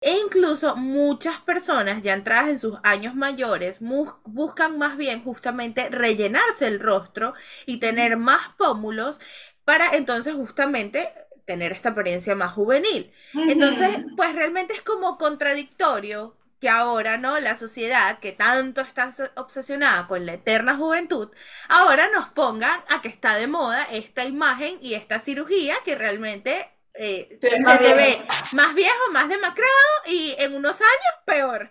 E 0.00 0.12
incluso 0.18 0.76
muchas 0.76 1.40
personas 1.40 2.02
ya 2.02 2.14
entradas 2.14 2.48
en 2.48 2.58
sus 2.58 2.78
años 2.82 3.14
mayores 3.14 3.80
buscan 4.24 4.78
más 4.78 4.96
bien 4.96 5.22
justamente 5.22 5.88
rellenarse 5.90 6.66
el 6.66 6.80
rostro 6.80 7.34
y 7.66 7.78
tener 7.80 8.16
más 8.16 8.48
pómulos 8.56 9.20
para 9.64 9.94
entonces 9.94 10.34
justamente 10.34 11.08
tener 11.44 11.72
esta 11.72 11.90
apariencia 11.90 12.34
más 12.34 12.52
juvenil. 12.52 13.12
Entonces, 13.34 13.88
pues 14.16 14.34
realmente 14.34 14.72
es 14.74 14.82
como 14.82 15.18
contradictorio 15.18 16.36
que 16.60 16.68
ahora, 16.68 17.16
¿no? 17.18 17.38
La 17.40 17.56
sociedad 17.56 18.18
que 18.20 18.32
tanto 18.32 18.80
está 18.82 19.10
obsesionada 19.36 20.06
con 20.06 20.26
la 20.26 20.34
eterna 20.34 20.76
juventud, 20.76 21.30
ahora 21.68 22.08
nos 22.14 22.28
pongan 22.28 22.82
a 22.88 23.00
que 23.02 23.08
está 23.08 23.36
de 23.36 23.46
moda 23.48 23.82
esta 23.90 24.24
imagen 24.24 24.78
y 24.80 24.94
esta 24.94 25.20
cirugía 25.20 25.74
que 25.84 25.94
realmente 25.96 26.70
eh, 26.94 27.38
se 27.40 27.48
te 27.48 27.94
ve 27.94 28.18
más 28.52 28.74
viejo, 28.74 29.12
más 29.12 29.28
demacrado 29.28 29.68
y 30.06 30.34
en 30.38 30.54
unos 30.54 30.80
años 30.80 31.24
peor. 31.24 31.70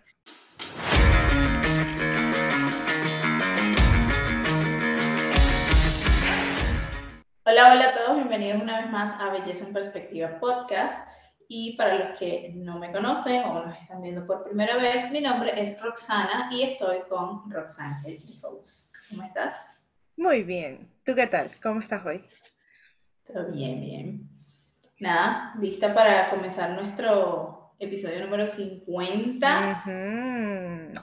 Hola, 7.46 7.72
hola 7.72 7.90
a 7.90 7.94
todos, 7.94 8.16
bienvenidos 8.16 8.62
una 8.62 8.82
vez 8.82 8.92
más 8.92 9.20
a 9.20 9.32
Belleza 9.32 9.66
en 9.66 9.74
Perspectiva 9.74 10.40
Podcast. 10.40 11.08
Y 11.52 11.76
para 11.78 12.10
los 12.10 12.20
que 12.20 12.52
no 12.54 12.78
me 12.78 12.92
conocen 12.92 13.42
o 13.44 13.66
nos 13.66 13.76
están 13.76 14.04
viendo 14.04 14.26
por 14.28 14.44
primera 14.44 14.78
vez, 14.78 15.10
mi 15.10 15.20
nombre 15.20 15.52
es 15.60 15.82
Roxana 15.82 16.48
y 16.52 16.62
estoy 16.62 17.00
con 17.10 17.50
Roxana, 17.50 18.04
host. 18.44 18.96
¿Cómo 19.10 19.24
estás? 19.24 19.82
Muy 20.16 20.44
bien. 20.44 20.92
¿Tú 21.04 21.16
qué 21.16 21.26
tal? 21.26 21.50
¿Cómo 21.64 21.80
estás 21.80 22.06
hoy? 22.06 22.24
Todo 23.26 23.52
bien, 23.52 23.82
bien. 23.82 24.39
Nada, 25.00 25.54
lista 25.62 25.94
para 25.94 26.30
comenzar 26.30 26.72
nuestro 26.72 27.74
episodio 27.80 28.20
número 28.20 28.46
50. 28.46 29.84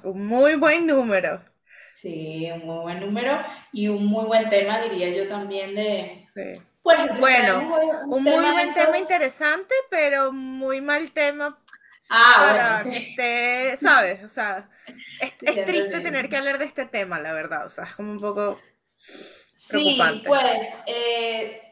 Un 0.02 0.26
muy 0.26 0.56
buen 0.56 0.86
número. 0.86 1.40
Sí, 1.94 2.46
un 2.52 2.66
muy 2.66 2.82
buen 2.82 3.00
número 3.00 3.42
y 3.72 3.88
un 3.88 4.04
muy 4.06 4.26
buen 4.26 4.50
tema, 4.50 4.82
diría 4.82 5.08
yo 5.16 5.28
también, 5.28 5.74
de... 5.74 6.22
Pues, 6.82 7.18
bueno, 7.18 7.58
un, 8.06 8.22
muy 8.22 8.50
buen 8.50 8.74
tema 8.74 8.98
interesante, 8.98 9.74
pero 9.90 10.30
muy 10.30 10.82
mal 10.82 11.10
tema 11.12 11.58
ah, 12.10 12.82
para 12.82 12.84
que 12.90 12.98
esté, 12.98 13.76
¿sabes? 13.78 14.22
O 14.22 14.28
sea, 14.28 14.68
es, 15.20 15.34
triste 15.64 16.00
tener 16.00 16.28
que 16.28 16.36
hablar 16.36 16.58
de 16.58 16.66
este 16.66 16.84
tema, 16.84 17.18
la 17.18 17.32
verdad, 17.32 17.64
o 17.64 17.70
sea, 17.70 17.84
es 17.84 17.94
como 17.94 18.12
un 18.12 18.20
poco 18.20 18.60
preocupante. 19.68 20.20
Sí, 20.20 20.28
pues, 20.28 20.68
eh, 20.86 21.65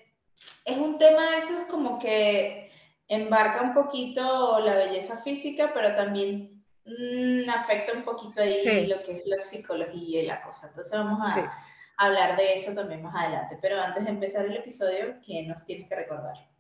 es 0.64 0.77
un 0.77 0.98
tema 0.98 1.31
de 1.31 1.39
esos 1.39 1.64
como 1.70 1.98
que 1.98 2.70
embarca 3.09 3.62
un 3.62 3.75
poquito 3.75 4.61
la 4.61 4.75
belleza 4.75 5.19
física, 5.19 5.70
pero 5.75 5.95
también 5.95 6.64
mm, 6.84 7.48
afecta 7.50 7.92
un 7.92 8.03
poquito 8.03 8.41
ahí 8.41 8.87
lo 8.87 9.03
que 9.03 9.19
es 9.19 9.27
la 9.27 9.41
psicología 9.41 10.22
y 10.22 10.27
la 10.27 10.42
cosa. 10.42 10.69
Entonces 10.69 10.92
vamos 10.92 11.20
a 11.20 11.53
hablar 11.97 12.37
de 12.37 12.55
eso 12.55 12.72
también 12.72 13.03
más 13.03 13.15
adelante. 13.15 13.59
Pero 13.61 13.81
antes 13.81 14.05
de 14.05 14.11
empezar 14.11 14.47
el 14.47 14.56
episodio, 14.56 15.17
¿qué 15.25 15.42
nos 15.42 15.65
tienes 15.65 15.89
que 15.89 15.97
recordar? 15.97 16.53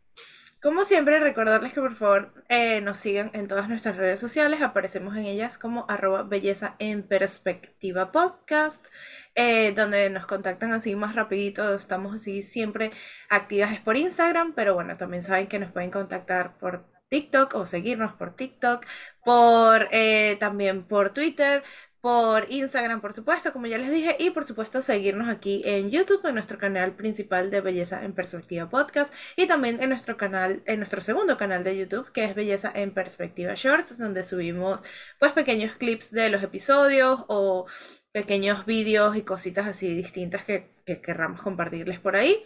Como 0.64 0.86
siempre, 0.86 1.20
recordarles 1.20 1.74
que 1.74 1.82
por 1.82 1.94
favor 1.94 2.32
eh, 2.48 2.80
nos 2.80 2.96
sigan 2.96 3.30
en 3.34 3.48
todas 3.48 3.68
nuestras 3.68 3.98
redes 3.98 4.18
sociales. 4.18 4.62
Aparecemos 4.62 5.14
en 5.14 5.26
ellas 5.26 5.58
como 5.58 5.84
arroba 5.90 6.22
belleza 6.22 6.74
en 6.78 7.02
perspectiva 7.02 8.10
podcast, 8.10 8.86
eh, 9.34 9.72
donde 9.72 10.08
nos 10.08 10.24
contactan 10.24 10.72
así 10.72 10.96
más 10.96 11.16
rapidito. 11.16 11.74
Estamos 11.74 12.14
así 12.14 12.40
siempre 12.40 12.88
activas 13.28 13.78
por 13.80 13.98
Instagram, 13.98 14.54
pero 14.54 14.72
bueno, 14.72 14.96
también 14.96 15.22
saben 15.22 15.48
que 15.48 15.58
nos 15.58 15.70
pueden 15.70 15.90
contactar 15.90 16.56
por 16.56 16.86
TikTok 17.10 17.54
o 17.56 17.66
seguirnos 17.66 18.14
por 18.14 18.34
TikTok, 18.34 18.86
por 19.22 19.88
eh, 19.92 20.38
también 20.40 20.84
por 20.84 21.10
Twitter, 21.10 21.62
por 22.04 22.44
Instagram, 22.50 23.00
por 23.00 23.14
supuesto, 23.14 23.50
como 23.50 23.66
ya 23.66 23.78
les 23.78 23.90
dije, 23.90 24.14
y 24.20 24.28
por 24.28 24.44
supuesto 24.44 24.82
seguirnos 24.82 25.26
aquí 25.26 25.62
en 25.64 25.90
YouTube, 25.90 26.20
en 26.26 26.34
nuestro 26.34 26.58
canal 26.58 26.94
principal 26.94 27.50
de 27.50 27.62
Belleza 27.62 28.04
en 28.04 28.12
Perspectiva 28.12 28.68
Podcast, 28.68 29.14
y 29.36 29.46
también 29.46 29.82
en 29.82 29.88
nuestro 29.88 30.18
canal, 30.18 30.62
en 30.66 30.80
nuestro 30.80 31.00
segundo 31.00 31.38
canal 31.38 31.64
de 31.64 31.78
YouTube, 31.78 32.12
que 32.12 32.26
es 32.26 32.34
Belleza 32.34 32.70
en 32.74 32.92
Perspectiva 32.92 33.54
Shorts, 33.54 33.96
donde 33.96 34.22
subimos 34.22 34.82
pues 35.18 35.32
pequeños 35.32 35.78
clips 35.78 36.10
de 36.10 36.28
los 36.28 36.42
episodios 36.42 37.24
o 37.28 37.64
pequeños 38.12 38.66
vídeos 38.66 39.16
y 39.16 39.22
cositas 39.22 39.66
así 39.66 39.94
distintas 39.94 40.44
que, 40.44 40.74
que 40.84 41.00
querramos 41.00 41.40
compartirles 41.40 42.00
por 42.00 42.16
ahí. 42.16 42.38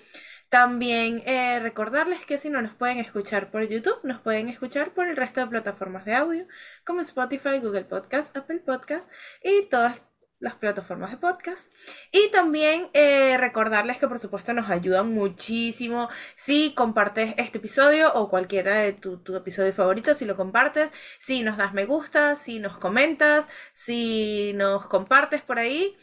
También 0.49 1.23
eh, 1.27 1.61
recordarles 1.61 2.25
que 2.25 2.39
si 2.39 2.49
no 2.49 2.63
nos 2.63 2.75
pueden 2.75 2.99
escuchar 2.99 3.51
por 3.51 3.67
YouTube, 3.67 4.01
nos 4.03 4.21
pueden 4.21 4.49
escuchar 4.49 4.95
por 4.95 5.07
el 5.07 5.17
resto 5.17 5.41
de 5.41 5.47
plataformas 5.49 6.07
de 6.07 6.15
audio, 6.15 6.47
como 6.85 7.01
Spotify, 7.03 7.59
Google 7.61 7.85
Podcast, 7.85 8.35
Apple 8.37 8.61
Podcast 8.61 9.11
y 9.43 9.67
todas 9.67 10.09
las 10.41 10.55
plataformas 10.55 11.11
de 11.11 11.17
podcast. 11.19 11.73
Y 12.13 12.31
también 12.31 12.89
eh, 12.95 13.37
recordarles 13.39 13.99
que 13.99 14.09
por 14.09 14.19
supuesto 14.19 14.53
nos 14.55 14.71
ayudan 14.71 15.13
muchísimo 15.13 16.09
si 16.35 16.73
compartes 16.75 17.35
este 17.37 17.59
episodio 17.59 18.13
o 18.15 18.29
cualquiera 18.29 18.77
de 18.77 18.93
tu, 18.95 19.21
episodio 19.37 19.73
favorito, 19.73 20.15
si 20.15 20.25
lo 20.25 20.37
compartes, 20.37 20.93
si 21.19 21.43
nos 21.43 21.57
das 21.57 21.75
me 21.75 21.85
gusta, 21.87 22.37
si 22.37 22.59
nos 22.59 22.79
comentas, 22.79 23.49
si 23.73 24.53
nos 24.55 24.87
compartes 24.87 25.43
por 25.43 25.59
ahí. 25.59 25.97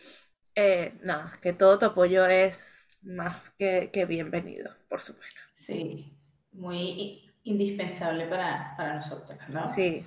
Eh, 0.55 0.93
nada, 1.01 1.33
que 1.41 1.53
todo 1.53 1.79
tu 1.79 1.85
apoyo 1.87 2.25
es 2.27 2.84
más 3.05 3.37
que, 3.57 4.05
bienvenido, 4.07 4.71
por 4.89 4.99
supuesto. 4.99 5.41
Sí, 5.59 6.11
muy 6.51 7.23
indispensable 7.43 8.25
para, 8.25 8.73
para 8.75 8.95
nosotros, 8.95 9.37
¿no? 9.49 9.67
Sí, 9.67 10.03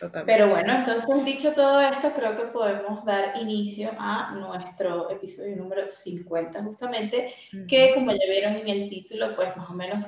totalmente. 0.00 0.32
Pero 0.32 0.50
bueno, 0.50 0.74
entonces 0.74 1.24
dicho 1.24 1.52
todo 1.52 1.80
esto, 1.80 2.12
creo 2.14 2.34
que 2.34 2.44
podemos 2.44 3.04
dar 3.04 3.36
inicio 3.36 3.90
a 3.98 4.32
nuestro 4.34 5.10
episodio 5.10 5.56
número 5.56 5.90
50, 5.90 6.62
justamente, 6.62 7.34
que 7.68 7.94
como 7.94 8.12
ya 8.12 8.26
vieron 8.28 8.56
en 8.56 8.68
el 8.68 8.88
título, 8.88 9.36
pues 9.36 9.54
más 9.56 9.68
o 9.68 9.74
menos 9.74 10.06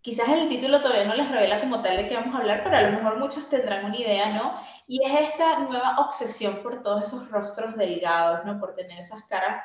quizás 0.00 0.28
el 0.28 0.48
título 0.48 0.80
todavía 0.80 1.04
no 1.04 1.14
les 1.14 1.30
revela 1.30 1.60
como 1.60 1.80
tal 1.80 1.96
de 1.96 2.08
qué 2.08 2.14
vamos 2.16 2.34
a 2.34 2.38
hablar, 2.38 2.62
pero 2.64 2.76
a 2.76 2.82
lo 2.82 2.96
mejor 2.96 3.18
muchos 3.20 3.48
tendrán 3.48 3.84
una 3.84 3.96
idea, 3.96 4.26
¿no? 4.34 4.60
Y 4.88 5.00
es 5.04 5.30
esta 5.30 5.60
nueva 5.60 5.98
obsesión 5.98 6.56
por 6.64 6.82
todos 6.82 7.06
esos 7.06 7.30
rostros 7.30 7.76
delgados, 7.76 8.44
¿no? 8.44 8.58
Por 8.58 8.74
tener 8.74 8.98
esas 8.98 9.22
caras 9.24 9.62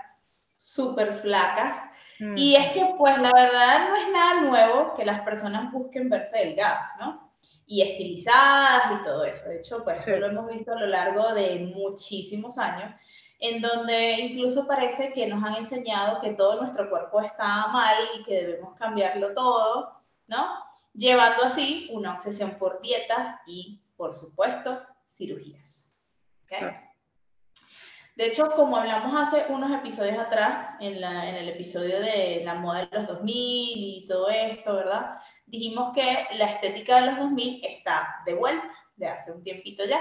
súper 0.57 1.19
flacas. 1.19 1.75
Mm. 2.19 2.37
Y 2.37 2.55
es 2.55 2.71
que, 2.71 2.95
pues, 2.97 3.17
la 3.19 3.31
verdad 3.33 3.89
no 3.89 3.95
es 3.95 4.09
nada 4.11 4.41
nuevo 4.41 4.93
que 4.95 5.05
las 5.05 5.21
personas 5.21 5.71
busquen 5.71 6.09
verse 6.09 6.37
delgadas, 6.37 6.91
¿no? 6.99 7.31
Y 7.65 7.81
estilizadas 7.81 8.99
y 8.99 9.03
todo 9.03 9.23
eso. 9.25 9.47
De 9.49 9.57
hecho, 9.57 9.83
pues, 9.83 10.07
eso 10.07 10.19
lo 10.19 10.27
hemos 10.27 10.47
visto 10.47 10.71
a 10.71 10.79
lo 10.79 10.87
largo 10.87 11.33
de 11.33 11.71
muchísimos 11.75 12.57
años, 12.57 12.93
en 13.39 13.61
donde 13.61 14.13
incluso 14.13 14.65
parece 14.65 15.13
que 15.13 15.27
nos 15.27 15.43
han 15.43 15.55
enseñado 15.55 16.19
que 16.21 16.33
todo 16.33 16.59
nuestro 16.59 16.89
cuerpo 16.89 17.21
está 17.21 17.67
mal 17.67 17.95
y 18.17 18.23
que 18.23 18.45
debemos 18.45 18.75
cambiarlo 18.75 19.33
todo, 19.33 20.01
¿no? 20.27 20.47
Llevando 20.93 21.43
así 21.43 21.89
una 21.93 22.15
obsesión 22.15 22.57
por 22.57 22.81
dietas 22.81 23.39
y, 23.45 23.79
por 23.95 24.15
supuesto, 24.15 24.81
cirugías. 25.11 25.93
¿Okay? 26.45 26.86
De 28.17 28.25
hecho, 28.25 28.49
como 28.55 28.77
hablamos 28.77 29.13
hace 29.15 29.45
unos 29.49 29.71
episodios 29.71 30.17
atrás, 30.17 30.69
en, 30.79 30.99
la, 30.99 31.29
en, 31.29 31.35
el 31.35 31.49
episodio 31.49 32.01
de 32.01 32.41
la 32.43 32.55
moda 32.55 32.87
de 32.87 32.97
los 32.97 33.07
2000 33.09 33.31
y 33.31 34.05
todo 34.07 34.27
esto, 34.27 34.73
¿verdad? 34.73 35.19
Dijimos 35.45 35.93
que 35.93 36.25
la 36.33 36.45
estética 36.45 36.99
de 36.99 37.11
los 37.11 37.17
2000 37.19 37.63
está 37.63 38.23
de 38.25 38.33
vuelta, 38.33 38.73
de 38.95 39.07
hace 39.07 39.31
un 39.31 39.43
tiempito 39.43 39.85
ya, 39.85 39.99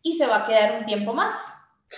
y 0.00 0.14
se 0.14 0.26
va 0.26 0.36
a 0.36 0.46
quedar 0.46 0.78
un 0.78 0.86
tiempo 0.86 1.12
más. 1.12 1.36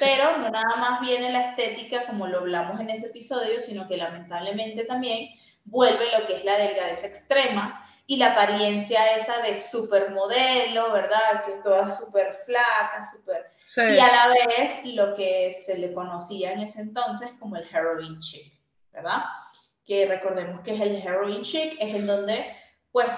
Pero 0.00 0.38
no 0.38 0.50
nada 0.50 0.74
más 0.76 1.00
viene 1.00 1.30
la 1.30 1.50
estética 1.50 2.04
como 2.06 2.26
lo 2.26 2.40
hablamos 2.40 2.80
en 2.80 2.90
ese 2.90 3.06
episodio, 3.06 3.60
sino 3.60 3.86
que 3.86 3.96
lamentablemente 3.96 4.82
también 4.82 5.28
vuelve 5.66 6.18
lo 6.18 6.26
que 6.26 6.38
es 6.38 6.44
la 6.44 6.58
delgadez 6.58 7.04
extrema 7.04 7.88
y 8.08 8.16
la 8.16 8.32
apariencia 8.32 9.14
esa 9.14 9.40
de 9.42 9.60
supermodelo, 9.60 10.90
¿verdad? 10.90 11.44
Que 11.44 11.52
es 11.52 11.62
toda 11.62 11.88
súper 11.96 12.42
flaca, 12.44 13.08
súper 13.12 13.53
y 13.76 13.98
a 13.98 14.08
la 14.08 14.28
vez 14.28 14.84
lo 14.84 15.14
que 15.14 15.52
se 15.52 15.78
le 15.78 15.92
conocía 15.92 16.52
en 16.52 16.60
ese 16.60 16.80
entonces 16.80 17.30
como 17.38 17.56
el 17.56 17.66
heroin 17.72 18.20
chic, 18.20 18.52
¿verdad? 18.92 19.24
Que 19.84 20.06
recordemos 20.06 20.60
que 20.62 20.74
es 20.74 20.80
el 20.80 20.96
heroin 20.96 21.42
chic, 21.42 21.76
es 21.80 21.94
en 21.94 22.06
donde 22.06 22.54
pues 22.92 23.12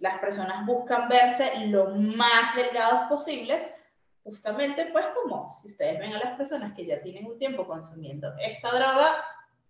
las 0.00 0.18
personas 0.18 0.64
buscan 0.64 1.08
verse 1.08 1.52
lo 1.66 1.90
más 1.90 2.54
delgados 2.56 3.08
posibles, 3.08 3.74
justamente 4.22 4.86
pues 4.92 5.06
como 5.14 5.48
si 5.50 5.68
ustedes 5.68 5.98
ven 5.98 6.14
a 6.14 6.18
las 6.18 6.36
personas 6.36 6.72
que 6.74 6.86
ya 6.86 7.02
tienen 7.02 7.26
un 7.26 7.38
tiempo 7.38 7.66
consumiendo 7.66 8.32
esta 8.38 8.70
droga, 8.70 9.24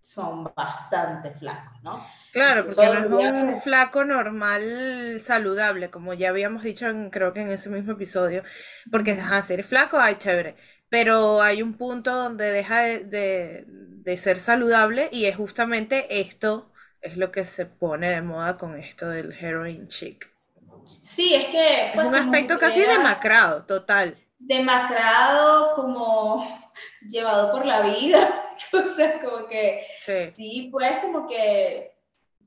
son 0.09 0.51
bastante 0.57 1.31
flacos, 1.33 1.83
¿no? 1.83 2.03
Claro, 2.33 2.67
porque 2.67 2.87
no 3.09 3.21
es 3.21 3.43
un 3.43 3.61
flaco 3.61 4.05
normal 4.05 5.19
saludable, 5.21 5.91
como 5.91 6.15
ya 6.15 6.31
habíamos 6.31 6.63
dicho 6.63 6.87
creo 7.11 7.35
que 7.35 7.43
en 7.43 7.51
ese 7.51 7.69
mismo 7.69 7.93
episodio, 7.93 8.43
porque 8.91 9.13
a 9.13 9.43
ser 9.43 9.65
flaco, 9.65 9.99
ay, 9.99 10.17
chévere, 10.17 10.57
pero 10.89 11.43
hay 11.43 11.63
un 11.63 11.75
punto 11.75 12.15
donde 12.15 12.51
deja 12.51 12.81
de, 12.81 13.65
de, 13.67 14.17
ser 14.17 14.41
saludable 14.41 15.11
y 15.13 15.27
es 15.27 15.37
justamente 15.37 16.21
esto, 16.21 16.73
es 17.03 17.19
lo 17.19 17.31
que 17.31 17.45
se 17.45 17.67
pone 17.67 18.09
de 18.09 18.23
moda 18.23 18.57
con 18.57 18.79
esto 18.79 19.09
del 19.09 19.33
heroin 19.33 19.89
chic. 19.89 20.33
Sí, 21.03 21.35
es 21.35 21.49
que... 21.49 21.91
es 21.91 21.97
un 21.97 22.11
pues, 22.11 22.23
aspecto 22.23 22.59
casi 22.59 22.81
demacrado, 22.81 23.65
total. 23.65 24.17
Demacrado, 24.39 25.75
como 25.75 26.68
llevado 27.09 27.53
por 27.53 27.65
la 27.67 27.83
vida. 27.83 28.55
o 28.73 28.95
sea, 28.95 29.21
como 29.21 29.47
que... 29.47 29.87
Sí. 30.01 30.33
sí, 30.37 30.69
pues 30.71 31.01
como 31.03 31.27
que 31.27 31.93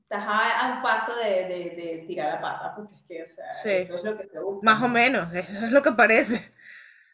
estás 0.02 0.24
a, 0.26 0.74
un 0.76 0.82
paso 0.82 1.14
de, 1.16 1.44
de, 1.44 2.04
tirar 2.06 2.34
la 2.34 2.40
pata, 2.40 2.74
porque 2.74 2.94
es 2.94 3.02
que, 3.06 3.22
o 3.22 3.26
sea, 3.34 3.50
eso 3.80 3.96
es 3.96 4.04
lo 4.04 4.16
que 4.16 4.24
te 4.24 4.38
gusta. 4.40 4.64
Más 4.64 4.82
o 4.82 4.88
menos, 4.88 5.32
eso 5.32 5.66
es 5.66 5.72
lo 5.72 5.82
que 5.82 5.92
parece. 5.92 6.52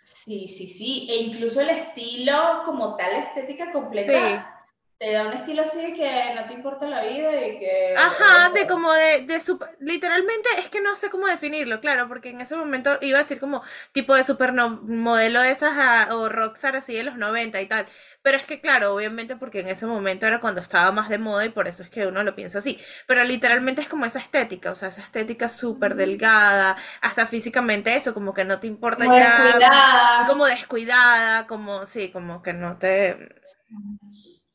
Sí, 0.03 0.49
sí, 0.49 0.67
sí. 0.67 1.07
E 1.11 1.17
incluso 1.17 1.61
el 1.61 1.71
estilo 1.71 2.63
como 2.65 2.97
tal, 2.97 3.13
estética 3.23 3.73
completa. 3.73 4.58
Te 4.99 5.13
da 5.13 5.27
un 5.27 5.33
estilo 5.33 5.63
así 5.63 5.79
de 5.79 5.93
que 5.93 6.35
no 6.35 6.47
te 6.47 6.55
importa 6.55 6.87
la 6.87 7.05
vida 7.05 7.47
y 7.47 7.59
que... 7.61 7.95
Ajá, 7.97 8.51
de 8.51 8.67
como 8.67 8.93
de, 8.93 9.23
de 9.27 9.39
super, 9.39 9.77
literalmente 9.79 10.49
es 10.59 10.69
que 10.69 10.81
no 10.81 10.97
sé 10.97 11.09
cómo 11.09 11.29
definirlo, 11.29 11.81
claro, 11.81 12.09
porque 12.09 12.31
en 12.31 12.41
ese 12.41 12.57
momento 12.57 12.99
iba 13.01 13.19
a 13.19 13.23
decir 13.23 13.39
como 13.39 13.63
tipo 13.93 14.17
de 14.17 14.25
supermodelo 14.25 15.41
de 15.41 15.53
esas 15.53 15.73
ah, 15.77 16.09
o 16.13 16.29
rockstar 16.29 16.75
así 16.75 16.95
de 16.95 17.05
los 17.05 17.17
90 17.17 17.61
y 17.61 17.67
tal, 17.67 17.87
pero 18.23 18.37
es 18.37 18.45
que, 18.45 18.61
claro, 18.61 18.95
obviamente 18.95 19.37
porque 19.37 19.61
en 19.61 19.69
ese 19.69 19.87
momento 19.87 20.27
era 20.27 20.41
cuando 20.41 20.61
estaba 20.61 20.91
más 20.91 21.09
de 21.09 21.19
moda 21.19 21.45
y 21.45 21.51
por 21.51 21.69
eso 21.69 21.83
es 21.83 21.91
que 21.91 22.07
uno 22.07 22.23
lo 22.25 22.35
piensa 22.35 22.59
así. 22.59 22.79
Pero 23.07 23.25
literalmente 23.25 23.81
es 23.81 23.89
como 23.89 24.05
esa 24.05 24.19
estética, 24.19 24.71
o 24.71 24.77
sea, 24.77 24.89
esa 24.89 25.01
estética 25.01 25.49
súper 25.49 25.95
delgada, 25.95 26.77
hasta 27.01 27.27
físicamente 27.27 27.95
eso, 27.95 28.15
como 28.15 28.35
que 28.35 28.45
no 28.45 28.59
te 28.59 28.67
importa 28.67 29.05
como 29.05 29.17
ya. 29.17 29.45
Descuidada. 29.45 30.27
Como 30.27 30.45
descuidada, 30.45 31.47
como, 31.47 31.87
sí, 31.87 32.11
como 32.11 32.43
que 32.43 32.53
no 32.53 32.77
te. 32.77 33.17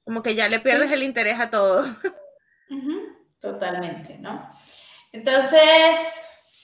Como 0.03 0.21
que 0.21 0.35
ya 0.35 0.49
le 0.49 0.59
pierdes 0.59 0.91
el 0.91 1.03
interés 1.03 1.39
a 1.39 1.49
todo. 1.49 1.85
Totalmente, 3.39 4.17
¿no? 4.19 4.49
Entonces, 5.11 5.99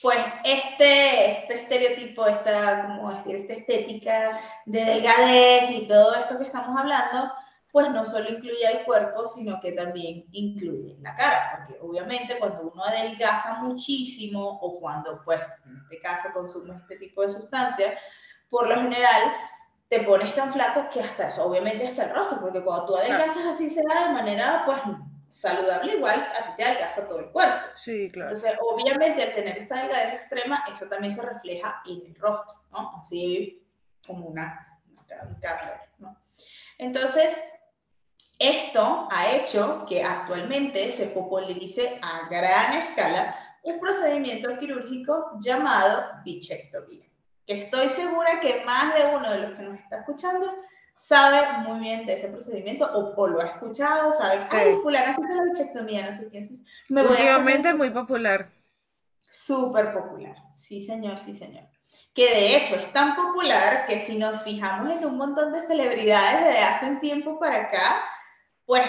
pues 0.02 0.18
este, 0.44 1.42
este 1.42 1.54
estereotipo, 1.56 2.26
esta, 2.26 2.86
como 2.86 3.14
decir, 3.14 3.36
esta 3.36 3.52
estética 3.52 4.38
de 4.66 4.84
delgadez 4.84 5.70
y 5.70 5.86
todo 5.86 6.14
esto 6.14 6.38
que 6.38 6.44
estamos 6.44 6.76
hablando, 6.78 7.32
pues 7.70 7.90
no 7.90 8.04
solo 8.04 8.30
incluye 8.30 8.66
el 8.66 8.84
cuerpo, 8.84 9.28
sino 9.28 9.60
que 9.60 9.72
también 9.72 10.24
incluye 10.32 10.96
la 11.00 11.14
cara, 11.14 11.66
porque 11.66 11.80
obviamente 11.80 12.38
cuando 12.38 12.62
uno 12.72 12.84
adelgaza 12.84 13.58
muchísimo 13.62 14.58
o 14.60 14.80
cuando, 14.80 15.22
pues, 15.24 15.46
en 15.66 15.76
este 15.76 16.00
caso 16.00 16.32
consume 16.32 16.76
este 16.76 16.96
tipo 16.96 17.22
de 17.22 17.28
sustancias, 17.28 17.94
por 18.48 18.68
lo 18.68 18.74
general 18.74 19.32
te 19.90 20.00
pones 20.04 20.34
tan 20.36 20.52
flaco 20.52 20.88
que 20.88 21.00
hasta, 21.00 21.42
obviamente 21.42 21.88
hasta 21.88 22.04
el 22.04 22.14
rostro, 22.14 22.40
porque 22.40 22.62
cuando 22.62 22.86
tú 22.86 22.96
adelgazas 22.96 23.44
así 23.44 23.68
se 23.68 23.82
da 23.82 24.06
de 24.06 24.14
manera, 24.14 24.62
pues, 24.64 24.80
saludable, 25.28 25.96
igual 25.96 26.20
a 26.20 26.46
ti 26.46 26.52
te 26.56 26.64
adelgaza 26.64 27.08
todo 27.08 27.18
el 27.18 27.30
cuerpo. 27.32 27.66
Sí, 27.74 28.08
claro. 28.12 28.30
Entonces, 28.30 28.56
obviamente, 28.62 29.22
al 29.24 29.34
tener 29.34 29.58
esta 29.58 29.82
delgadez 29.82 30.14
extrema, 30.14 30.64
eso 30.70 30.86
también 30.86 31.12
se 31.12 31.22
refleja 31.22 31.82
en 31.86 32.06
el 32.06 32.14
rostro, 32.14 32.54
¿no? 32.70 33.02
Así 33.02 33.66
como 34.06 34.28
una, 34.28 34.80
cara, 35.40 35.88
¿no? 35.98 36.16
Entonces, 36.78 37.36
esto 38.38 39.08
ha 39.10 39.32
hecho 39.32 39.84
que 39.88 40.04
actualmente 40.04 40.92
se 40.92 41.08
popularice 41.08 41.98
a 42.00 42.28
gran 42.30 42.78
escala 42.78 43.36
un 43.64 43.80
procedimiento 43.80 44.56
quirúrgico 44.58 45.32
llamado 45.40 46.22
bichectomía, 46.24 47.06
que 47.46 47.64
estoy 47.64 47.88
segura 47.88 48.40
que 48.40 48.62
más 48.64 48.94
de 48.94 49.16
uno 49.16 49.30
de 49.30 49.38
los 49.38 49.52
que 49.56 49.62
nos 49.62 49.78
está 49.78 49.98
escuchando 49.98 50.54
sabe 50.94 51.58
muy 51.66 51.80
bien 51.80 52.06
de 52.06 52.14
ese 52.14 52.28
procedimiento 52.28 52.84
o, 52.92 53.26
lo 53.26 53.40
ha 53.40 53.46
escuchado, 53.46 54.12
sabe 54.12 54.38
que 54.38 54.70
es 54.70 54.76
popular, 54.76 55.08
así 55.08 55.22
se 55.22 55.34
la 55.34 55.42
bichectomía, 55.44 56.10
no 56.10 56.18
sé 56.18 56.28
qué 56.30 56.48
Me 56.88 57.02
Últimamente 57.02 57.72
muy 57.74 57.90
popular. 57.90 58.48
Súper 59.30 59.92
popular, 59.92 60.36
sí 60.58 60.84
señor, 60.84 61.18
sí 61.18 61.32
señor. 61.32 61.64
Que 62.14 62.28
de 62.28 62.56
hecho 62.56 62.74
es 62.76 62.92
tan 62.92 63.16
popular 63.16 63.86
que 63.86 64.04
si 64.04 64.18
nos 64.18 64.42
fijamos 64.42 65.00
en 65.00 65.06
un 65.06 65.16
montón 65.16 65.52
de 65.52 65.62
celebridades 65.62 66.44
desde 66.44 66.62
hace 66.62 66.86
un 66.86 67.00
tiempo 67.00 67.38
para 67.38 67.62
acá, 67.62 68.02
pues 68.66 68.86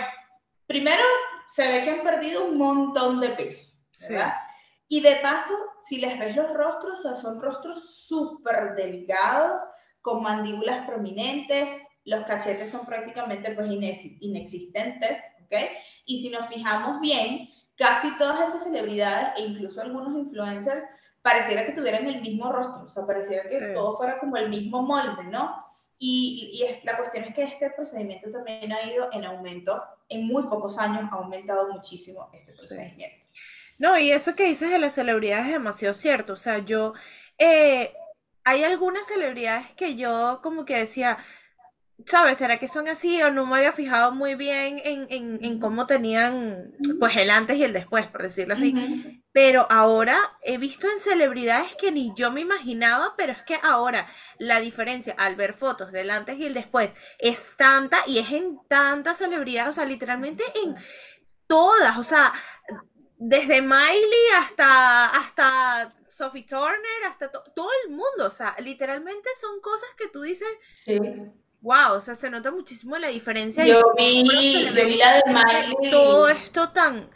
primero 0.67 1.03
se 1.47 1.67
ve 1.67 1.83
que 1.83 1.91
han 1.91 2.01
perdido 2.01 2.45
un 2.45 2.57
montón 2.57 3.19
de 3.21 3.29
peso, 3.29 3.73
¿verdad? 4.09 4.33
Y 4.91 4.99
de 4.99 5.15
paso, 5.21 5.53
si 5.81 5.99
les 5.99 6.19
ves 6.19 6.35
los 6.35 6.53
rostros, 6.53 7.01
son 7.01 7.41
rostros 7.41 7.95
súper 7.95 8.75
delgados, 8.75 9.61
con 10.01 10.21
mandíbulas 10.21 10.85
prominentes, 10.85 11.73
los 12.03 12.25
cachetes 12.25 12.69
son 12.69 12.85
prácticamente 12.85 13.51
pues 13.51 13.71
inexistentes, 13.71 15.17
¿ok? 15.45 15.55
Y 16.05 16.21
si 16.21 16.29
nos 16.29 16.49
fijamos 16.49 16.99
bien, 16.99 17.49
casi 17.77 18.17
todas 18.17 18.49
esas 18.49 18.65
celebridades 18.65 19.29
e 19.37 19.43
incluso 19.43 19.79
algunos 19.79 20.13
influencers 20.13 20.83
pareciera 21.21 21.65
que 21.65 21.71
tuvieran 21.71 22.05
el 22.07 22.19
mismo 22.19 22.51
rostro, 22.51 22.83
o 22.83 22.89
sea, 22.89 23.05
pareciera 23.05 23.43
que 23.43 23.71
todo 23.73 23.95
fuera 23.95 24.19
como 24.19 24.35
el 24.35 24.49
mismo 24.49 24.81
molde, 24.81 25.23
¿no? 25.23 25.55
Y, 25.99 26.51
y, 26.51 26.85
la 26.85 26.97
cuestión 26.97 27.23
es 27.23 27.33
que 27.33 27.43
este 27.43 27.69
procedimiento 27.69 28.29
también 28.29 28.73
ha 28.73 28.91
ido 28.91 29.07
en 29.13 29.23
aumento, 29.23 29.81
en 30.09 30.27
muy 30.27 30.43
pocos 30.49 30.77
años 30.77 31.09
ha 31.13 31.15
aumentado 31.15 31.71
muchísimo 31.71 32.29
este 32.33 32.51
procedimiento. 32.51 33.25
No, 33.81 33.97
y 33.97 34.11
eso 34.11 34.35
que 34.35 34.43
dices 34.45 34.69
de 34.69 34.77
las 34.77 34.93
celebridades 34.93 35.47
es 35.47 35.53
demasiado 35.53 35.95
cierto, 35.95 36.33
o 36.33 36.37
sea, 36.37 36.59
yo, 36.59 36.93
eh, 37.39 37.91
hay 38.43 38.63
algunas 38.63 39.07
celebridades 39.07 39.73
que 39.73 39.95
yo 39.95 40.39
como 40.43 40.65
que 40.65 40.77
decía, 40.77 41.17
¿sabes? 42.05 42.37
¿Será 42.37 42.59
que 42.59 42.67
son 42.67 42.87
así? 42.87 43.23
O 43.23 43.31
no 43.31 43.47
me 43.47 43.57
había 43.57 43.71
fijado 43.73 44.11
muy 44.11 44.35
bien 44.35 44.79
en, 44.85 45.59
cómo 45.59 45.87
tenían, 45.87 46.73
pues, 46.99 47.15
el 47.15 47.31
antes 47.31 47.57
y 47.57 47.63
el 47.63 47.73
después, 47.73 48.05
por 48.05 48.21
decirlo 48.21 48.53
así. 48.53 49.23
Pero 49.31 49.65
ahora 49.71 50.15
he 50.43 50.59
visto 50.59 50.87
en 50.87 50.99
celebridades 50.99 51.75
que 51.75 51.91
ni 51.91 52.13
yo 52.15 52.31
me 52.31 52.41
imaginaba, 52.41 53.15
pero 53.17 53.31
es 53.31 53.41
que 53.41 53.57
ahora 53.63 54.07
la 54.37 54.59
diferencia 54.59 55.15
al 55.17 55.35
ver 55.35 55.53
fotos 55.53 55.91
del 55.91 56.11
antes 56.11 56.37
y 56.37 56.45
el 56.45 56.53
después 56.53 56.93
es 57.17 57.57
tanta 57.57 57.97
y 58.05 58.19
es 58.19 58.29
en 58.29 58.59
tantas 58.67 59.17
celebridades, 59.17 59.71
o 59.71 59.73
sea, 59.73 59.85
literalmente 59.85 60.43
en 60.63 60.75
todas, 61.47 61.97
o 61.97 62.03
sea, 62.03 62.31
desde 63.23 63.61
Miley 63.61 64.27
hasta, 64.39 65.05
hasta 65.05 65.93
Sophie 66.07 66.43
Turner, 66.43 67.03
hasta 67.07 67.31
todo 67.31 67.69
el 67.85 67.91
mundo, 67.91 68.25
o 68.25 68.31
sea, 68.31 68.55
literalmente 68.59 69.29
son 69.39 69.61
cosas 69.61 69.89
que 69.97 70.07
tú 70.07 70.21
dices, 70.21 70.49
sí 70.83 70.99
wow, 71.61 71.93
o 71.93 72.01
sea, 72.01 72.15
se 72.15 72.29
nota 72.29 72.51
muchísimo 72.51 72.97
la 72.97 73.07
diferencia. 73.07 73.65
Yo, 73.65 73.83
vi, 73.95 74.23
la 74.97 75.13
de 75.13 75.23
Miley. 75.27 75.91
Todo 75.91 76.27
esto 76.27 76.69
tan, 76.69 77.09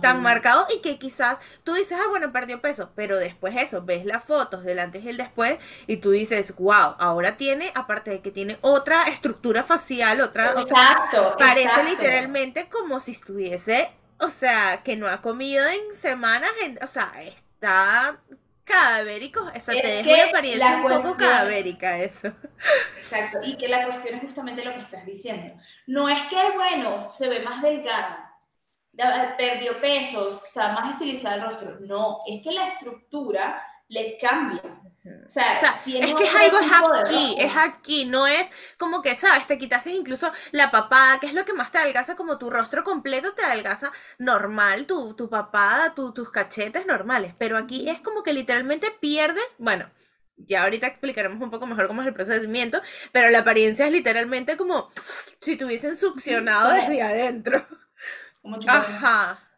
tan 0.00 0.22
marcado 0.22 0.66
y 0.74 0.80
que 0.80 0.98
quizás 0.98 1.38
tú 1.64 1.74
dices, 1.74 1.98
ah, 2.00 2.08
bueno, 2.08 2.32
perdió 2.32 2.60
peso, 2.60 2.90
pero 2.94 3.18
después 3.18 3.54
eso, 3.56 3.82
ves 3.82 4.04
las 4.04 4.24
fotos 4.24 4.62
del 4.64 4.78
antes 4.78 5.04
y 5.04 5.08
el 5.08 5.16
después 5.16 5.58
y 5.86 5.96
tú 5.96 6.10
dices, 6.10 6.54
wow, 6.56 6.94
ahora 6.98 7.36
tiene, 7.36 7.72
aparte 7.74 8.10
de 8.10 8.20
que 8.20 8.30
tiene 8.30 8.58
otra 8.60 9.04
estructura 9.04 9.64
facial, 9.64 10.20
otra... 10.20 10.52
Exacto. 10.60 11.36
parece 11.38 11.82
literalmente 11.84 12.68
como 12.68 13.00
si 13.00 13.12
estuviese, 13.12 13.90
o 14.20 14.28
sea, 14.28 14.82
que 14.84 14.96
no 14.96 15.06
ha 15.06 15.20
comido 15.20 15.66
en 15.66 15.94
semanas, 15.94 16.50
o 16.82 16.86
sea, 16.86 17.12
está 17.22 18.20
cadavérico, 18.64 19.50
eso 19.54 19.72
te 19.72 19.86
deja 19.86 20.08
una 20.08 20.24
apariencia 20.26 20.76
un 20.76 21.02
poco 21.02 21.16
cadavérica 21.16 21.98
eso. 21.98 22.28
Exacto, 22.98 23.38
y 23.42 23.56
que 23.56 23.68
la 23.68 23.86
cuestión 23.86 24.16
es 24.16 24.22
justamente 24.22 24.64
lo 24.64 24.72
que 24.74 24.80
estás 24.80 25.04
diciendo. 25.04 25.60
No 25.86 26.08
es 26.08 26.18
que, 26.28 26.36
bueno, 26.54 27.10
se 27.10 27.28
ve 27.28 27.40
más 27.40 27.62
delgada, 27.62 28.36
perdió 29.36 29.80
peso, 29.80 30.42
está 30.46 30.72
más 30.72 30.92
estilizado 30.92 31.36
el 31.36 31.42
rostro. 31.42 31.80
No, 31.80 32.18
es 32.26 32.42
que 32.42 32.52
la 32.52 32.66
estructura 32.66 33.66
le 33.90 34.16
cambia. 34.18 34.62
O 35.26 35.30
sea, 35.30 35.54
es 35.54 36.14
que 36.14 36.24
es 36.24 36.34
algo 36.34 36.58
es 36.58 36.72
aquí, 36.72 37.36
es 37.38 37.52
aquí, 37.56 38.04
no 38.04 38.26
es 38.26 38.50
como 38.78 39.00
que, 39.02 39.16
¿sabes? 39.16 39.46
Te 39.46 39.58
quitaste 39.58 39.90
incluso 39.90 40.30
la 40.52 40.70
papada, 40.70 41.18
que 41.18 41.26
es 41.26 41.34
lo 41.34 41.44
que 41.44 41.54
más 41.54 41.70
te 41.70 41.78
adelgaza, 41.78 42.16
como 42.16 42.38
tu 42.38 42.50
rostro 42.50 42.84
completo 42.84 43.32
te 43.32 43.42
adelgaza 43.42 43.90
normal, 44.18 44.86
tu, 44.86 45.14
tu 45.14 45.28
papada, 45.28 45.94
tus 45.94 46.30
cachetes 46.30 46.86
normales, 46.86 47.34
pero 47.38 47.56
aquí 47.56 47.88
es 47.88 48.00
como 48.00 48.22
que 48.22 48.32
literalmente 48.32 48.90
pierdes, 49.00 49.56
bueno, 49.58 49.90
ya 50.36 50.64
ahorita 50.64 50.86
explicaremos 50.86 51.40
un 51.40 51.50
poco 51.50 51.66
mejor 51.66 51.88
cómo 51.88 52.02
es 52.02 52.08
el 52.08 52.14
procedimiento, 52.14 52.80
pero 53.10 53.30
la 53.30 53.40
apariencia 53.40 53.86
es 53.86 53.92
literalmente 53.92 54.56
como 54.56 54.88
si 55.40 55.56
tuviesen 55.56 55.96
succionado 55.96 56.72
desde 56.72 57.02
adentro. 57.02 57.66
Ajá. 58.68 59.49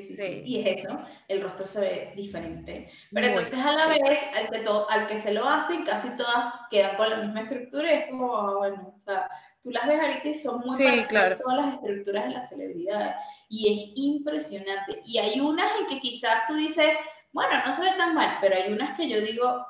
Sí, 0.00 0.16
sí, 0.16 0.42
Y 0.44 0.60
es 0.60 0.84
eso, 0.84 0.98
el 1.28 1.42
rostro 1.42 1.66
se 1.66 1.80
ve 1.80 2.12
diferente. 2.16 2.90
Pero 3.12 3.26
entonces 3.26 3.58
a 3.58 3.72
la 3.72 3.86
vez, 3.86 4.00
al 4.34 4.50
que, 4.50 4.64
al 4.88 5.08
que 5.08 5.18
se 5.18 5.34
lo 5.34 5.48
hacen, 5.48 5.84
casi 5.84 6.10
todas 6.16 6.54
quedan 6.70 6.96
con 6.96 7.10
la 7.10 7.16
misma 7.16 7.42
estructura 7.42 7.90
y 7.90 7.98
es 7.98 8.06
como, 8.10 8.36
ah, 8.36 8.56
bueno, 8.56 8.94
o 8.96 9.04
sea, 9.04 9.28
tú 9.62 9.70
las 9.70 9.86
ves 9.86 10.00
ahorita 10.00 10.28
y 10.28 10.34
son 10.34 10.60
muy 10.60 10.76
sí, 10.76 11.04
claro. 11.08 11.38
todas 11.38 11.58
las 11.58 11.74
estructuras 11.74 12.24
de 12.24 12.30
la 12.30 12.42
celebridad. 12.42 13.16
Y 13.48 13.68
es 13.68 13.92
impresionante. 13.96 15.02
Y 15.04 15.18
hay 15.18 15.40
unas 15.40 15.70
en 15.80 15.86
que 15.86 16.00
quizás 16.00 16.46
tú 16.48 16.54
dices, 16.54 16.88
bueno, 17.32 17.52
no 17.64 17.72
se 17.72 17.82
ve 17.82 17.90
tan 17.96 18.14
mal, 18.14 18.38
pero 18.40 18.56
hay 18.56 18.72
unas 18.72 18.96
que 18.96 19.08
yo 19.08 19.20
digo, 19.20 19.66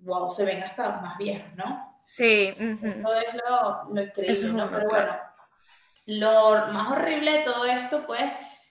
wow, 0.00 0.30
se 0.30 0.44
ven 0.44 0.62
hasta 0.62 1.00
más 1.00 1.18
viejas, 1.18 1.54
¿no? 1.56 2.00
Sí. 2.04 2.54
Eso 2.58 3.14
es 3.14 3.34
lo, 3.34 3.94
lo 3.94 4.02
increíble, 4.02 4.52
¿no? 4.52 4.70
Pero 4.70 4.88
bueno, 4.88 5.16
lo 6.06 6.66
más 6.72 6.90
horrible 6.90 7.32
de 7.38 7.44
todo 7.44 7.64
esto, 7.66 8.06
pues, 8.06 8.24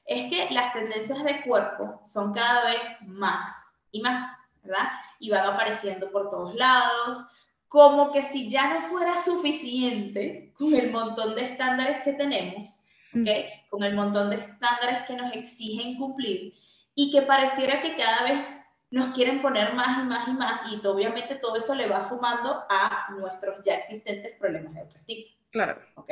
es 0.09 0.27
que 0.29 0.51
las 0.51 0.73
tendencias 0.73 1.23
de 1.23 1.41
cuerpo 1.41 2.01
son 2.03 2.33
cada 2.33 2.65
vez 2.65 2.81
más 3.05 3.55
y 3.91 4.01
más, 4.01 4.35
¿verdad? 4.63 4.89
Y 5.19 5.29
van 5.29 5.53
apareciendo 5.53 6.11
por 6.11 6.31
todos 6.31 6.55
lados, 6.55 7.27
como 7.67 8.11
que 8.11 8.23
si 8.23 8.49
ya 8.49 8.73
no 8.73 8.89
fuera 8.89 9.19
suficiente 9.19 10.51
con 10.57 10.73
el 10.73 10.91
montón 10.91 11.35
de 11.35 11.45
estándares 11.45 12.01
que 12.03 12.13
tenemos, 12.13 12.75
¿okay? 13.11 13.45
con 13.69 13.83
el 13.83 13.93
montón 13.93 14.31
de 14.31 14.37
estándares 14.37 15.03
que 15.05 15.15
nos 15.15 15.31
exigen 15.35 15.95
cumplir, 15.95 16.55
y 16.95 17.11
que 17.11 17.21
pareciera 17.21 17.79
que 17.79 17.95
cada 17.95 18.23
vez 18.23 18.47
nos 18.89 19.13
quieren 19.13 19.43
poner 19.43 19.73
más 19.75 19.99
y 19.99 20.07
más 20.07 20.27
y 20.27 20.31
más, 20.31 20.61
y 20.71 20.87
obviamente 20.87 21.35
todo 21.35 21.55
eso 21.57 21.75
le 21.75 21.87
va 21.87 22.01
sumando 22.01 22.63
a 22.67 23.09
nuestros 23.11 23.63
ya 23.63 23.75
existentes 23.75 24.35
problemas 24.39 24.73
de 24.73 24.79
autoestima. 24.79 25.29
Claro. 25.51 25.79
¿Ok? 25.95 26.11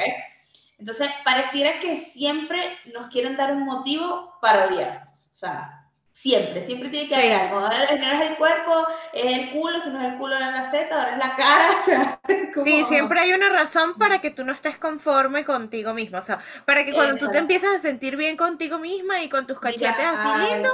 Entonces, 0.78 1.10
pareciera 1.24 1.80
que 1.80 1.96
siempre 1.98 2.78
nos 2.94 3.08
quieren 3.12 3.36
dar 3.36 3.52
un 3.52 3.64
motivo 3.64 4.38
para 4.42 4.68
odiarnos. 4.68 5.08
O 5.34 5.36
sea, 5.36 5.88
siempre, 6.14 6.64
siempre 6.66 6.90
tiene 6.90 7.08
que 7.08 7.16
haber 7.16 7.34
algo. 7.34 7.60
Ahora 7.60 7.96
no 7.96 8.12
es 8.12 8.30
el 8.30 8.38
cuerpo, 8.38 8.88
es 9.14 9.38
el 9.38 9.52
culo, 9.52 9.80
si 9.82 9.90
no 9.90 10.02
es 10.02 10.14
el 10.14 10.18
culo, 10.18 10.36
es 10.36 10.42
las 10.42 10.72
tetas, 10.72 11.00
ahora 11.00 11.12
es 11.14 11.18
la 11.18 11.36
cara. 11.36 11.78
O 11.78 11.86
sea, 11.86 12.20
Sí, 12.64 12.84
siempre 12.84 13.20
hay 13.20 13.34
una 13.34 13.50
razón 13.50 13.96
para 13.96 14.20
que 14.20 14.32
tú 14.32 14.44
no 14.44 14.52
estés 14.52 14.78
conforme 14.80 15.46
contigo 15.46 15.94
misma. 15.94 16.20
O 16.20 16.24
sea, 16.24 16.40
para 16.66 16.86
que 16.86 16.94
cuando 16.94 17.18
tú 17.18 17.32
te 17.32 17.38
empiezas 17.38 17.76
a 17.76 17.80
sentir 17.80 18.16
bien 18.16 18.36
contigo 18.36 18.80
misma 18.80 19.22
y 19.22 19.30
con 19.30 19.46
tus 19.46 19.60
cachetes 19.60 20.06
así 20.06 20.54
lindos, 20.54 20.74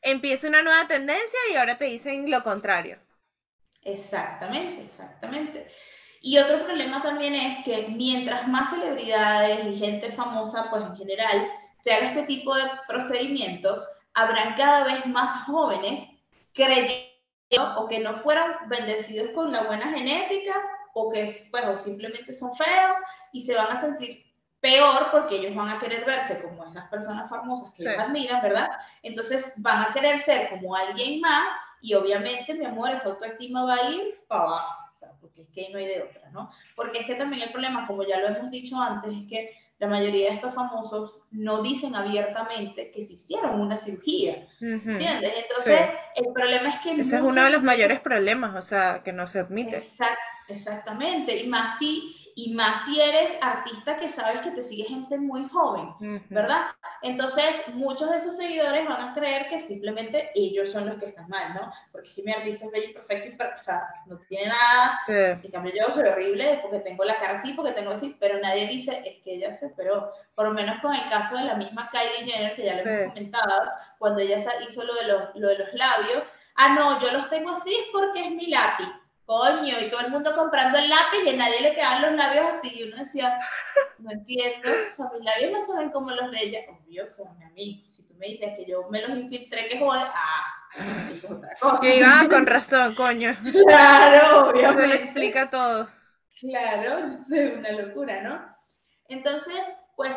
empiece 0.00 0.48
una 0.48 0.62
nueva 0.62 0.86
tendencia 0.86 1.38
y 1.50 1.56
ahora 1.56 1.76
te 1.76 1.86
dicen 1.86 2.30
lo 2.30 2.42
contrario. 2.44 2.98
Exactamente, 3.82 4.84
exactamente. 4.84 5.68
Y 6.26 6.38
otro 6.38 6.64
problema 6.64 7.02
también 7.02 7.34
es 7.34 7.62
que 7.66 7.86
mientras 7.88 8.48
más 8.48 8.70
celebridades 8.70 9.66
y 9.66 9.78
gente 9.78 10.10
famosa, 10.12 10.70
pues 10.70 10.82
en 10.82 10.96
general, 10.96 11.46
se 11.82 11.92
haga 11.92 12.06
este 12.12 12.22
tipo 12.22 12.54
de 12.54 12.62
procedimientos, 12.88 13.86
habrán 14.14 14.56
cada 14.56 14.84
vez 14.84 15.04
más 15.04 15.44
jóvenes 15.44 16.02
creyendo 16.54 17.04
o 17.76 17.86
que 17.88 17.98
no 17.98 18.16
fueran 18.20 18.54
bendecidos 18.68 19.32
con 19.34 19.52
la 19.52 19.64
buena 19.64 19.90
genética 19.90 20.54
o 20.94 21.12
que 21.12 21.46
pues, 21.50 21.66
o 21.66 21.76
simplemente 21.76 22.32
son 22.32 22.54
feos 22.56 22.96
y 23.34 23.42
se 23.42 23.54
van 23.54 23.76
a 23.76 23.78
sentir 23.78 24.24
peor 24.60 25.08
porque 25.10 25.36
ellos 25.36 25.54
van 25.54 25.68
a 25.68 25.78
querer 25.78 26.06
verse 26.06 26.40
como 26.40 26.64
esas 26.64 26.88
personas 26.88 27.28
famosas 27.28 27.74
que 27.74 27.82
ellos 27.82 27.98
admiran, 27.98 28.40
¿verdad? 28.40 28.70
Entonces 29.02 29.52
van 29.58 29.82
a 29.82 29.92
querer 29.92 30.20
ser 30.20 30.48
como 30.48 30.74
alguien 30.74 31.20
más 31.20 31.48
y 31.82 31.92
obviamente, 31.92 32.54
mi 32.54 32.64
amor, 32.64 32.92
esa 32.92 33.10
autoestima 33.10 33.66
va 33.66 33.74
a 33.74 33.90
ir 33.90 34.24
para 34.26 34.44
abajo 34.44 34.83
porque 35.34 35.42
es 35.42 35.66
que 35.66 35.72
no 35.72 35.78
hay 35.78 35.86
de 35.86 36.02
otra, 36.02 36.30
¿no? 36.30 36.50
Porque 36.76 37.00
es 37.00 37.06
que 37.06 37.14
también 37.14 37.42
el 37.42 37.52
problema, 37.52 37.86
como 37.86 38.06
ya 38.06 38.20
lo 38.20 38.28
hemos 38.28 38.50
dicho 38.50 38.76
antes, 38.80 39.10
es 39.12 39.28
que 39.28 39.50
la 39.78 39.88
mayoría 39.88 40.30
de 40.30 40.36
estos 40.36 40.54
famosos 40.54 41.20
no 41.32 41.62
dicen 41.62 41.94
abiertamente 41.94 42.90
que 42.92 43.04
se 43.04 43.14
hicieron 43.14 43.60
una 43.60 43.76
cirugía, 43.76 44.46
¿entiendes? 44.60 45.32
Entonces, 45.36 45.80
el 46.14 46.32
problema 46.32 46.70
es 46.70 46.80
que... 46.80 47.00
Ese 47.00 47.16
es 47.16 47.22
uno 47.22 47.42
de 47.42 47.50
los 47.50 47.62
mayores 47.62 48.00
problemas, 48.00 48.54
o 48.54 48.62
sea, 48.62 49.02
que 49.02 49.12
no 49.12 49.26
se 49.26 49.40
admite. 49.40 49.82
exactamente, 50.48 51.36
y 51.36 51.48
más 51.48 51.78
si 51.78 52.23
y 52.36 52.52
más 52.52 52.84
si 52.84 53.00
eres 53.00 53.36
artista 53.40 53.96
que 53.96 54.08
sabes 54.08 54.42
que 54.42 54.50
te 54.50 54.62
sigue 54.62 54.84
gente 54.84 55.16
muy 55.18 55.48
joven, 55.48 56.20
¿verdad? 56.30 56.66
Entonces, 57.02 57.44
muchos 57.74 58.10
de 58.10 58.16
esos 58.16 58.36
seguidores 58.36 58.88
van 58.88 59.08
a 59.08 59.14
creer 59.14 59.48
que 59.48 59.60
simplemente 59.60 60.30
ellos 60.34 60.70
son 60.70 60.86
los 60.86 60.98
que 60.98 61.06
están 61.06 61.28
mal, 61.28 61.54
¿no? 61.54 61.72
Porque 61.92 62.12
que 62.12 62.22
mi 62.22 62.32
artista 62.32 62.66
es 62.66 62.72
bello 62.72 62.90
y 62.90 62.94
perfecto 62.94 63.28
y 63.28 63.60
o 63.60 63.62
sea, 63.62 63.88
no 64.06 64.18
tiene 64.28 64.48
nada. 64.48 65.00
Sí. 65.06 65.46
En 65.46 65.52
cambio, 65.52 65.72
yo 65.76 65.94
soy 65.94 66.04
horrible 66.04 66.58
porque 66.62 66.80
tengo 66.80 67.04
la 67.04 67.18
cara 67.18 67.38
así, 67.38 67.52
porque 67.52 67.72
tengo 67.72 67.92
así, 67.92 68.16
pero 68.18 68.38
nadie 68.40 68.66
dice 68.66 69.02
es 69.04 69.22
que 69.22 69.34
ella 69.34 69.54
se 69.54 69.68
pero 69.70 70.12
Por 70.34 70.46
lo 70.46 70.52
menos 70.52 70.80
con 70.80 70.94
el 70.94 71.08
caso 71.08 71.36
de 71.36 71.44
la 71.44 71.54
misma 71.54 71.88
Kylie 71.90 72.30
Jenner, 72.30 72.54
que 72.54 72.64
ya 72.64 72.74
le 72.74 72.80
hemos 72.80 73.14
comentado, 73.14 73.70
cuando 73.98 74.20
ella 74.20 74.38
hizo 74.68 74.84
lo 74.84 74.94
de, 74.94 75.06
los, 75.06 75.22
lo 75.36 75.48
de 75.48 75.58
los 75.58 75.74
labios, 75.74 76.24
ah, 76.56 76.70
no, 76.70 77.00
yo 77.00 77.12
los 77.12 77.30
tengo 77.30 77.50
así 77.50 77.72
es 77.74 77.86
porque 77.92 78.26
es 78.26 78.30
mi 78.32 78.46
lápiz 78.46 78.88
coño, 79.26 79.80
y 79.80 79.90
todo 79.90 80.00
el 80.00 80.10
mundo 80.10 80.34
comprando 80.34 80.78
el 80.78 80.88
lápiz 80.88 81.18
y 81.24 81.30
a 81.30 81.36
nadie 81.36 81.60
le 81.60 81.74
quedaban 81.74 82.02
los 82.02 82.12
labios 82.12 82.56
así. 82.56 82.72
Y 82.78 82.82
uno 82.84 82.96
decía, 82.98 83.38
no 83.98 84.10
entiendo, 84.10 84.68
o 84.68 84.94
sea, 84.94 85.10
mis 85.12 85.24
labios 85.24 85.52
no 85.52 85.66
saben 85.66 85.90
como 85.90 86.10
los 86.10 86.30
de 86.30 86.42
ella. 86.42 86.60
Obvio, 86.68 87.06
o 87.06 87.10
sea, 87.10 87.30
a 87.30 87.50
mí, 87.50 87.82
si 87.88 88.06
tú 88.06 88.14
me 88.14 88.28
dices 88.28 88.52
que 88.56 88.66
yo 88.66 88.88
me 88.90 89.00
los 89.00 89.10
infiltré, 89.10 89.68
que 89.68 89.78
jode, 89.78 90.00
ah, 90.00 90.66
es 91.10 91.24
otra 91.24 91.50
cosa. 91.60 91.80
Que 91.80 91.98
iba 91.98 92.28
con 92.28 92.46
razón, 92.46 92.94
coño. 92.94 93.34
Claro, 93.66 94.50
obviamente. 94.50 94.82
Eso 94.82 94.88
lo 94.88 94.94
explica 94.94 95.50
todo. 95.50 95.88
Claro, 96.40 96.98
es 96.98 97.58
una 97.58 97.72
locura, 97.72 98.22
¿no? 98.22 98.54
Entonces, 99.08 99.64
pues, 99.96 100.12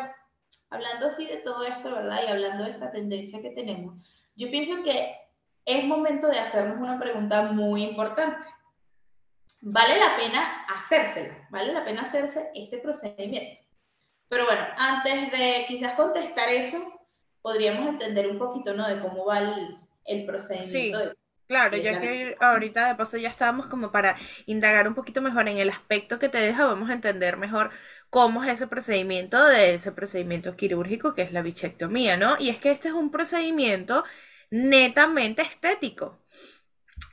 hablando 0.70 1.06
así 1.06 1.26
de 1.26 1.38
todo 1.38 1.64
esto, 1.64 1.90
¿verdad? 1.90 2.20
Y 2.26 2.30
hablando 2.30 2.64
de 2.64 2.70
esta 2.70 2.90
tendencia 2.90 3.40
que 3.40 3.50
tenemos, 3.50 3.94
yo 4.34 4.50
pienso 4.50 4.82
que 4.82 5.16
es 5.64 5.84
momento 5.84 6.28
de 6.28 6.38
hacernos 6.38 6.78
una 6.78 6.98
pregunta 6.98 7.42
muy 7.42 7.84
importante 7.84 8.46
vale 9.60 9.98
la 9.98 10.16
pena 10.16 10.64
hacérselo, 10.66 11.34
vale 11.50 11.72
la 11.72 11.84
pena 11.84 12.02
hacerse 12.02 12.50
este 12.54 12.78
procedimiento. 12.78 13.62
Pero 14.28 14.44
bueno, 14.44 14.62
antes 14.76 15.32
de 15.32 15.64
quizás 15.66 15.94
contestar 15.94 16.48
eso, 16.48 16.78
podríamos 17.40 17.88
entender 17.88 18.28
un 18.28 18.38
poquito, 18.38 18.74
¿no? 18.74 18.86
De 18.86 19.00
cómo 19.00 19.24
va 19.24 19.40
el, 20.04 20.26
procedimiento. 20.26 21.00
Sí. 21.00 21.18
Claro, 21.46 21.78
ya 21.78 21.98
que 21.98 22.36
ahorita 22.40 22.88
de 22.88 22.94
paso 22.94 23.16
ya 23.16 23.30
estábamos 23.30 23.68
como 23.68 23.90
para 23.90 24.16
indagar 24.44 24.86
un 24.86 24.94
poquito 24.94 25.22
mejor 25.22 25.48
en 25.48 25.56
el 25.56 25.70
aspecto 25.70 26.18
que 26.18 26.28
te 26.28 26.36
deja, 26.36 26.66
vamos 26.66 26.90
a 26.90 26.92
entender 26.92 27.38
mejor 27.38 27.70
cómo 28.10 28.44
es 28.44 28.50
ese 28.50 28.66
procedimiento 28.66 29.42
de 29.46 29.74
ese 29.74 29.92
procedimiento 29.92 30.56
quirúrgico 30.56 31.14
que 31.14 31.22
es 31.22 31.32
la 31.32 31.40
bichectomía, 31.40 32.18
¿no? 32.18 32.36
Y 32.38 32.50
es 32.50 32.58
que 32.58 32.70
este 32.70 32.88
es 32.88 32.94
un 32.94 33.10
procedimiento 33.10 34.04
netamente 34.50 35.40
estético. 35.40 36.22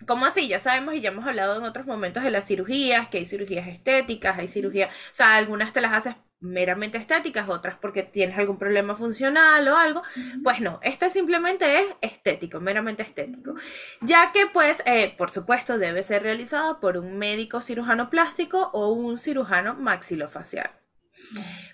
¿Cómo 0.08 0.26
así? 0.26 0.48
Ya 0.48 0.60
sabemos 0.60 0.96
y 0.96 1.02
ya 1.02 1.10
hemos 1.10 1.26
hablado 1.26 1.58
en 1.58 1.64
otros 1.64 1.86
momentos 1.86 2.24
de 2.24 2.32
las 2.32 2.46
cirugías, 2.48 3.08
que 3.10 3.20
hay 3.20 3.26
cirugías 3.26 3.68
estéticas, 3.68 4.38
hay 4.38 4.48
cirugías, 4.48 4.94
o 4.94 5.16
sea, 5.16 5.36
algunas 5.36 5.74
te 5.74 5.82
las 5.82 5.94
haces 5.94 6.16
meramente 6.40 6.98
estéticas, 6.98 7.50
otras 7.50 7.76
porque 7.78 8.04
tienes 8.04 8.38
algún 8.38 8.58
problema 8.58 8.96
funcional 8.96 9.68
o 9.68 9.78
algo, 9.78 10.04
pues 10.44 10.60
no, 10.62 10.80
este 10.84 11.10
simplemente 11.10 11.80
es 11.80 11.88
estético, 12.02 12.60
meramente 12.60 13.04
estético, 13.04 13.56
ya 14.02 14.32
que 14.32 14.46
pues, 14.48 14.84
eh, 14.86 15.14
por 15.18 15.32
supuesto, 15.32 15.78
debe 15.78 16.04
ser 16.04 16.24
realizado 16.24 16.80
por 16.80 16.98
un 16.98 17.18
médico 17.18 17.62
cirujano 17.62 18.10
plástico 18.10 18.70
o 18.74 18.90
un 18.90 19.18
cirujano 19.18 19.76
maxilofacial. 19.76 20.85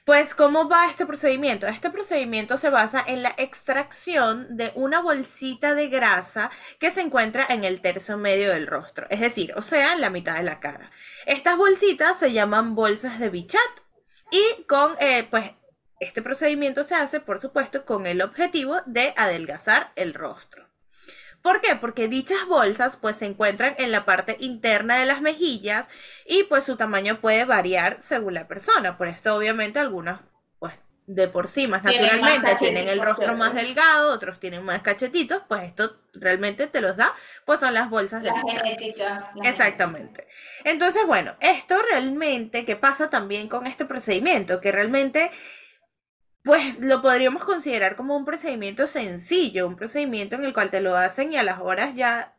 Pues, 0.06 0.34
¿cómo 0.34 0.68
va 0.68 0.88
este 0.90 1.06
procedimiento? 1.06 1.68
Este 1.68 1.90
procedimiento 1.90 2.58
se 2.58 2.70
basa 2.70 3.04
en 3.06 3.22
la 3.22 3.34
extracción 3.38 4.58
de 4.58 4.72
una 4.76 5.00
bolsita 5.02 5.76
de 5.76 5.90
grasa 5.90 6.50
que 6.80 6.90
se 6.90 7.02
encuentra 7.02 7.46
en 7.48 7.64
el 7.64 7.82
tercio 7.82 8.18
medio 8.18 8.50
del 8.52 8.68
rostro, 8.68 9.08
es 9.10 9.20
decir, 9.20 9.54
o 9.56 9.62
sea, 9.62 9.94
en 9.94 10.02
la 10.02 10.10
mitad 10.10 10.36
de 10.36 10.44
la 10.44 10.60
cara. 10.60 10.92
Estas 11.26 11.58
bolsitas 11.58 12.18
se 12.18 12.34
llaman 12.34 12.76
bolsas 12.76 13.20
de 13.20 13.30
Bichat 13.30 13.62
y 14.32 14.64
con, 14.64 14.96
eh, 15.00 15.28
pues, 15.30 15.52
este 16.00 16.24
procedimiento 16.24 16.84
se 16.84 16.96
hace, 16.96 17.20
por 17.20 17.40
supuesto, 17.40 17.86
con 17.86 18.08
el 18.08 18.22
objetivo 18.22 18.82
de 18.88 19.14
adelgazar 19.16 19.92
el 19.96 20.16
rostro. 20.16 20.71
¿Por 21.42 21.62
qué? 21.62 21.76
Porque 21.76 22.08
dichas 22.08 22.46
bolsas 22.48 22.98
pues 22.98 23.18
se 23.18 23.26
encuentran 23.26 23.76
en 23.78 23.92
la 23.92 24.06
parte 24.06 24.38
interna 24.40 24.98
de 24.98 25.06
las 25.06 25.22
mejillas 25.22 25.90
y 26.26 26.44
pues 26.44 26.64
su 26.64 26.76
tamaño 26.76 27.20
puede 27.20 27.46
variar 27.46 27.98
según 28.02 28.36
la 28.36 28.48
persona. 28.48 28.98
Por 28.98 29.08
esto 29.08 29.36
obviamente 29.36 29.80
algunas 29.80 30.20
pues 30.60 30.74
de 31.08 31.28
por 31.28 31.48
sí 31.48 31.68
más 31.68 31.84
naturalmente 31.84 32.56
tienen 32.58 32.88
el 32.88 33.02
rostro 33.02 33.36
más 33.36 33.56
delgado, 33.56 34.14
otros 34.14 34.40
tienen 34.40 34.64
más 34.64 34.82
cachetitos, 34.82 35.42
pues 35.48 35.64
esto 35.64 35.98
realmente 36.14 36.68
te 36.68 36.80
los 36.80 36.96
da, 36.96 37.14
pues 37.46 37.60
son 37.60 37.74
las 37.74 37.90
bolsas 37.90 38.22
de 38.22 38.30
la 38.30 38.42
genética. 38.50 39.34
Exactamente. 39.44 40.28
Entonces, 40.64 41.06
bueno, 41.08 41.36
esto 41.40 41.76
realmente, 41.90 42.66
¿qué 42.66 42.76
pasa 42.76 43.10
también 43.10 43.48
con 43.48 43.66
este 43.66 43.86
procedimiento? 43.86 44.62
Que 44.62 44.72
realmente 44.72 45.32
pues 46.44 46.80
lo 46.80 47.02
podríamos 47.02 47.44
considerar 47.44 47.96
como 47.96 48.18
un 48.18 48.26
procedimiento 48.26 48.88
sencillo, 48.88 49.68
un 49.68 49.76
procedimiento 49.76 50.36
en 50.36 50.44
el 50.44 50.54
cual 50.54 50.70
te 50.70 50.82
lo 50.82 50.96
hacen 50.96 51.34
y 51.34 51.38
a 51.38 51.44
las 51.44 51.60
horas 51.60 51.96
ya 51.96 52.36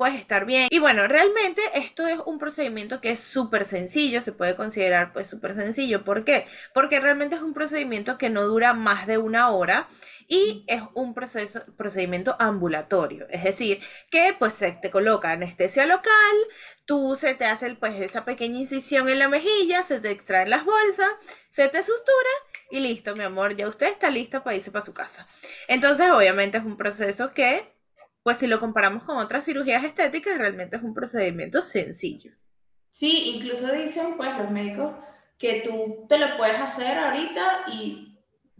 puedes 0.00 0.18
estar 0.18 0.46
bien. 0.46 0.68
Y 0.70 0.78
bueno, 0.78 1.06
realmente 1.08 1.60
esto 1.74 2.06
es 2.06 2.18
un 2.24 2.38
procedimiento 2.38 3.02
que 3.02 3.10
es 3.10 3.20
súper 3.20 3.66
sencillo, 3.66 4.22
se 4.22 4.32
puede 4.32 4.56
considerar 4.56 5.12
pues 5.12 5.28
súper 5.28 5.54
sencillo. 5.54 6.04
¿Por 6.04 6.24
qué? 6.24 6.46
Porque 6.72 7.00
realmente 7.00 7.36
es 7.36 7.42
un 7.42 7.52
procedimiento 7.52 8.16
que 8.16 8.30
no 8.30 8.44
dura 8.44 8.72
más 8.72 9.06
de 9.06 9.18
una 9.18 9.50
hora 9.50 9.88
y 10.26 10.64
es 10.68 10.80
un 10.94 11.12
proceso, 11.12 11.60
procedimiento 11.76 12.34
ambulatorio, 12.38 13.26
es 13.28 13.44
decir, 13.44 13.80
que 14.10 14.34
pues 14.38 14.54
se 14.54 14.72
te 14.72 14.88
coloca 14.88 15.32
anestesia 15.32 15.84
local, 15.84 16.36
tú 16.86 17.18
se 17.20 17.34
te 17.34 17.44
hace 17.44 17.74
pues 17.74 18.00
esa 18.00 18.24
pequeña 18.24 18.60
incisión 18.60 19.08
en 19.08 19.18
la 19.18 19.28
mejilla, 19.28 19.82
se 19.82 20.00
te 20.00 20.12
extraen 20.12 20.48
las 20.48 20.64
bolsas, 20.64 21.10
se 21.50 21.68
te 21.68 21.82
sustura 21.82 22.30
y 22.70 22.80
listo, 22.80 23.16
mi 23.16 23.24
amor, 23.24 23.56
ya 23.56 23.68
usted 23.68 23.88
está 23.88 24.10
lista 24.10 24.42
para 24.42 24.56
irse 24.56 24.70
para 24.70 24.84
su 24.84 24.94
casa. 24.94 25.26
Entonces, 25.68 26.10
obviamente 26.10 26.58
es 26.58 26.64
un 26.64 26.76
proceso 26.76 27.32
que, 27.32 27.74
pues 28.22 28.38
si 28.38 28.46
lo 28.46 28.60
comparamos 28.60 29.02
con 29.02 29.16
otras 29.16 29.44
cirugías 29.44 29.84
estéticas, 29.84 30.38
realmente 30.38 30.76
es 30.76 30.82
un 30.82 30.94
procedimiento 30.94 31.62
sencillo. 31.62 32.32
Sí, 32.90 33.34
incluso 33.36 33.72
dicen 33.72 34.16
pues 34.16 34.36
los 34.36 34.50
médicos 34.50 34.94
que 35.38 35.62
tú 35.62 36.06
te 36.08 36.18
lo 36.18 36.36
puedes 36.36 36.60
hacer 36.60 36.98
ahorita 36.98 37.64
y 37.72 38.18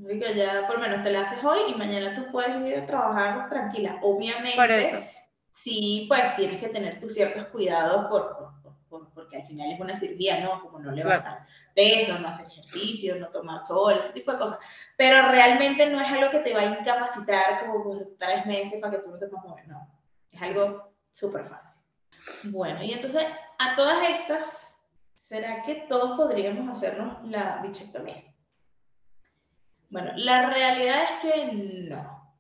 que 0.09 0.35
ya 0.35 0.67
por 0.67 0.77
lo 0.77 0.83
menos 0.83 1.05
te 1.05 1.13
lo 1.13 1.21
haces 1.21 1.45
hoy 1.45 1.59
y 1.69 1.75
mañana 1.75 2.15
tú 2.15 2.31
puedes 2.33 2.57
ir 2.67 2.79
a 2.79 2.87
trabajar 2.87 3.51
tranquila. 3.51 3.99
Obviamente, 4.03 5.11
sí, 5.53 6.07
pues 6.09 6.37
tienes 6.37 6.61
que 6.61 6.69
tener 6.69 6.99
tus 6.99 7.13
ciertos 7.13 7.47
cuidados 7.49 8.07
por, 8.09 8.51
porque 8.91 9.37
al 9.37 9.47
final 9.47 9.73
es 9.73 9.81
una 9.81 9.97
cirugía, 9.97 10.41
¿no? 10.41 10.61
Como 10.61 10.79
no 10.81 10.91
levantar 10.93 11.47
peso, 11.75 12.19
no 12.19 12.29
hacer 12.29 12.47
ejercicio, 12.47 13.17
no 13.17 13.29
tomar 13.29 13.65
sol, 13.65 13.99
ese 13.99 14.13
tipo 14.13 14.33
de 14.33 14.39
cosas. 14.39 14.59
Pero 14.97 15.29
realmente 15.29 15.87
no 15.87 16.01
es 16.01 16.09
algo 16.09 16.31
que 16.31 16.41
te 16.41 16.55
va 16.55 16.61
a 16.61 16.81
incapacitar 16.81 17.61
como 17.61 17.85
por 17.85 18.17
tres 18.19 18.47
meses 18.47 18.81
para 18.81 18.97
que 18.97 19.03
tú 19.03 19.11
no 19.11 19.19
te 19.19 19.29
puedas 19.29 19.47
mover, 19.47 19.69
no. 19.69 19.89
Es 20.31 20.43
algo 20.43 20.93
súper 21.13 21.47
fácil. 21.47 21.81
Bueno, 22.53 22.83
y 22.83 22.93
entonces 22.93 23.25
a 23.59 23.77
todas 23.77 24.09
estas, 24.09 24.77
¿será 25.15 25.63
que 25.63 25.87
todos 25.89 26.17
podríamos 26.17 26.69
hacernos 26.69 27.25
la 27.29 27.61
bichectomía? 27.63 28.25
Bueno, 29.91 30.13
la 30.17 30.51
realidad 30.51 31.03
es 31.03 31.21
que 31.21 31.53
no. 31.89 32.37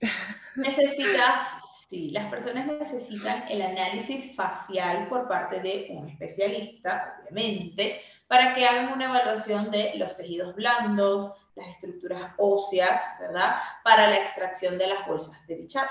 Necesitas 0.56 1.55
Sí, 1.88 2.10
las 2.10 2.28
personas 2.30 2.66
necesitan 2.66 3.48
el 3.48 3.62
análisis 3.62 4.34
facial 4.34 5.08
por 5.08 5.28
parte 5.28 5.60
de 5.60 5.86
un 5.90 6.08
especialista, 6.08 7.16
obviamente, 7.20 8.00
para 8.26 8.54
que 8.54 8.66
hagan 8.66 8.92
una 8.92 9.04
evaluación 9.04 9.70
de 9.70 9.92
los 9.94 10.16
tejidos 10.16 10.56
blandos, 10.56 11.32
las 11.54 11.68
estructuras 11.68 12.32
óseas, 12.38 13.02
¿verdad? 13.20 13.56
Para 13.84 14.08
la 14.08 14.16
extracción 14.16 14.78
de 14.78 14.88
las 14.88 15.06
bolsas 15.06 15.46
de 15.46 15.54
Bichat. 15.54 15.88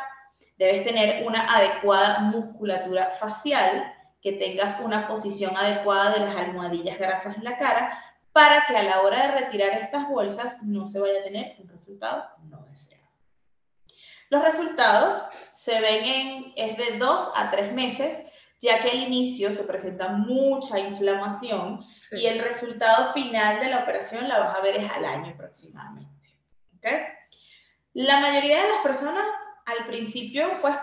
Debes 0.58 0.84
tener 0.84 1.26
una 1.26 1.56
adecuada 1.56 2.20
musculatura 2.20 3.12
facial, 3.12 3.94
que 4.22 4.34
tengas 4.34 4.82
una 4.82 5.08
posición 5.08 5.56
adecuada 5.56 6.12
de 6.14 6.26
las 6.26 6.36
almohadillas 6.36 7.00
grasas 7.00 7.38
en 7.38 7.44
la 7.46 7.56
cara, 7.56 8.04
para 8.34 8.66
que 8.66 8.76
a 8.76 8.84
la 8.84 9.02
hora 9.02 9.28
de 9.28 9.40
retirar 9.40 9.72
estas 9.72 10.10
bolsas 10.10 10.62
no 10.62 10.88
se 10.88 11.00
vaya 11.00 11.22
a 11.22 11.24
tener 11.24 11.56
un 11.60 11.70
resultado 11.70 12.26
no. 12.50 12.65
Los 14.36 14.44
resultados 14.44 15.32
se 15.32 15.80
ven 15.80 16.04
en, 16.04 16.54
es 16.58 16.78
de 16.78 16.98
dos 16.98 17.32
a 17.36 17.50
tres 17.52 17.72
meses, 17.72 18.22
ya 18.60 18.82
que 18.82 18.90
al 18.90 19.04
inicio 19.04 19.56
se 19.56 19.64
presenta 19.64 20.10
mucha 20.10 20.78
inflamación 20.78 21.86
y 22.12 22.26
el 22.26 22.40
resultado 22.40 23.14
final 23.14 23.62
de 23.62 23.70
la 23.70 23.84
operación 23.84 24.28
la 24.28 24.40
vas 24.40 24.58
a 24.58 24.62
ver 24.62 24.76
es 24.76 24.92
al 24.92 25.06
año 25.06 25.32
aproximadamente. 25.32 26.38
¿okay? 26.78 26.98
La 27.94 28.20
mayoría 28.20 28.62
de 28.62 28.70
las 28.72 28.84
personas 28.84 29.24
al 29.68 29.88
principio, 29.88 30.50
pues 30.62 30.76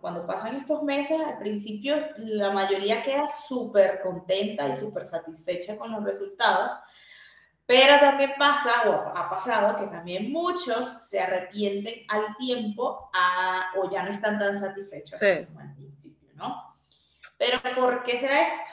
cuando 0.00 0.26
pasan 0.26 0.56
estos 0.56 0.82
meses, 0.82 1.20
al 1.20 1.36
principio 1.36 1.96
la 2.16 2.50
mayoría 2.50 3.02
queda 3.02 3.28
súper 3.28 4.00
contenta 4.00 4.68
y 4.68 4.74
súper 4.74 5.04
satisfecha 5.04 5.76
con 5.76 5.92
los 5.92 6.02
resultados, 6.02 6.72
pero 7.66 7.98
también 7.98 8.32
pasa, 8.38 8.88
o 8.88 9.08
ha 9.16 9.28
pasado, 9.28 9.76
que 9.76 9.86
también 9.86 10.30
muchos 10.30 11.04
se 11.04 11.20
arrepienten 11.20 12.04
al 12.08 12.36
tiempo 12.36 13.10
o 13.76 13.90
ya 13.90 14.04
no 14.04 14.12
están 14.12 14.38
tan 14.38 14.58
satisfechos 14.58 15.18
como 15.46 15.60
al 15.60 15.74
principio, 15.74 16.28
¿no? 16.34 16.72
Pero 17.38 17.60
¿por 17.74 18.04
qué 18.04 18.18
será 18.20 18.46
esto? 18.46 18.70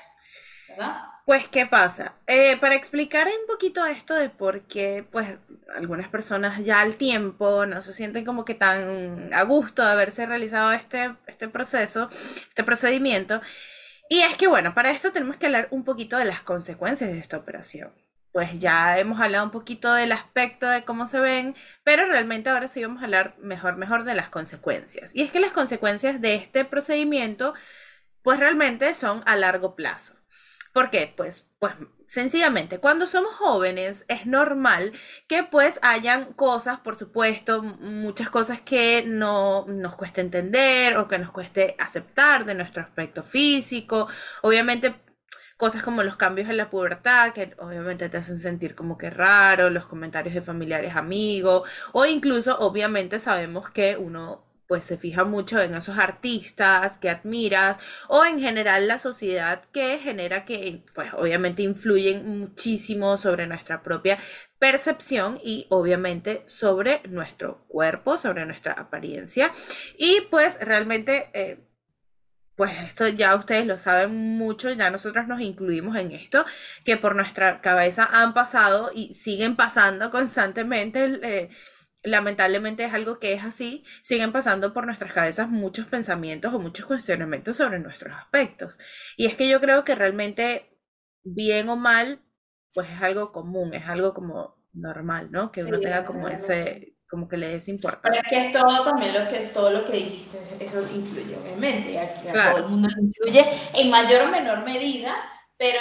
¿Verdad? 0.69 1.01
Pues, 1.25 1.47
¿qué 1.47 1.65
pasa? 1.65 2.13
Eh, 2.27 2.57
para 2.57 2.75
explicar 2.75 3.27
un 3.27 3.47
poquito 3.47 3.85
esto 3.85 4.13
de 4.13 4.29
por 4.29 4.67
qué, 4.67 5.05
pues, 5.09 5.37
algunas 5.73 6.09
personas 6.09 6.63
ya 6.63 6.81
al 6.81 6.95
tiempo 6.95 7.65
no 7.65 7.81
se 7.81 7.93
sienten 7.93 8.25
como 8.25 8.45
que 8.45 8.55
tan 8.55 9.33
a 9.33 9.43
gusto 9.43 9.83
de 9.83 9.91
haberse 9.91 10.25
realizado 10.25 10.71
este, 10.71 11.15
este 11.25 11.47
proceso, 11.47 12.09
este 12.11 12.63
procedimiento. 12.63 13.41
Y 14.09 14.19
es 14.19 14.35
que, 14.37 14.47
bueno, 14.47 14.73
para 14.75 14.91
esto 14.91 15.11
tenemos 15.13 15.37
que 15.37 15.45
hablar 15.47 15.69
un 15.71 15.83
poquito 15.83 16.17
de 16.17 16.25
las 16.25 16.41
consecuencias 16.41 17.09
de 17.09 17.19
esta 17.19 17.37
operación 17.37 17.91
pues 18.33 18.59
ya 18.59 18.97
hemos 18.97 19.21
hablado 19.21 19.45
un 19.45 19.51
poquito 19.51 19.93
del 19.93 20.11
aspecto 20.11 20.67
de 20.67 20.83
cómo 20.83 21.07
se 21.07 21.19
ven, 21.19 21.55
pero 21.83 22.05
realmente 22.07 22.49
ahora 22.49 22.67
sí 22.67 22.81
vamos 22.83 23.01
a 23.01 23.05
hablar 23.05 23.35
mejor, 23.39 23.77
mejor 23.77 24.03
de 24.03 24.15
las 24.15 24.29
consecuencias. 24.29 25.11
Y 25.15 25.21
es 25.21 25.31
que 25.31 25.39
las 25.39 25.53
consecuencias 25.53 26.19
de 26.19 26.35
este 26.35 26.65
procedimiento, 26.65 27.53
pues 28.23 28.39
realmente 28.39 28.93
son 28.95 29.21
a 29.27 29.35
largo 29.35 29.75
plazo. 29.75 30.15
¿Por 30.73 30.89
qué? 30.89 31.13
Pues, 31.15 31.51
pues 31.59 31.75
sencillamente, 32.07 32.79
cuando 32.79 33.05
somos 33.05 33.35
jóvenes 33.35 34.05
es 34.07 34.25
normal 34.25 34.91
que 35.27 35.43
pues 35.43 35.79
hayan 35.83 36.33
cosas, 36.33 36.79
por 36.79 36.95
supuesto, 36.97 37.61
muchas 37.61 38.31
cosas 38.31 38.61
que 38.61 39.03
no 39.05 39.65
nos 39.67 39.95
cueste 39.95 40.21
entender 40.21 40.97
o 40.97 41.07
que 41.07 41.19
nos 41.19 41.31
cueste 41.31 41.75
aceptar 41.79 42.45
de 42.45 42.55
nuestro 42.55 42.81
aspecto 42.81 43.21
físico. 43.21 44.07
Obviamente 44.41 44.95
cosas 45.63 45.81
como 45.81 46.03
los 46.03 46.17
cambios 46.17 46.49
en 46.49 46.57
la 46.57 46.69
pubertad, 46.69 47.31
que 47.31 47.53
obviamente 47.57 48.09
te 48.09 48.17
hacen 48.17 48.37
sentir 48.37 48.75
como 48.75 48.97
que 48.97 49.09
raro, 49.09 49.69
los 49.69 49.85
comentarios 49.85 50.35
de 50.35 50.41
familiares, 50.41 50.93
amigos, 50.93 51.69
o 51.93 52.05
incluso 52.05 52.59
obviamente 52.59 53.17
sabemos 53.17 53.69
que 53.69 53.95
uno 53.95 54.43
pues 54.67 54.83
se 54.83 54.97
fija 54.97 55.23
mucho 55.23 55.61
en 55.61 55.73
esos 55.73 55.97
artistas 55.97 56.97
que 56.97 57.09
admiras 57.09 57.77
o 58.09 58.25
en 58.25 58.41
general 58.41 58.89
la 58.89 58.99
sociedad 58.99 59.61
que 59.71 59.99
genera 59.99 60.43
que 60.43 60.83
pues 60.93 61.13
obviamente 61.13 61.61
influyen 61.61 62.27
muchísimo 62.39 63.17
sobre 63.17 63.47
nuestra 63.47 63.83
propia 63.83 64.17
percepción 64.59 65.39
y 65.41 65.65
obviamente 65.69 66.43
sobre 66.45 66.99
nuestro 67.07 67.63
cuerpo, 67.69 68.17
sobre 68.17 68.45
nuestra 68.45 68.73
apariencia. 68.73 69.49
Y 69.97 70.27
pues 70.29 70.59
realmente 70.59 71.29
eh, 71.33 71.59
pues 72.55 72.71
esto 72.79 73.07
ya 73.07 73.35
ustedes 73.35 73.65
lo 73.65 73.77
saben 73.77 74.37
mucho, 74.37 74.71
ya 74.71 74.91
nosotros 74.91 75.27
nos 75.27 75.41
incluimos 75.41 75.95
en 75.97 76.11
esto, 76.11 76.45
que 76.83 76.97
por 76.97 77.15
nuestra 77.15 77.61
cabeza 77.61 78.07
han 78.11 78.33
pasado 78.33 78.91
y 78.93 79.13
siguen 79.13 79.55
pasando 79.55 80.11
constantemente. 80.11 81.19
Eh, 81.23 81.49
lamentablemente 82.03 82.83
es 82.83 82.93
algo 82.93 83.17
que 83.17 83.33
es 83.33 83.43
así, 83.43 83.83
siguen 84.01 84.33
pasando 84.33 84.73
por 84.73 84.85
nuestras 84.85 85.13
cabezas 85.13 85.49
muchos 85.49 85.87
pensamientos 85.87 86.53
o 86.53 86.59
muchos 86.59 86.85
cuestionamientos 86.85 87.57
sobre 87.57 87.79
nuestros 87.79 88.13
aspectos. 88.15 88.77
Y 89.17 89.25
es 89.25 89.35
que 89.35 89.47
yo 89.47 89.61
creo 89.61 89.83
que 89.85 89.95
realmente, 89.95 90.77
bien 91.23 91.69
o 91.69 91.75
mal, 91.77 92.19
pues 92.73 92.89
es 92.89 93.01
algo 93.01 93.31
común, 93.31 93.73
es 93.73 93.87
algo 93.87 94.13
como 94.13 94.61
normal, 94.73 95.31
¿no? 95.31 95.51
Que 95.51 95.63
uno 95.63 95.79
tenga 95.79 96.05
como 96.05 96.27
ese, 96.27 96.92
como 97.13 97.29
que 97.29 97.37
le 97.37 97.55
es 97.55 97.67
importante. 97.67 98.09
Pero 98.09 98.21
es 98.23 98.47
que 98.47 98.57
todo 98.57 98.83
también 98.83 99.13
lo 99.13 99.29
que, 99.29 99.37
todo 99.53 99.69
lo 99.69 99.85
que 99.85 99.91
dijiste, 99.91 100.39
eso 100.59 100.81
influye 100.81 101.37
obviamente, 101.37 101.99
aquí 101.99 102.27
a 102.27 102.49
todo 102.49 102.57
el 102.57 102.69
mundo 102.69 102.89
influye 102.99 103.45
en 103.75 103.91
mayor 103.91 104.23
o 104.23 104.31
menor 104.31 104.63
medida, 104.65 105.13
pero 105.55 105.79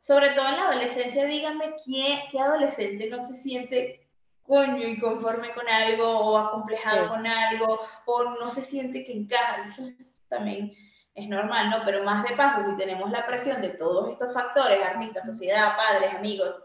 sobre 0.00 0.30
todo 0.30 0.46
en 0.46 0.58
la 0.58 0.68
adolescencia, 0.68 1.24
díganme 1.24 1.74
¿qué, 1.84 2.22
qué 2.30 2.38
adolescente 2.38 3.10
no 3.10 3.20
se 3.20 3.34
siente 3.34 4.06
coño 4.44 4.86
y 4.86 5.00
conforme 5.00 5.52
con 5.54 5.68
algo 5.68 6.06
o 6.08 6.38
acomplejado 6.38 7.08
con 7.08 7.26
algo 7.26 7.80
o 8.06 8.24
no 8.38 8.48
se 8.48 8.62
siente 8.62 9.04
que 9.04 9.12
encaja, 9.12 9.64
eso 9.64 9.82
también 10.28 10.72
es 11.16 11.28
normal, 11.28 11.68
¿no? 11.70 11.78
Pero 11.84 12.04
más 12.04 12.22
de 12.28 12.36
paso, 12.36 12.70
si 12.70 12.76
tenemos 12.76 13.10
la 13.10 13.26
presión 13.26 13.60
de 13.60 13.70
todos 13.70 14.12
estos 14.12 14.32
factores, 14.32 14.78
artistas, 14.86 15.26
sociedad, 15.26 15.76
padres, 15.76 16.14
amigos, 16.14 16.62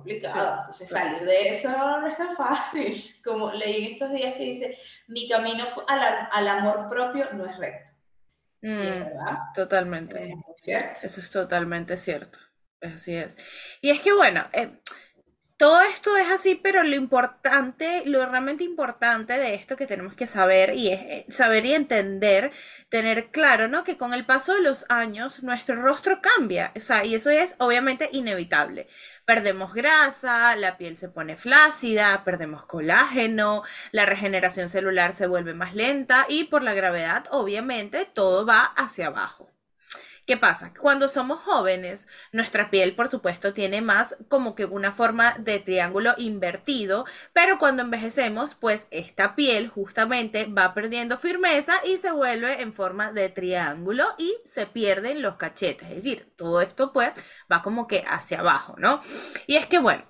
complicado. 0.00 0.60
Entonces 0.60 0.88
salir 0.88 1.22
de 1.24 1.56
eso 1.56 1.68
no 1.70 2.06
es 2.06 2.16
tan 2.16 2.36
fácil. 2.36 3.02
Como 3.24 3.52
leí 3.52 3.86
en 3.86 3.92
estos 3.92 4.12
días 4.12 4.34
que 4.36 4.42
dice, 4.42 4.78
mi 5.08 5.28
camino 5.28 5.66
al, 5.86 6.48
amor 6.48 6.88
propio 6.88 7.32
no 7.32 7.46
es 7.46 7.56
recto. 7.58 7.90
Mm, 8.62 9.54
totalmente. 9.54 10.34
Eso 11.02 11.20
es 11.20 11.30
totalmente 11.30 11.96
cierto. 11.96 12.38
Así 12.82 13.14
es. 13.14 13.36
Y 13.80 13.90
es 13.90 14.00
que 14.00 14.12
bueno, 14.12 14.44
eh, 14.52 14.80
todo 15.60 15.82
esto 15.82 16.16
es 16.16 16.30
así, 16.30 16.54
pero 16.54 16.82
lo 16.84 16.94
importante, 16.96 18.02
lo 18.06 18.24
realmente 18.24 18.64
importante 18.64 19.34
de 19.34 19.52
esto 19.54 19.76
que 19.76 19.86
tenemos 19.86 20.14
que 20.14 20.26
saber 20.26 20.74
y 20.74 20.88
es 20.88 21.00
eh, 21.02 21.26
saber 21.28 21.66
y 21.66 21.74
entender, 21.74 22.50
tener 22.88 23.30
claro, 23.30 23.68
¿no? 23.68 23.84
Que 23.84 23.98
con 23.98 24.14
el 24.14 24.24
paso 24.24 24.54
de 24.54 24.62
los 24.62 24.86
años 24.88 25.42
nuestro 25.42 25.76
rostro 25.76 26.22
cambia, 26.22 26.72
o 26.74 26.80
sea, 26.80 27.04
y 27.04 27.14
eso 27.14 27.28
es 27.28 27.56
obviamente 27.58 28.08
inevitable. 28.12 28.88
Perdemos 29.26 29.74
grasa, 29.74 30.56
la 30.56 30.78
piel 30.78 30.96
se 30.96 31.10
pone 31.10 31.36
flácida, 31.36 32.24
perdemos 32.24 32.64
colágeno, 32.64 33.62
la 33.92 34.06
regeneración 34.06 34.70
celular 34.70 35.14
se 35.14 35.26
vuelve 35.26 35.52
más 35.52 35.74
lenta 35.74 36.24
y 36.30 36.44
por 36.44 36.62
la 36.62 36.72
gravedad, 36.72 37.26
obviamente, 37.32 38.06
todo 38.06 38.46
va 38.46 38.62
hacia 38.62 39.08
abajo. 39.08 39.50
¿Qué 40.30 40.36
pasa? 40.36 40.72
Cuando 40.80 41.08
somos 41.08 41.40
jóvenes, 41.40 42.06
nuestra 42.30 42.70
piel, 42.70 42.94
por 42.94 43.08
supuesto, 43.08 43.52
tiene 43.52 43.80
más 43.80 44.16
como 44.28 44.54
que 44.54 44.64
una 44.64 44.92
forma 44.92 45.34
de 45.40 45.58
triángulo 45.58 46.14
invertido, 46.18 47.04
pero 47.32 47.58
cuando 47.58 47.82
envejecemos, 47.82 48.54
pues 48.54 48.86
esta 48.92 49.34
piel 49.34 49.70
justamente 49.70 50.44
va 50.44 50.72
perdiendo 50.72 51.18
firmeza 51.18 51.72
y 51.84 51.96
se 51.96 52.12
vuelve 52.12 52.62
en 52.62 52.72
forma 52.72 53.10
de 53.10 53.28
triángulo 53.28 54.04
y 54.18 54.36
se 54.44 54.66
pierden 54.66 55.20
los 55.20 55.34
cachetes. 55.34 55.88
Es 55.88 55.96
decir, 55.96 56.32
todo 56.36 56.60
esto 56.60 56.92
pues 56.92 57.12
va 57.50 57.60
como 57.60 57.88
que 57.88 58.04
hacia 58.06 58.38
abajo, 58.38 58.76
¿no? 58.78 59.00
Y 59.48 59.56
es 59.56 59.66
que 59.66 59.80
bueno, 59.80 60.04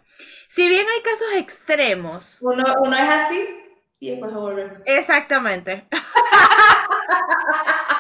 si 0.49 0.69
bien 0.69 0.85
hay 0.87 1.03
casos 1.03 1.29
extremos. 1.37 2.37
Uno, 2.43 2.63
uno 2.83 2.95
es 2.95 3.09
así 3.09 3.41
y 4.01 4.11
después 4.11 4.33
se 4.33 4.39
vuelve. 4.39 4.69
Exactamente. 4.85 5.89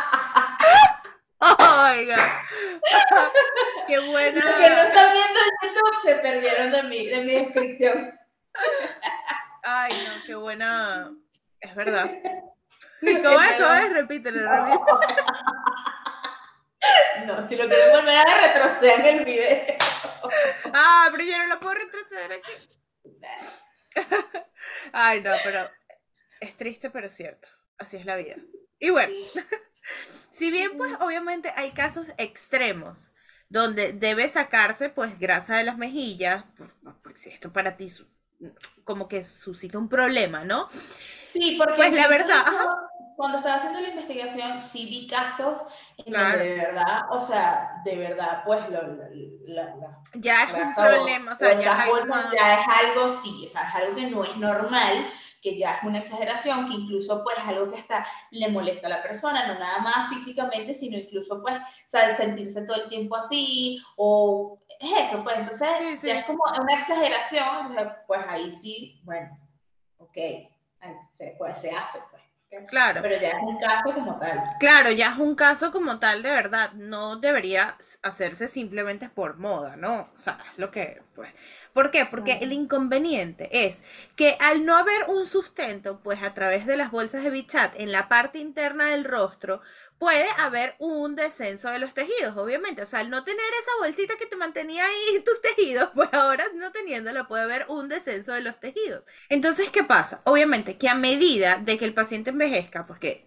Oiga. 1.40 2.44
Qué 3.86 3.98
buena. 3.98 4.44
Los 4.44 4.54
que 4.54 4.70
no 4.70 4.82
están 4.82 5.12
viendo 5.12 5.40
YouTube 5.62 6.02
se 6.04 6.14
perdieron 6.16 6.72
de 6.72 6.82
mi, 6.84 7.06
de 7.06 7.24
mi 7.24 7.32
descripción. 7.32 8.20
Ay, 9.62 9.92
no, 10.04 10.24
qué 10.26 10.34
buena. 10.34 11.12
Es 11.60 11.74
verdad. 11.74 12.10
¿Cómo 13.00 13.40
es? 13.40 13.52
¿Cómo 13.52 13.72
es? 13.72 13.92
Repítelo, 13.92 14.50
repítelo. 14.50 14.86
No, 17.26 17.46
si 17.46 17.56
lo 17.56 17.68
quieren 17.68 17.92
volver 17.92 18.16
a 18.16 18.24
ver, 18.24 18.54
retrocedan 18.54 19.04
el 19.04 19.24
video. 19.24 19.76
Ah, 20.72 21.08
pero 21.12 21.22
yo 21.22 21.38
no 21.38 21.46
lo 21.46 21.60
puedo 21.60 21.74
retroceder 21.74 22.32
aquí. 22.32 22.52
Ay, 24.92 25.20
no, 25.20 25.32
pero 25.44 25.70
es 26.40 26.56
triste, 26.56 26.88
pero 26.88 27.08
es 27.08 27.14
cierto. 27.14 27.48
Así 27.76 27.98
es 27.98 28.06
la 28.06 28.16
vida. 28.16 28.36
Y 28.78 28.88
bueno, 28.88 29.12
si 30.30 30.50
bien 30.50 30.76
pues 30.76 30.92
obviamente 31.00 31.52
hay 31.56 31.70
casos 31.72 32.12
extremos 32.16 33.10
donde 33.48 33.92
debe 33.92 34.28
sacarse 34.28 34.88
pues 34.88 35.18
grasa 35.18 35.56
de 35.56 35.64
las 35.64 35.76
mejillas, 35.76 36.44
porque 37.02 37.18
si 37.18 37.30
esto 37.30 37.52
para 37.52 37.76
ti 37.76 37.88
como 38.84 39.08
que 39.08 39.22
suscita 39.24 39.76
un 39.76 39.88
problema, 39.88 40.44
¿no? 40.44 40.68
Sí, 41.24 41.56
porque 41.58 41.74
pues 41.74 41.92
la 41.92 42.08
verdad, 42.08 42.44
cuando 43.16 43.38
estaba 43.38 43.56
haciendo 43.56 43.80
la 43.80 43.88
investigación 43.88 44.60
sí 44.60 44.86
vi 44.86 45.06
casos 45.06 45.58
en 45.98 46.12
donde 46.12 46.38
de 46.38 46.56
verdad, 46.56 47.02
o 47.10 47.20
sea, 47.26 47.82
de 47.84 47.96
verdad, 47.96 48.42
pues 48.46 48.60
ya 50.14 50.44
es 50.44 50.54
un 50.54 50.74
problema, 50.74 51.32
o 51.32 51.36
sea, 51.36 51.52
ya, 51.52 51.72
es 51.72 51.80
algo, 51.80 52.14
ya 52.32 52.60
es 52.60 52.66
algo, 52.68 53.20
sí, 53.22 53.46
o 53.46 53.50
sea, 53.50 53.68
es 53.68 53.74
algo 53.74 53.94
que 53.94 54.06
no 54.06 54.24
es 54.24 54.36
normal 54.36 55.10
que 55.40 55.56
ya 55.56 55.76
es 55.76 55.84
una 55.84 55.98
exageración, 55.98 56.68
que 56.68 56.74
incluso 56.74 57.22
pues 57.22 57.36
es 57.38 57.44
algo 57.44 57.70
que 57.70 57.80
hasta 57.80 58.06
le 58.30 58.48
molesta 58.48 58.86
a 58.86 58.90
la 58.90 59.02
persona, 59.02 59.46
no 59.46 59.58
nada 59.58 59.78
más 59.78 60.10
físicamente, 60.10 60.74
sino 60.74 60.98
incluso 60.98 61.40
pues, 61.42 61.54
sea, 61.88 62.16
sentirse 62.16 62.62
todo 62.62 62.82
el 62.82 62.88
tiempo 62.88 63.16
así, 63.16 63.82
o 63.96 64.58
es 64.80 65.08
eso, 65.08 65.22
pues 65.22 65.36
entonces 65.36 66.02
ya 66.02 66.20
es 66.20 66.24
como 66.24 66.42
una 66.60 66.78
exageración, 66.78 67.76
pues 68.06 68.20
ahí 68.28 68.52
sí, 68.52 69.00
bueno, 69.04 69.38
ok, 69.98 70.16
se, 71.12 71.34
pues 71.38 71.58
se 71.58 71.70
hace, 71.70 71.98
pues. 72.10 72.19
Claro. 72.68 73.00
Pero 73.02 73.20
ya 73.20 73.28
es 73.28 73.42
un 73.42 73.58
caso 73.60 73.94
como 73.94 74.18
tal. 74.18 74.42
Claro, 74.58 74.90
ya 74.90 75.12
es 75.12 75.18
un 75.18 75.34
caso 75.36 75.70
como 75.70 75.98
tal 75.98 76.22
de 76.22 76.30
verdad. 76.30 76.72
No 76.72 77.16
debería 77.16 77.76
hacerse 78.02 78.48
simplemente 78.48 79.08
por 79.08 79.36
moda, 79.36 79.76
¿no? 79.76 80.08
O 80.16 80.18
sea, 80.18 80.38
es 80.52 80.58
lo 80.58 80.70
que, 80.70 81.02
pues, 81.14 81.32
¿Por 81.72 81.90
qué? 81.90 82.04
Porque 82.04 82.38
el 82.40 82.52
inconveniente 82.52 83.66
es 83.66 83.84
que 84.16 84.36
al 84.40 84.66
no 84.66 84.76
haber 84.76 85.04
un 85.08 85.26
sustento, 85.26 86.00
pues 86.02 86.22
a 86.22 86.34
través 86.34 86.66
de 86.66 86.76
las 86.76 86.90
bolsas 86.90 87.22
de 87.22 87.30
Bichat 87.30 87.78
en 87.78 87.92
la 87.92 88.08
parte 88.08 88.38
interna 88.38 88.86
del 88.86 89.04
rostro, 89.04 89.60
puede 90.00 90.26
haber 90.38 90.76
un 90.78 91.14
descenso 91.14 91.70
de 91.70 91.78
los 91.78 91.92
tejidos, 91.92 92.34
obviamente. 92.34 92.80
O 92.80 92.86
sea, 92.86 93.00
al 93.00 93.10
no 93.10 93.22
tener 93.22 93.44
esa 93.60 93.70
bolsita 93.80 94.16
que 94.16 94.24
te 94.24 94.34
mantenía 94.34 94.82
ahí 94.86 95.22
tus 95.24 95.42
tejidos, 95.42 95.90
pues 95.94 96.08
ahora 96.12 96.46
no 96.54 96.72
teniéndola 96.72 97.28
puede 97.28 97.44
haber 97.44 97.66
un 97.68 97.88
descenso 97.88 98.32
de 98.32 98.40
los 98.40 98.58
tejidos. 98.58 99.04
Entonces, 99.28 99.68
¿qué 99.68 99.84
pasa? 99.84 100.22
Obviamente 100.24 100.78
que 100.78 100.88
a 100.88 100.94
medida 100.94 101.58
de 101.58 101.76
que 101.76 101.84
el 101.84 101.92
paciente 101.92 102.30
envejezca, 102.30 102.82
porque 102.82 103.26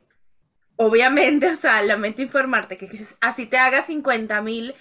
obviamente, 0.75 1.47
o 1.51 1.55
sea, 1.55 1.83
lamento 1.83 2.23
informarte 2.23 2.75
que 2.75 2.89
así 3.21 3.45
te 3.45 3.57
haga 3.57 3.83
50 3.83 4.41
mil 4.41 4.73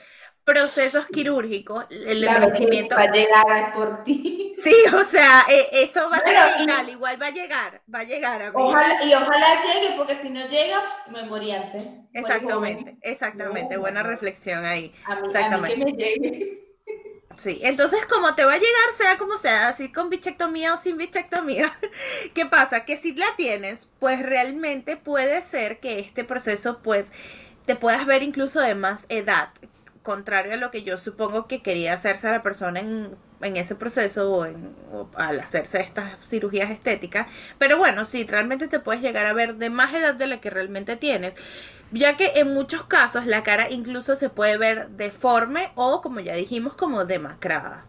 procesos 0.44 1.06
quirúrgicos, 1.06 1.86
el 1.90 2.24
envejecimiento. 2.24 2.96
Va 2.96 3.02
a 3.02 3.12
llegar 3.12 3.74
por 3.74 4.04
ti. 4.04 4.38
Sí, 4.62 4.74
o 4.94 5.02
sea, 5.02 5.44
e, 5.48 5.82
eso 5.82 6.08
va 6.10 6.18
a 6.18 6.20
ser 6.20 6.60
vital, 6.60 6.88
igual 6.88 7.20
va 7.20 7.28
a 7.28 7.30
llegar, 7.30 7.82
va 7.92 8.00
a 8.00 8.04
llegar. 8.04 8.42
A 8.42 8.52
ojalá, 8.54 9.02
y 9.02 9.12
ojalá 9.12 9.46
llegue, 9.62 9.96
porque 9.96 10.14
si 10.14 10.28
no 10.28 10.46
llega, 10.46 10.82
me 11.10 11.24
morí 11.24 11.50
antes. 11.50 11.82
Exactamente, 12.12 12.98
exactamente, 13.00 13.76
buena 13.78 14.02
reflexión 14.02 14.64
ahí. 14.64 14.94
A 15.06 15.16
mí, 15.16 15.26
exactamente. 15.26 15.78
que 15.78 15.84
me 15.84 15.92
llegue. 15.92 16.58
Sí, 17.36 17.60
entonces 17.62 18.04
como 18.06 18.34
te 18.34 18.44
va 18.44 18.52
a 18.52 18.58
llegar, 18.58 18.92
sea 18.94 19.16
como 19.16 19.38
sea, 19.38 19.68
así 19.68 19.90
con 19.90 20.10
bichectomía 20.10 20.74
o 20.74 20.76
sin 20.76 20.98
bichectomía, 20.98 21.78
¿qué 22.34 22.46
pasa? 22.46 22.84
Que 22.84 22.96
si 22.96 23.14
la 23.14 23.34
tienes, 23.36 23.88
pues 23.98 24.20
realmente 24.20 24.96
puede 24.96 25.40
ser 25.42 25.80
que 25.80 25.98
este 25.98 26.24
proceso, 26.24 26.80
pues, 26.82 27.10
te 27.64 27.74
puedas 27.74 28.04
ver 28.06 28.22
incluso 28.22 28.60
de 28.60 28.74
más 28.74 29.06
edad, 29.08 29.48
contrario 30.02 30.54
a 30.54 30.56
lo 30.56 30.70
que 30.70 30.82
yo 30.82 30.98
supongo 30.98 31.46
que 31.46 31.62
quería 31.62 31.94
hacerse 31.94 32.28
a 32.28 32.32
la 32.32 32.42
persona 32.42 32.80
en, 32.80 33.16
ese 33.56 33.74
proceso 33.74 34.30
o, 34.32 34.46
en, 34.46 34.74
al 35.14 35.40
hacerse 35.40 35.80
estas 35.80 36.18
cirugías 36.24 36.70
estéticas. 36.70 37.26
Pero 37.58 37.78
bueno, 37.78 38.04
sí, 38.04 38.26
realmente 38.26 38.68
te 38.68 38.80
puedes 38.80 39.02
llegar 39.02 39.26
a 39.26 39.32
ver 39.32 39.56
de 39.56 39.70
más 39.70 39.94
edad 39.94 40.14
de 40.14 40.26
la 40.26 40.40
que 40.40 40.50
realmente 40.50 40.96
tienes, 40.96 41.34
ya 41.90 42.16
que 42.16 42.32
en 42.36 42.54
muchos 42.54 42.84
casos 42.84 43.26
la 43.26 43.42
cara 43.42 43.70
incluso 43.70 44.16
se 44.16 44.30
puede 44.30 44.58
ver 44.58 44.88
deforme 44.90 45.72
o, 45.74 46.00
como 46.02 46.20
ya 46.20 46.34
dijimos, 46.34 46.74
como 46.74 47.04
demacrada. 47.04 47.84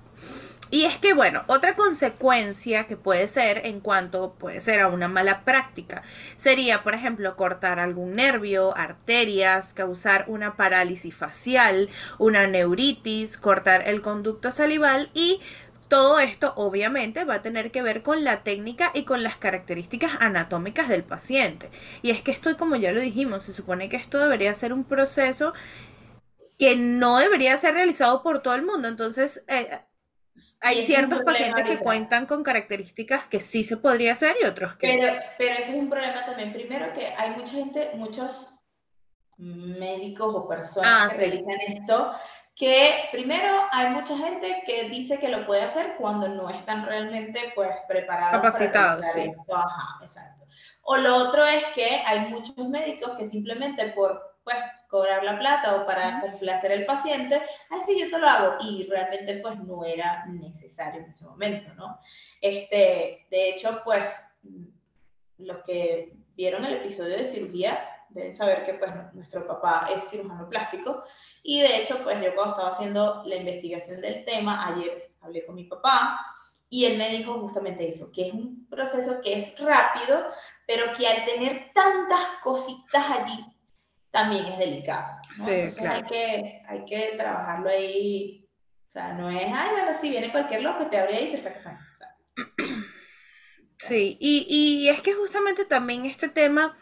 Y 0.73 0.85
es 0.85 0.97
que, 0.97 1.13
bueno, 1.13 1.43
otra 1.45 1.75
consecuencia 1.75 2.87
que 2.87 2.97
puede 2.97 3.27
ser 3.27 3.67
en 3.67 3.79
cuanto 3.79 4.33
puede 4.33 4.59
ser 4.59 4.79
a 4.79 4.87
una 4.87 5.07
mala 5.07 5.43
práctica 5.45 6.01
sería, 6.35 6.81
por 6.81 6.95
ejemplo, 6.95 7.35
cortar 7.35 7.79
algún 7.79 8.15
nervio, 8.15 8.75
arterias, 8.75 9.75
causar 9.75 10.25
una 10.27 10.55
parálisis 10.55 11.13
facial, 11.13 11.89
una 12.17 12.47
neuritis, 12.47 13.37
cortar 13.37 13.87
el 13.87 14.01
conducto 14.01 14.51
salival 14.51 15.11
y 15.13 15.41
todo 15.89 16.19
esto 16.19 16.53
obviamente 16.55 17.23
va 17.23 17.35
a 17.35 17.41
tener 17.43 17.69
que 17.69 17.83
ver 17.83 18.01
con 18.01 18.23
la 18.23 18.41
técnica 18.41 18.89
y 18.95 19.03
con 19.03 19.21
las 19.21 19.37
características 19.37 20.13
anatómicas 20.21 20.89
del 20.89 21.03
paciente. 21.03 21.69
Y 22.01 22.09
es 22.09 22.23
que 22.23 22.31
esto, 22.31 22.57
como 22.57 22.77
ya 22.77 22.91
lo 22.93 22.99
dijimos, 22.99 23.43
se 23.43 23.53
supone 23.53 23.89
que 23.89 23.97
esto 23.97 24.17
debería 24.17 24.55
ser 24.55 24.73
un 24.73 24.85
proceso 24.85 25.53
que 26.57 26.75
no 26.75 27.19
debería 27.19 27.55
ser 27.57 27.75
realizado 27.75 28.23
por 28.23 28.41
todo 28.41 28.55
el 28.55 28.63
mundo. 28.63 28.87
Entonces, 28.87 29.43
eh, 29.47 29.69
hay 30.61 30.83
ciertos 30.83 31.21
pacientes 31.21 31.65
que 31.65 31.79
cuentan 31.79 32.25
con 32.25 32.43
características 32.43 33.25
que 33.25 33.39
sí 33.39 33.63
se 33.63 33.77
podría 33.77 34.13
hacer 34.13 34.35
y 34.41 34.45
otros 34.45 34.75
que 34.75 34.97
pero, 34.99 35.19
pero 35.37 35.53
ese 35.55 35.71
es 35.71 35.77
un 35.77 35.89
problema 35.89 36.25
también. 36.25 36.53
Primero 36.53 36.91
que 36.93 37.07
hay 37.07 37.31
mucha 37.31 37.51
gente, 37.53 37.91
muchos 37.95 38.49
médicos 39.37 40.33
o 40.35 40.47
personas 40.47 40.89
ah, 40.89 41.09
que 41.09 41.17
realizan 41.17 41.59
esto, 41.67 42.13
que 42.55 43.09
primero 43.11 43.63
hay 43.71 43.89
mucha 43.89 44.17
gente 44.17 44.63
que 44.65 44.89
dice 44.89 45.19
que 45.19 45.29
lo 45.29 45.45
puede 45.45 45.63
hacer 45.63 45.95
cuando 45.97 46.27
no 46.27 46.49
están 46.49 46.85
realmente 46.85 47.51
pues 47.55 47.71
preparados. 47.87 48.31
Capacitados, 48.31 49.05
sí. 49.13 49.31
Ajá, 49.53 50.03
exacto. 50.03 50.45
O 50.83 50.97
lo 50.97 51.15
otro 51.15 51.45
es 51.45 51.63
que 51.75 52.01
hay 52.05 52.27
muchos 52.29 52.57
médicos 52.67 53.17
que 53.17 53.27
simplemente 53.27 53.87
por 53.89 54.32
pues 54.43 54.57
cobrar 54.87 55.23
la 55.23 55.39
plata 55.39 55.75
o 55.75 55.85
para 55.85 56.21
complacer 56.21 56.71
al 56.71 56.85
paciente, 56.85 57.41
así 57.69 57.99
yo 57.99 58.09
te 58.09 58.19
lo 58.19 58.27
hago. 58.27 58.55
Y 58.61 58.87
realmente 58.87 59.39
pues 59.39 59.57
no 59.59 59.83
era 59.83 60.25
necesario 60.25 61.01
en 61.01 61.09
ese 61.09 61.25
momento, 61.25 61.73
¿no? 61.75 61.99
Este, 62.41 63.25
de 63.29 63.49
hecho, 63.49 63.81
pues 63.83 64.09
los 65.37 65.63
que 65.63 66.13
vieron 66.35 66.65
el 66.65 66.75
episodio 66.75 67.17
de 67.17 67.25
cirugía 67.25 67.89
deben 68.09 68.35
saber 68.35 68.65
que 68.65 68.75
pues 68.75 68.91
nuestro 69.13 69.45
papá 69.47 69.89
es 69.95 70.03
cirujano 70.09 70.49
plástico. 70.49 71.03
Y 71.41 71.61
de 71.61 71.77
hecho 71.77 71.97
pues 72.03 72.21
yo 72.21 72.33
cuando 72.35 72.51
estaba 72.51 72.69
haciendo 72.69 73.23
la 73.25 73.35
investigación 73.35 74.01
del 74.01 74.23
tema, 74.25 74.67
ayer 74.67 75.11
hablé 75.21 75.45
con 75.45 75.55
mi 75.55 75.65
papá 75.65 76.19
y 76.69 76.85
él 76.85 76.97
me 76.97 77.09
dijo 77.09 77.39
justamente 77.39 77.87
eso, 77.87 78.11
que 78.11 78.27
es 78.27 78.33
un 78.33 78.67
proceso 78.67 79.21
que 79.21 79.37
es 79.37 79.59
rápido, 79.59 80.25
pero 80.65 80.93
que 80.95 81.07
al 81.07 81.25
tener 81.25 81.71
tantas 81.73 82.39
cositas 82.43 83.11
allí 83.11 83.52
también 84.13 84.45
es 84.45 84.59
delicado. 84.59 85.17
¿no? 85.39 85.45
Sí, 85.45 85.75
claro. 85.75 85.95
hay, 85.95 86.03
que, 86.03 86.61
hay 86.69 86.85
que 86.85 87.15
trabajarlo 87.17 87.69
ahí. 87.69 88.47
O 88.87 88.91
sea, 88.91 89.13
no 89.13 89.27
es, 89.27 89.43
ay, 89.43 89.71
bueno, 89.71 89.91
si 89.99 90.11
viene 90.11 90.31
cualquier 90.31 90.61
loco, 90.61 90.85
te 90.85 90.99
abre 90.99 91.17
ahí 91.17 91.29
y 91.29 91.31
te 91.31 91.41
sacas 91.41 91.63
sangre. 91.63 91.83
sí, 93.79 94.15
y, 94.19 94.45
y 94.47 94.89
es 94.89 95.01
que 95.01 95.15
justamente 95.15 95.65
también 95.65 96.05
este 96.05 96.29
tema, 96.29 96.77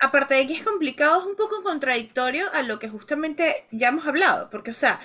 aparte 0.00 0.34
de 0.34 0.46
que 0.46 0.54
es 0.54 0.64
complicado, 0.64 1.20
es 1.20 1.26
un 1.26 1.36
poco 1.36 1.62
contradictorio 1.62 2.46
a 2.54 2.62
lo 2.62 2.78
que 2.78 2.88
justamente 2.88 3.66
ya 3.70 3.88
hemos 3.88 4.06
hablado, 4.06 4.48
porque, 4.48 4.70
o 4.70 4.74
sea, 4.74 4.98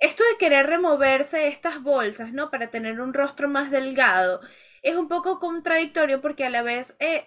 esto 0.00 0.24
de 0.24 0.38
querer 0.38 0.66
removerse 0.66 1.46
estas 1.46 1.82
bolsas, 1.82 2.32
¿no? 2.32 2.50
Para 2.50 2.68
tener 2.68 3.02
un 3.02 3.12
rostro 3.12 3.50
más 3.50 3.70
delgado, 3.70 4.40
es 4.80 4.96
un 4.96 5.08
poco 5.08 5.40
contradictorio 5.40 6.22
porque 6.22 6.46
a 6.46 6.50
la 6.50 6.62
vez 6.62 6.96
eh, 7.00 7.26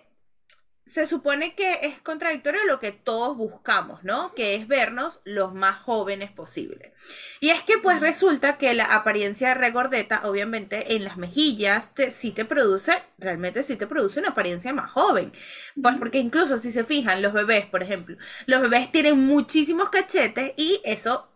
se 0.90 1.06
supone 1.06 1.54
que 1.54 1.82
es 1.84 2.00
contradictorio 2.02 2.64
lo 2.66 2.80
que 2.80 2.92
todos 2.92 3.38
buscamos, 3.38 4.04
¿no? 4.04 4.34
Que 4.34 4.56
es 4.56 4.68
vernos 4.68 5.20
los 5.24 5.54
más 5.54 5.78
jóvenes 5.84 6.32
posible. 6.32 6.94
Y 7.40 7.50
es 7.50 7.62
que 7.62 7.78
pues 7.78 8.00
resulta 8.00 8.58
que 8.58 8.74
la 8.74 8.86
apariencia 8.86 9.54
regordeta, 9.54 10.22
obviamente, 10.24 10.96
en 10.96 11.04
las 11.04 11.18
mejillas 11.18 11.92
sí 12.10 12.32
te 12.32 12.44
produce, 12.44 12.94
realmente 13.20 13.62
sí 13.62 13.76
te 13.76 13.86
produce 13.86 14.20
una 14.20 14.30
apariencia 14.30 14.74
más 14.74 14.90
joven. 14.90 15.32
Pues 15.80 15.96
porque 16.00 16.18
incluso 16.18 16.58
si 16.58 16.72
se 16.72 16.84
fijan, 16.84 17.22
los 17.22 17.34
bebés, 17.34 17.68
por 17.68 17.84
ejemplo, 17.84 18.18
los 18.48 18.62
bebés 18.62 18.92
tienen 18.92 19.20
muchísimos 19.20 19.92
cachetes 19.92 20.54
y 20.58 20.82
eso 20.84 21.29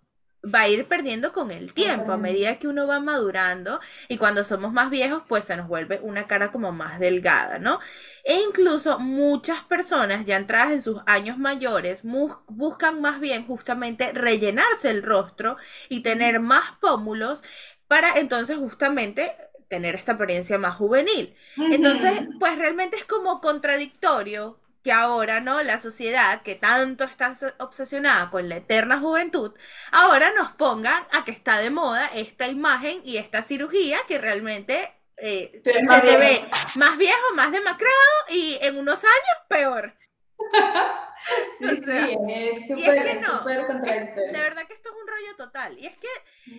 va 0.43 0.61
a 0.61 0.67
ir 0.67 0.87
perdiendo 0.87 1.31
con 1.31 1.51
el 1.51 1.73
tiempo, 1.73 2.11
a 2.11 2.17
medida 2.17 2.59
que 2.59 2.67
uno 2.67 2.85
va 2.85 2.99
madurando 2.99 3.79
y 4.09 4.17
cuando 4.17 4.43
somos 4.43 4.73
más 4.73 4.89
viejos, 4.89 5.23
pues 5.27 5.45
se 5.45 5.55
nos 5.55 5.67
vuelve 5.67 5.99
una 6.03 6.27
cara 6.27 6.51
como 6.51 6.71
más 6.71 6.99
delgada, 6.99 7.59
¿no? 7.59 7.79
E 8.23 8.41
incluso 8.41 8.99
muchas 8.99 9.61
personas 9.63 10.25
ya 10.25 10.35
entradas 10.35 10.71
en 10.73 10.81
sus 10.81 11.01
años 11.05 11.37
mayores 11.37 12.01
buscan 12.03 13.01
más 13.01 13.19
bien 13.19 13.45
justamente 13.45 14.11
rellenarse 14.11 14.89
el 14.89 15.03
rostro 15.03 15.57
y 15.89 16.01
tener 16.01 16.39
más 16.39 16.73
pómulos 16.81 17.43
para 17.87 18.17
entonces 18.17 18.57
justamente 18.57 19.31
tener 19.69 19.95
esta 19.95 20.13
apariencia 20.13 20.57
más 20.57 20.75
juvenil. 20.75 21.35
Entonces, 21.71 22.11
pues 22.39 22.57
realmente 22.57 22.97
es 22.97 23.05
como 23.05 23.41
contradictorio 23.41 24.59
que 24.83 24.91
ahora, 24.91 25.39
¿no? 25.39 25.61
La 25.63 25.79
sociedad 25.79 26.41
que 26.41 26.55
tanto 26.55 27.05
está 27.05 27.33
obsesionada 27.59 28.29
con 28.29 28.49
la 28.49 28.57
eterna 28.57 28.99
juventud, 28.99 29.53
ahora 29.91 30.31
nos 30.37 30.51
pongan 30.51 31.05
a 31.11 31.23
que 31.23 31.31
está 31.31 31.59
de 31.59 31.69
moda 31.69 32.05
esta 32.13 32.47
imagen 32.47 33.01
y 33.05 33.17
esta 33.17 33.43
cirugía 33.43 33.97
que 34.07 34.17
realmente 34.19 34.93
eh, 35.17 35.61
se 35.63 36.01
te 36.01 36.17
ve 36.17 36.43
más 36.75 36.97
viejo, 36.97 37.33
más 37.35 37.51
demacrado 37.51 37.93
y 38.29 38.57
en 38.61 38.77
unos 38.77 39.03
años 39.03 39.47
peor. 39.47 39.93
Sí, 41.59 41.69
sí, 41.85 42.17
es 42.27 42.67
súper, 42.67 42.97
es 42.97 43.05
que 43.05 43.21
no, 43.21 43.45
de 43.45 44.41
verdad 44.41 44.63
que 44.67 44.73
esto 44.73 44.89
es 44.89 44.95
un 44.95 45.07
rollo 45.07 45.35
total. 45.37 45.77
Y 45.79 45.87
es 45.87 45.95
que 45.97 46.07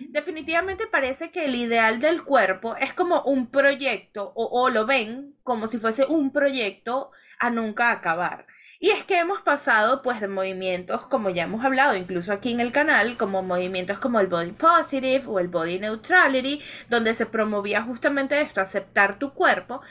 definitivamente 0.09 0.87
parece 0.87 1.29
que 1.29 1.45
el 1.45 1.53
ideal 1.53 1.99
del 1.99 2.23
cuerpo 2.23 2.75
es 2.75 2.93
como 2.93 3.21
un 3.23 3.51
proyecto, 3.51 4.33
o, 4.35 4.63
o 4.63 4.69
lo 4.71 4.87
ven 4.87 5.37
como 5.43 5.67
si 5.67 5.77
fuese 5.77 6.05
un 6.05 6.31
proyecto 6.31 7.11
a 7.39 7.49
nunca 7.49 7.91
acabar. 7.91 8.45
Y 8.79 8.89
es 8.89 9.05
que 9.05 9.17
hemos 9.17 9.41
pasado 9.41 10.01
pues 10.01 10.19
de 10.19 10.27
movimientos, 10.27 11.07
como 11.07 11.29
ya 11.29 11.43
hemos 11.43 11.63
hablado 11.63 11.95
incluso 11.95 12.33
aquí 12.33 12.51
en 12.51 12.59
el 12.59 12.71
canal, 12.71 13.15
como 13.17 13.41
movimientos 13.41 13.99
como 13.99 14.19
el 14.19 14.27
body 14.27 14.51
positive 14.51 15.23
o 15.27 15.39
el 15.39 15.47
body 15.47 15.79
neutrality, 15.79 16.61
donde 16.89 17.13
se 17.13 17.25
promovía 17.25 17.81
justamente 17.81 18.41
esto, 18.41 18.61
aceptar 18.61 19.17
tu 19.17 19.33
cuerpo, 19.33 19.81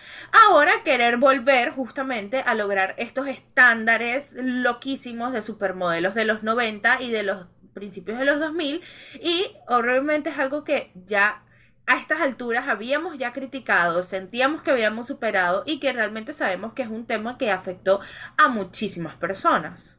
ahora 0.47 0.73
querer 0.85 1.17
volver 1.17 1.71
justamente 1.71 2.43
a 2.45 2.55
lograr 2.55 2.95
estos 2.99 3.27
estándares 3.27 4.35
loquísimos 4.39 5.33
de 5.33 5.43
supermodelos 5.43 6.15
de 6.15 6.27
los 6.27 6.43
90 6.43 7.01
y 7.03 7.11
de 7.11 7.23
los 7.23 7.47
principios 7.73 8.19
de 8.19 8.25
los 8.27 8.39
2000 8.39 8.81
y 9.21 9.47
obviamente 9.67 10.31
es 10.31 10.39
algo 10.39 10.63
que 10.63 10.93
ya 10.95 11.44
a 11.87 11.97
estas 11.97 12.21
alturas 12.21 12.69
habíamos 12.69 13.19
ya 13.19 13.33
criticado, 13.33 14.03
sentíamos 14.03 14.63
que 14.63 14.71
habíamos 14.71 15.07
superado 15.07 15.63
y 15.67 15.81
que 15.81 15.93
realmente 15.93 16.33
sabemos 16.33 16.73
que 16.73 16.83
es 16.83 16.89
un 16.89 17.07
tema 17.07 17.37
que 17.39 17.51
afectó 17.51 18.01
a 18.37 18.49
muchísimas 18.49 19.15
personas. 19.17 19.99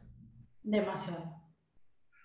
Demasiado. 0.64 1.46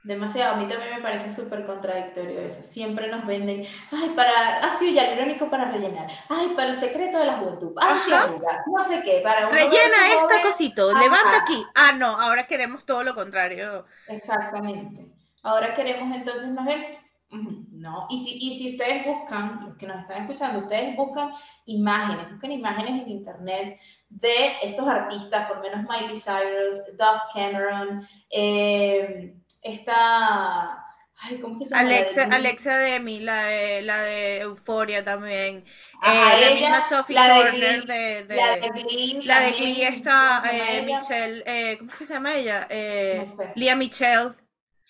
Demasiado. 0.02 0.54
A 0.54 0.56
mí 0.56 0.66
también 0.66 0.96
me 0.96 1.02
parece 1.02 1.34
súper 1.34 1.66
contradictorio 1.66 2.40
eso. 2.40 2.62
Siempre 2.62 3.08
nos 3.08 3.26
venden, 3.26 3.66
ay, 3.90 4.10
para, 4.16 4.64
ah, 4.64 4.78
ya 4.80 5.08
lo 5.08 5.12
irónico 5.14 5.50
para 5.50 5.70
rellenar. 5.70 6.08
Ay, 6.30 6.48
para 6.56 6.70
el 6.70 6.80
secreto 6.80 7.18
de 7.18 7.26
la 7.26 7.36
juventud. 7.36 7.74
Ay, 7.76 7.98
sí, 8.06 8.10
no 8.10 8.84
sé 8.84 9.02
qué, 9.02 9.20
para 9.22 9.50
Rellena 9.50 10.08
esta 10.18 10.40
cosito, 10.40 10.98
levanta 10.98 11.42
aquí. 11.42 11.62
Ah, 11.74 11.92
no, 11.92 12.18
ahora 12.18 12.44
queremos 12.44 12.86
todo 12.86 13.04
lo 13.04 13.14
contrario. 13.14 13.84
Exactamente. 14.08 15.12
Ahora 15.42 15.74
queremos 15.74 16.16
entonces 16.16 16.48
más 16.48 16.64
bien 16.64 16.86
no, 17.30 18.06
y 18.10 18.24
si, 18.24 18.38
y 18.40 18.58
si 18.58 18.70
ustedes 18.72 19.06
buscan, 19.06 19.64
los 19.66 19.76
que 19.76 19.86
nos 19.86 20.00
están 20.00 20.22
escuchando, 20.22 20.58
ustedes 20.60 20.96
buscan 20.96 21.32
imágenes, 21.66 22.30
buscan 22.30 22.50
imágenes 22.52 23.02
en 23.02 23.08
internet 23.08 23.78
de 24.08 24.52
estos 24.62 24.86
artistas, 24.88 25.48
por 25.48 25.60
menos 25.60 25.86
Miley 25.88 26.20
Cyrus, 26.20 26.76
Duff 26.98 27.22
Cameron, 27.32 28.08
eh, 28.30 29.34
esta... 29.62 30.84
Ay, 31.22 31.38
¿cómo 31.38 31.58
que 31.58 31.66
se 31.66 31.74
llama? 31.74 31.86
Alexa, 31.86 32.28
Alexa 32.32 32.78
Demi, 32.78 33.20
la 33.20 33.44
de, 33.44 33.82
la 33.82 34.00
de 34.00 34.40
Euphoria 34.40 35.04
también. 35.04 35.64
eh, 36.02 36.40
la 36.40 36.50
misma 36.50 36.80
Sophie 36.88 37.14
Turner 37.14 37.84
de, 37.84 38.24
de, 38.24 38.36
La 38.36 38.56
de 38.56 38.70
Glee. 38.70 39.20
La 39.24 39.40
de 39.40 39.52
Glee 39.52 39.82
está 39.82 40.42
eh, 40.50 40.82
Michelle, 40.82 41.42
eh, 41.44 41.76
¿cómo 41.78 41.90
es 41.92 41.98
que 41.98 42.04
se 42.06 42.14
llama 42.14 42.34
ella? 42.34 42.66
No 42.70 43.52
Lia 43.54 43.76
Michelle. 43.76 44.30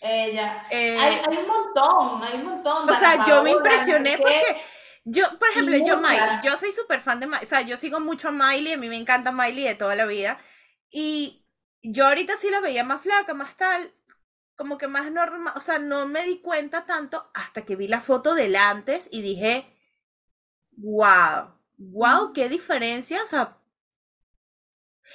Ella. 0.00 0.66
Eh, 0.70 0.98
hay, 0.98 1.36
un 1.36 1.46
montón, 1.46 2.22
hay 2.22 2.38
un 2.38 2.44
montón. 2.44 2.88
O 2.88 2.94
sea, 2.94 3.22
yo 3.24 3.42
me 3.42 3.50
impresioné 3.50 4.16
porque 4.16 4.56
yo, 5.04 5.24
por 5.38 5.48
ejemplo, 5.50 5.76
yo 5.76 5.98
Miley, 5.98 6.40
yo 6.42 6.56
soy 6.56 6.72
súper 6.72 7.00
fan 7.00 7.20
de 7.20 7.26
Miley, 7.26 7.44
o 7.44 7.48
sea, 7.48 7.62
yo 7.62 7.76
sigo 7.76 8.00
mucho 8.00 8.28
a 8.28 8.32
Miley, 8.32 8.72
a 8.72 8.76
mí 8.76 8.88
me 8.88 8.96
encanta 8.96 9.32
Miley 9.32 9.64
de 9.64 9.74
toda 9.74 9.94
la 9.94 10.06
vida. 10.06 10.38
Y 10.90 11.44
yo 11.82 12.06
ahorita 12.06 12.36
sí 12.36 12.50
la 12.50 12.60
veía 12.60 12.84
más 12.84 13.02
flaca, 13.02 13.34
más 13.34 13.56
tal, 13.56 13.92
como 14.56 14.76
que 14.76 14.88
más 14.88 15.10
normal, 15.10 15.54
o 15.56 15.60
sea, 15.60 15.78
no 15.78 16.06
me 16.06 16.24
di 16.24 16.40
cuenta 16.40 16.84
tanto 16.84 17.30
hasta 17.34 17.64
que 17.64 17.76
vi 17.76 17.88
la 17.88 18.00
foto 18.00 18.34
del 18.34 18.56
antes 18.56 19.08
y 19.10 19.22
dije, 19.22 19.74
wow, 20.72 21.54
wow, 21.78 22.32
qué 22.34 22.48
diferencia, 22.48 23.22
o 23.22 23.26
sea, 23.26 23.56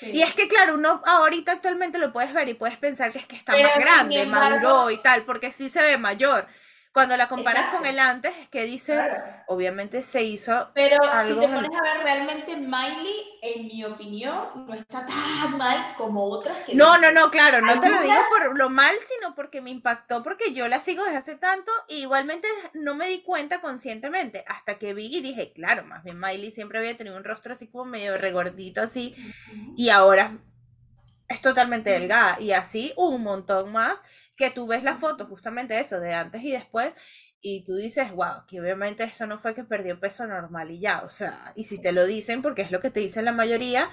y 0.01 0.21
es 0.21 0.33
que, 0.33 0.47
claro, 0.47 0.75
uno 0.75 1.01
ahorita 1.05 1.53
actualmente 1.53 1.97
lo 1.97 2.11
puedes 2.11 2.33
ver 2.33 2.49
y 2.49 2.53
puedes 2.53 2.77
pensar 2.77 3.11
que 3.11 3.19
es 3.19 3.27
que 3.27 3.35
está 3.35 3.53
más 3.53 3.77
grande, 3.77 4.25
maduró 4.25 4.91
y 4.91 4.97
tal, 4.97 5.23
porque 5.23 5.51
sí 5.51 5.69
se 5.69 5.81
ve 5.81 5.97
mayor. 5.97 6.47
Cuando 6.95 7.17
la 7.17 7.27
comparas 7.27 7.75
con 7.75 7.85
el 7.85 7.99
antes, 7.99 8.31
es 8.39 8.47
que 8.47 8.63
dices, 8.63 9.05
obviamente 9.47 10.01
se 10.01 10.23
hizo. 10.23 10.71
Pero 10.73 10.95
si 11.27 11.33
te 11.33 11.45
pones 11.45 11.69
a 11.77 11.81
ver 11.81 12.03
realmente, 12.03 12.55
Miley, 12.55 13.37
en 13.41 13.67
mi 13.67 13.83
opinión, 13.83 14.65
no 14.65 14.73
está 14.73 15.05
tan 15.05 15.57
mal 15.57 15.93
como 15.97 16.23
otras 16.23 16.55
que. 16.59 16.73
No, 16.73 16.97
no, 16.97 17.11
no, 17.11 17.29
claro, 17.31 17.59
no 17.59 17.81
te 17.81 17.89
lo 17.89 18.01
digo 18.01 18.15
por 18.29 18.57
lo 18.57 18.69
mal, 18.69 18.95
sino 19.05 19.35
porque 19.35 19.59
me 19.59 19.71
impactó, 19.71 20.23
porque 20.23 20.53
yo 20.53 20.69
la 20.69 20.79
sigo 20.79 21.03
desde 21.03 21.17
hace 21.17 21.35
tanto, 21.35 21.69
y 21.89 21.95
igualmente 21.95 22.47
no 22.73 22.95
me 22.95 23.09
di 23.09 23.23
cuenta 23.23 23.59
conscientemente, 23.59 24.45
hasta 24.47 24.79
que 24.79 24.93
vi 24.93 25.17
y 25.17 25.19
dije, 25.19 25.51
claro, 25.51 25.83
más 25.83 26.01
bien 26.01 26.17
Miley 26.17 26.49
siempre 26.49 26.79
había 26.79 26.95
tenido 26.95 27.17
un 27.17 27.25
rostro 27.25 27.51
así 27.51 27.67
como 27.67 27.83
medio 27.83 28.17
regordito, 28.17 28.81
así, 28.81 29.13
y 29.75 29.89
ahora 29.89 30.37
es 31.27 31.41
totalmente 31.41 31.89
delgada, 31.89 32.37
y 32.39 32.53
así 32.53 32.93
un 32.95 33.21
montón 33.21 33.73
más 33.73 34.01
que 34.35 34.49
tú 34.49 34.67
ves 34.67 34.83
la 34.83 34.95
foto, 34.95 35.25
justamente 35.25 35.79
eso, 35.79 35.99
de 35.99 36.13
antes 36.13 36.43
y 36.43 36.51
después, 36.51 36.93
y 37.41 37.63
tú 37.63 37.75
dices, 37.75 38.11
wow, 38.11 38.45
que 38.47 38.59
obviamente 38.59 39.03
eso 39.03 39.27
no 39.27 39.37
fue 39.37 39.53
que 39.53 39.63
perdió 39.63 39.99
peso 39.99 40.25
normal 40.25 40.71
y 40.71 40.79
ya, 40.79 41.03
o 41.03 41.09
sea, 41.09 41.53
y 41.55 41.65
si 41.65 41.79
te 41.79 41.91
lo 41.91 42.05
dicen, 42.05 42.41
porque 42.41 42.63
es 42.63 42.71
lo 42.71 42.79
que 42.79 42.89
te 42.89 42.99
dicen 42.99 43.25
la 43.25 43.31
mayoría, 43.31 43.89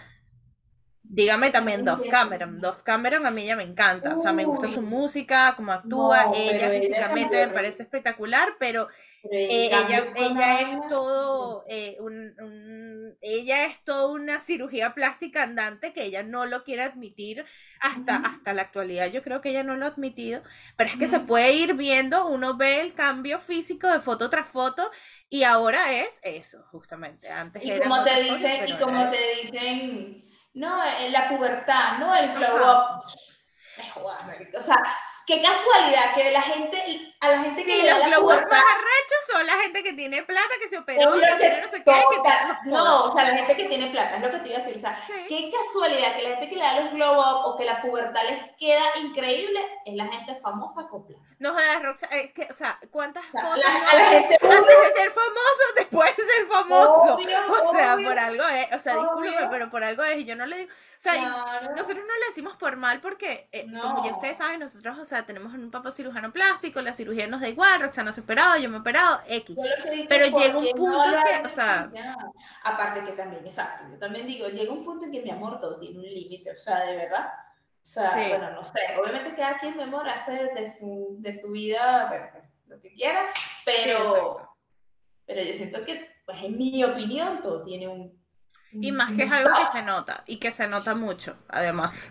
dígame 1.03 1.51
también 1.51 1.85
Dove 1.85 2.09
Cameron. 2.09 2.61
Dove 2.61 2.83
Cameron 2.83 3.27
a 3.27 3.31
mí 3.31 3.45
ya 3.45 3.57
me 3.57 3.65
encanta, 3.65 4.15
o 4.15 4.19
sea, 4.19 4.33
me 4.33 4.45
gusta 4.45 4.69
su 4.69 4.83
música, 4.83 5.55
cómo 5.57 5.73
actúa, 5.73 6.33
ella 6.35 6.71
físicamente 6.71 7.47
me 7.47 7.53
parece 7.53 7.83
espectacular, 7.83 8.57
pero 8.59 8.89
eh, 9.31 9.47
ella, 9.51 10.13
ella 10.17 10.61
es 10.61 10.79
todo 10.89 11.65
eh, 11.69 11.97
un, 12.01 13.17
ella 13.21 13.67
es 13.67 13.85
toda 13.85 14.09
una 14.09 14.41
cirugía 14.41 14.95
plástica 14.95 15.45
andante 15.45 15.93
que 15.93 16.05
ella 16.05 16.25
no 16.25 16.45
lo 16.45 16.65
quiere 16.65 16.83
admitir 16.83 17.47
hasta, 17.81 18.17
hasta 18.17 18.53
la 18.53 18.63
actualidad. 18.63 19.07
Yo 19.07 19.23
creo 19.23 19.41
que 19.41 19.51
ella 19.51 19.63
no 19.63 19.77
lo 19.77 19.87
ha 19.87 19.91
admitido, 19.91 20.43
pero 20.77 20.91
es 20.91 20.97
que 20.97 21.07
se 21.07 21.21
puede 21.21 21.53
ir 21.53 21.75
viendo, 21.75 22.27
uno 22.27 22.57
ve 22.57 22.81
el 22.81 22.95
cambio 22.95 23.39
físico 23.39 23.89
de 23.89 24.01
foto 24.01 24.29
tras 24.29 24.49
foto 24.49 24.91
y 25.29 25.45
ahora 25.45 25.93
es 25.93 26.21
eso, 26.25 26.65
justamente. 26.73 27.29
Antes 27.29 27.65
y 27.65 27.79
como 27.79 28.03
te 28.03 28.23
dicen, 28.23 28.69
y 28.69 28.77
como 28.77 29.11
te 29.11 29.19
dicen, 29.43 30.25
no, 30.55 30.83
la 31.11 31.29
pubertad, 31.29 31.99
no 31.99 32.15
el 32.17 32.33
glow 32.33 32.57
up. 32.57 33.05
O 34.05 34.63
sea, 34.63 34.77
qué 35.27 35.43
casualidad 35.43 36.15
que 36.15 36.31
la 36.31 36.43
gente, 36.43 37.15
a 37.21 37.29
la 37.29 37.43
gente 37.43 37.63
que 37.63 37.81
sí, 37.81 37.87
los 37.87 38.07
globos 38.07 38.35
más 38.35 38.65
arrechos 38.75 39.33
son 39.33 39.47
la 39.47 39.53
gente 39.55 39.83
que 39.83 39.93
tiene 39.93 40.23
plata, 40.23 40.49
que 40.61 40.69
se 40.69 40.79
operó, 40.79 41.13
que, 41.13 41.27
tiene 41.39 41.63
no 41.63 41.69
sé 41.69 41.85
qué, 41.85 41.93
que 41.93 42.21
tiene 42.23 42.59
No, 42.65 43.05
o 43.05 43.13
sea, 43.13 43.25
la 43.25 43.37
gente 43.37 43.57
que 43.57 43.65
tiene 43.65 43.91
plata, 43.91 44.17
es 44.17 44.23
lo 44.23 44.31
que 44.31 44.39
te 44.39 44.49
iba 44.51 44.59
a 44.59 44.63
decir. 44.63 44.77
O 44.77 44.81
sea, 44.81 45.05
qué 45.29 45.51
casualidad 45.51 46.17
que 46.17 46.23
la 46.23 46.29
gente 46.31 46.49
que 46.49 46.57
le 46.57 46.63
da 46.63 46.81
los 46.81 46.93
glow 46.93 47.21
up 47.21 47.47
o 47.47 47.57
que 47.57 47.65
la 47.65 47.83
pubertad 47.83 48.23
les 48.25 48.57
queda 48.57 48.97
increíble 48.99 49.61
es 49.85 49.95
la 49.95 50.07
gente 50.07 50.41
famosa 50.41 50.87
con 50.89 51.07
plata. 51.07 51.23
No 51.39 51.53
jodas, 51.53 51.83
Roxa, 51.83 52.07
es 52.07 52.33
que, 52.33 52.47
o 52.49 52.55
sea, 52.55 52.79
¿cuántas 52.91 53.25
fotos 53.27 53.59
la, 53.59 53.65
gente 53.65 54.39
antes 54.41 54.67
de 54.67 55.01
ser 55.01 55.11
famoso, 55.11 55.65
después 55.77 56.17
de 56.17 56.23
ser 56.25 56.47
famoso? 56.47 57.17
o 57.17 57.73
sea, 57.73 57.97
por 57.97 58.19
algo 58.19 58.45
es, 58.49 58.73
o 58.73 58.79
sea, 58.79 58.95
discúlpeme, 58.97 59.49
pero 59.51 59.71
por 59.71 59.83
algo 59.83 60.05
es, 60.05 60.19
y 60.19 60.25
yo 60.25 60.37
no 60.37 60.47
le 60.47 60.59
digo, 60.59 60.73
o 60.73 61.01
sea, 61.03 61.15
nosotros 61.75 62.05
no 62.07 62.15
le 62.15 62.27
decimos 62.29 62.55
por 62.55 62.77
mal 62.77 63.01
porque, 63.01 63.49
eh, 63.51 63.67
como 63.73 64.05
ya 64.05 64.13
ustedes 64.13 64.39
saben, 64.39 64.61
nosotros, 64.61 64.97
o 64.99 65.05
sea, 65.05 65.12
tenemos 65.21 65.53
un 65.53 65.71
papá 65.71 65.93
cirujano 65.93 66.33
plástico, 66.33 66.81
la 66.81 66.95
cirugía 66.95 67.27
nos 67.27 67.43
da 67.43 67.49
igual, 67.49 67.83
Roxana 67.83 68.13
se 68.13 68.21
ha 68.21 68.25
operado, 68.25 68.59
yo 68.59 68.71
me 68.71 68.79
he 68.79 68.81
operado, 68.81 69.21
X. 69.29 69.57
Pero 70.09 70.39
llega 70.39 70.57
un 70.57 70.71
punto 70.71 71.05
que, 71.05 71.47
o 71.47 71.51
sea... 71.51 71.91
Aparte 72.65 73.05
que 73.05 73.13
también, 73.13 73.45
exacto, 73.45 73.85
yo 73.91 73.99
también 73.99 74.27
digo, 74.27 74.49
llega 74.49 74.73
un 74.73 74.85
punto 74.85 75.05
en 75.05 75.13
que 75.13 75.21
mi 75.21 75.31
amor 75.31 75.61
todo 75.61 75.79
tiene 75.79 75.99
un 75.99 76.05
límite, 76.05 76.53
o 76.53 76.57
sea, 76.57 76.81
de 76.87 76.97
verdad. 76.97 77.31
O 77.83 77.85
sea, 77.85 78.09
bueno, 78.29 78.51
no 78.53 78.65
sé, 78.65 78.81
obviamente 78.99 79.35
cada 79.37 79.59
quien, 79.59 79.77
mi 79.77 79.83
amor, 79.83 80.09
hace 80.09 80.33
de 80.33 80.75
su, 80.79 81.17
de 81.19 81.39
su 81.39 81.51
vida, 81.51 82.07
bueno, 82.09 82.27
pues, 82.33 82.45
lo 82.69 82.81
que 82.81 82.95
quiera, 82.95 83.27
pero, 83.67 84.57
pero 85.27 85.43
yo 85.43 85.53
siento 85.53 85.85
que, 85.85 86.09
pues 86.25 86.39
en 86.43 86.57
mi 86.57 86.83
opinión, 86.85 87.43
todo 87.43 87.63
tiene 87.65 87.89
un 87.89 88.23
y 88.73 88.91
más 88.91 89.13
que 89.15 89.25
es 89.25 89.33
algo 89.33 89.51
que 89.55 89.79
se 89.79 89.83
nota, 89.85 90.25
y 90.27 90.39
que 90.39 90.51
se 90.51 90.67
nota 90.67 90.95
mucho, 90.95 91.37
además. 91.49 92.11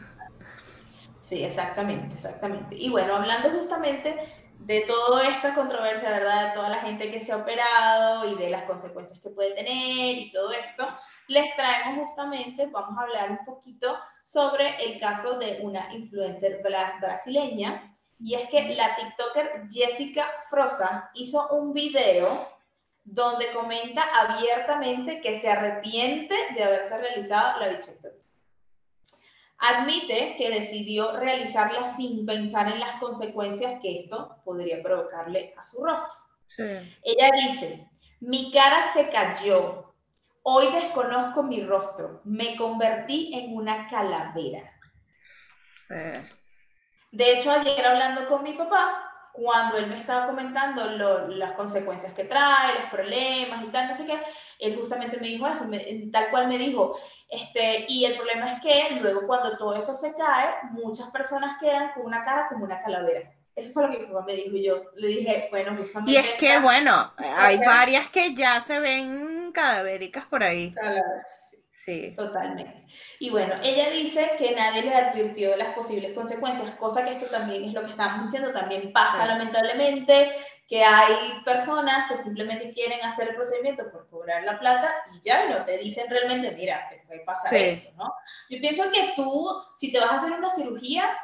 Sí, 1.31 1.45
exactamente, 1.45 2.13
exactamente. 2.13 2.75
Y 2.75 2.89
bueno, 2.89 3.15
hablando 3.15 3.51
justamente 3.51 4.17
de 4.59 4.81
toda 4.81 5.25
esta 5.29 5.53
controversia, 5.53 6.09
¿verdad? 6.09 6.49
De 6.49 6.55
toda 6.55 6.67
la 6.67 6.81
gente 6.81 7.09
que 7.09 7.21
se 7.21 7.31
ha 7.31 7.37
operado 7.37 8.29
y 8.29 8.35
de 8.35 8.49
las 8.49 8.63
consecuencias 8.63 9.17
que 9.21 9.29
puede 9.29 9.53
tener 9.53 10.17
y 10.17 10.29
todo 10.33 10.51
esto, 10.51 10.85
les 11.29 11.55
traemos 11.55 12.05
justamente, 12.05 12.65
vamos 12.65 12.99
a 12.99 13.03
hablar 13.03 13.31
un 13.31 13.45
poquito 13.45 13.97
sobre 14.25 14.83
el 14.83 14.99
caso 14.99 15.39
de 15.39 15.59
una 15.61 15.93
influencer 15.93 16.61
brasileña, 16.61 17.95
y 18.19 18.35
es 18.35 18.49
que 18.49 18.75
la 18.75 18.97
TikToker 18.97 19.69
Jessica 19.71 20.27
Frosa 20.49 21.11
hizo 21.13 21.47
un 21.51 21.71
video 21.71 22.27
donde 23.05 23.53
comenta 23.53 24.03
abiertamente 24.19 25.15
que 25.15 25.39
se 25.39 25.49
arrepiente 25.49 26.35
de 26.55 26.63
haberse 26.65 26.97
realizado 26.97 27.57
la 27.61 27.69
bichectomía. 27.69 28.20
Admite 29.61 30.35
que 30.37 30.49
decidió 30.49 31.17
realizarla 31.17 31.95
sin 31.95 32.25
pensar 32.25 32.67
en 32.67 32.79
las 32.79 32.99
consecuencias 32.99 33.79
que 33.79 33.99
esto 33.99 34.37
podría 34.43 34.81
provocarle 34.81 35.53
a 35.55 35.65
su 35.65 35.83
rostro. 35.83 36.19
Ella 37.03 37.29
dice, 37.31 37.87
mi 38.19 38.51
cara 38.51 38.91
se 38.91 39.09
cayó, 39.09 39.93
hoy 40.41 40.71
desconozco 40.71 41.43
mi 41.43 41.63
rostro, 41.63 42.21
me 42.25 42.57
convertí 42.57 43.33
en 43.35 43.55
una 43.55 43.87
calavera. 43.87 44.77
De 47.11 47.31
hecho, 47.31 47.51
ayer 47.51 47.85
hablando 47.85 48.27
con 48.27 48.43
mi 48.43 48.53
papá, 48.53 49.10
cuando 49.33 49.77
él 49.77 49.87
me 49.87 49.99
estaba 49.99 50.27
comentando 50.27 50.85
las 51.27 51.53
consecuencias 51.53 52.13
que 52.13 52.25
trae, 52.25 52.79
los 52.79 52.89
problemas 52.89 53.63
y 53.63 53.67
tal, 53.67 53.89
no 53.89 53.95
sé 53.95 54.05
qué, 54.05 54.19
él 54.59 54.77
justamente 54.79 55.17
me 55.17 55.27
dijo 55.27 55.47
eso, 55.47 55.65
tal 56.11 56.29
cual 56.29 56.47
me 56.47 56.57
dijo, 56.57 56.97
este, 57.29 57.85
y 57.87 58.05
el 58.05 58.15
problema 58.15 58.53
es 58.53 58.61
que 58.61 58.99
luego 58.99 59.25
cuando 59.25 59.57
todo 59.57 59.75
eso 59.75 59.93
se 59.95 60.13
cae, 60.15 60.49
muchas 60.71 61.09
personas 61.11 61.57
quedan 61.59 61.91
con 61.93 62.05
una 62.05 62.23
cara 62.23 62.47
como 62.49 62.65
una 62.65 62.81
calavera. 62.81 63.31
Eso 63.55 63.73
fue 63.73 63.83
lo 63.83 63.91
que 63.91 63.99
mi 63.99 64.05
papá 64.05 64.25
me 64.25 64.35
dijo 64.35 64.55
y 64.55 64.63
yo 64.63 64.83
le 64.95 65.07
dije, 65.07 65.47
bueno, 65.51 65.75
justamente... 65.75 66.11
Y 66.11 66.15
es 66.15 66.35
que, 66.35 66.59
bueno, 66.59 67.13
hay 67.17 67.57
varias 67.59 68.07
que 68.07 68.33
ya 68.33 68.61
se 68.61 68.79
ven 68.79 69.51
cadavéricas 69.51 70.25
por 70.25 70.43
ahí. 70.43 70.73
Sí. 71.71 72.13
Totalmente. 72.17 72.85
Y 73.19 73.29
bueno, 73.29 73.55
ella 73.63 73.89
dice 73.89 74.31
que 74.37 74.53
nadie 74.53 74.83
le 74.83 74.93
advirtió 74.93 75.51
de 75.51 75.57
las 75.57 75.73
posibles 75.73 76.13
consecuencias, 76.13 76.75
cosa 76.75 77.03
que 77.05 77.11
esto 77.11 77.25
también 77.31 77.63
es 77.63 77.73
lo 77.73 77.81
que 77.83 77.91
estamos 77.91 78.25
diciendo, 78.25 78.51
también 78.51 78.91
pasa 78.91 79.25
lamentablemente, 79.25 80.31
que 80.67 80.83
hay 80.83 81.41
personas 81.45 82.11
que 82.11 82.17
simplemente 82.17 82.73
quieren 82.73 83.03
hacer 83.03 83.29
el 83.29 83.35
procedimiento 83.35 83.89
por 83.89 84.09
cobrar 84.09 84.43
la 84.43 84.59
plata 84.59 84.93
y 85.13 85.21
ya 85.21 85.49
no 85.49 85.63
te 85.63 85.77
dicen 85.77 86.09
realmente, 86.09 86.51
mira, 86.51 86.87
te 86.89 86.97
puede 87.07 87.21
pasar 87.21 87.53
esto, 87.53 87.91
¿no? 87.95 88.13
Yo 88.49 88.59
pienso 88.59 88.83
que 88.91 89.13
tú, 89.15 89.49
si 89.77 89.93
te 89.93 89.99
vas 89.99 90.11
a 90.11 90.15
hacer 90.17 90.33
una 90.33 90.49
cirugía, 90.49 91.17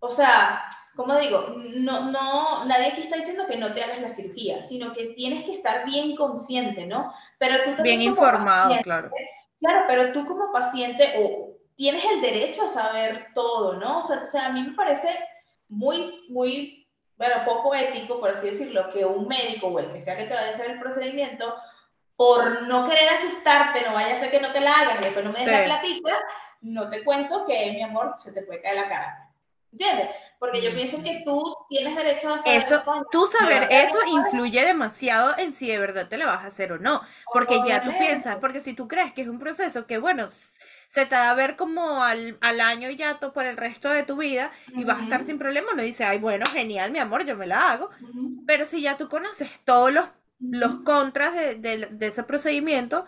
o 0.00 0.10
sea, 0.10 0.64
como 0.96 1.14
digo, 1.18 1.54
no, 1.74 2.10
no, 2.10 2.64
nadie 2.64 2.86
aquí 2.86 3.02
está 3.02 3.16
diciendo 3.16 3.46
que 3.46 3.58
no 3.58 3.74
te 3.74 3.84
hagas 3.84 4.00
la 4.00 4.08
cirugía, 4.08 4.66
sino 4.66 4.94
que 4.94 5.08
tienes 5.08 5.44
que 5.44 5.54
estar 5.54 5.84
bien 5.84 6.16
consciente, 6.16 6.86
¿no? 6.86 7.12
Pero 7.38 7.76
tú 7.76 7.82
Bien 7.82 8.00
informado, 8.00 8.74
claro. 8.82 9.10
Claro, 9.60 9.84
pero 9.86 10.12
tú 10.12 10.24
como 10.24 10.52
paciente 10.52 11.14
o 11.18 11.56
tienes 11.76 12.02
el 12.04 12.22
derecho 12.22 12.64
a 12.64 12.68
saber 12.68 13.28
todo, 13.34 13.74
¿no? 13.74 14.00
O 14.00 14.02
sea, 14.02 14.22
o 14.24 14.26
sea, 14.26 14.46
a 14.46 14.52
mí 14.52 14.62
me 14.62 14.74
parece 14.74 15.08
muy, 15.68 16.24
muy, 16.30 16.88
bueno, 17.16 17.36
poco 17.44 17.74
ético, 17.74 18.18
por 18.18 18.30
así 18.30 18.50
decirlo, 18.50 18.88
que 18.90 19.04
un 19.04 19.28
médico 19.28 19.68
o 19.68 19.78
el 19.78 19.92
que 19.92 20.00
sea 20.00 20.16
que 20.16 20.24
te 20.24 20.34
vaya 20.34 20.48
a 20.48 20.50
hacer 20.50 20.70
el 20.70 20.80
procedimiento, 20.80 21.54
por 22.16 22.62
no 22.62 22.88
querer 22.88 23.10
asustarte, 23.10 23.82
no 23.86 23.92
vaya 23.92 24.16
a 24.16 24.20
ser 24.20 24.30
que 24.30 24.40
no 24.40 24.50
te 24.50 24.60
la 24.60 24.72
hagan 24.72 24.98
y 25.00 25.04
después 25.04 25.24
no 25.24 25.32
me 25.32 25.40
des 25.40 25.48
la 25.48 25.64
platita, 25.64 26.18
no 26.62 26.88
te 26.88 27.04
cuento 27.04 27.44
que, 27.44 27.72
mi 27.72 27.82
amor, 27.82 28.14
se 28.16 28.32
te 28.32 28.42
puede 28.42 28.62
caer 28.62 28.76
la 28.76 28.88
cara. 28.88 29.30
¿Entiendes? 29.72 30.08
Porque 30.38 30.62
yo 30.62 30.72
pienso 30.74 31.02
que 31.02 31.22
tú 31.24 31.42
tienes 31.68 31.96
derecho 31.96 32.34
a 32.34 32.38
saber 32.38 32.62
eso. 32.62 32.82
Tú 33.10 33.26
saber 33.26 33.68
eso 33.70 33.98
influye 34.06 34.64
demasiado 34.64 35.34
en 35.38 35.52
si 35.52 35.68
de 35.68 35.78
verdad 35.78 36.08
te 36.08 36.18
lo 36.18 36.26
vas 36.26 36.44
a 36.44 36.48
hacer 36.48 36.72
o 36.72 36.78
no. 36.78 37.00
Porque 37.32 37.60
ya 37.66 37.82
tú 37.82 37.92
piensas, 37.98 38.36
porque 38.36 38.60
si 38.60 38.74
tú 38.74 38.86
crees 38.86 39.12
que 39.12 39.22
es 39.22 39.28
un 39.28 39.38
proceso 39.38 39.86
que, 39.86 39.98
bueno, 39.98 40.26
se 40.28 41.06
te 41.06 41.14
va 41.14 41.30
a 41.30 41.34
ver 41.34 41.56
como 41.56 42.02
al, 42.02 42.38
al 42.40 42.60
año 42.60 42.90
y 42.90 42.96
ya 42.96 43.18
por 43.18 43.46
el 43.46 43.56
resto 43.56 43.88
de 43.88 44.02
tu 44.02 44.16
vida 44.16 44.50
y 44.68 44.84
vas 44.84 45.00
a 45.00 45.02
estar 45.04 45.24
sin 45.24 45.38
problema, 45.38 45.72
no 45.74 45.82
dice, 45.82 46.04
ay, 46.04 46.18
bueno, 46.18 46.46
genial, 46.46 46.90
mi 46.90 46.98
amor, 46.98 47.24
yo 47.24 47.36
me 47.36 47.46
la 47.46 47.72
hago. 47.72 47.90
Pero 48.46 48.66
si 48.66 48.82
ya 48.82 48.96
tú 48.96 49.08
conoces 49.08 49.60
todos 49.64 49.92
los, 49.92 50.06
los 50.38 50.76
contras 50.76 51.34
de, 51.34 51.88
de, 51.90 52.06
ese 52.06 52.22
procedimiento, 52.22 53.04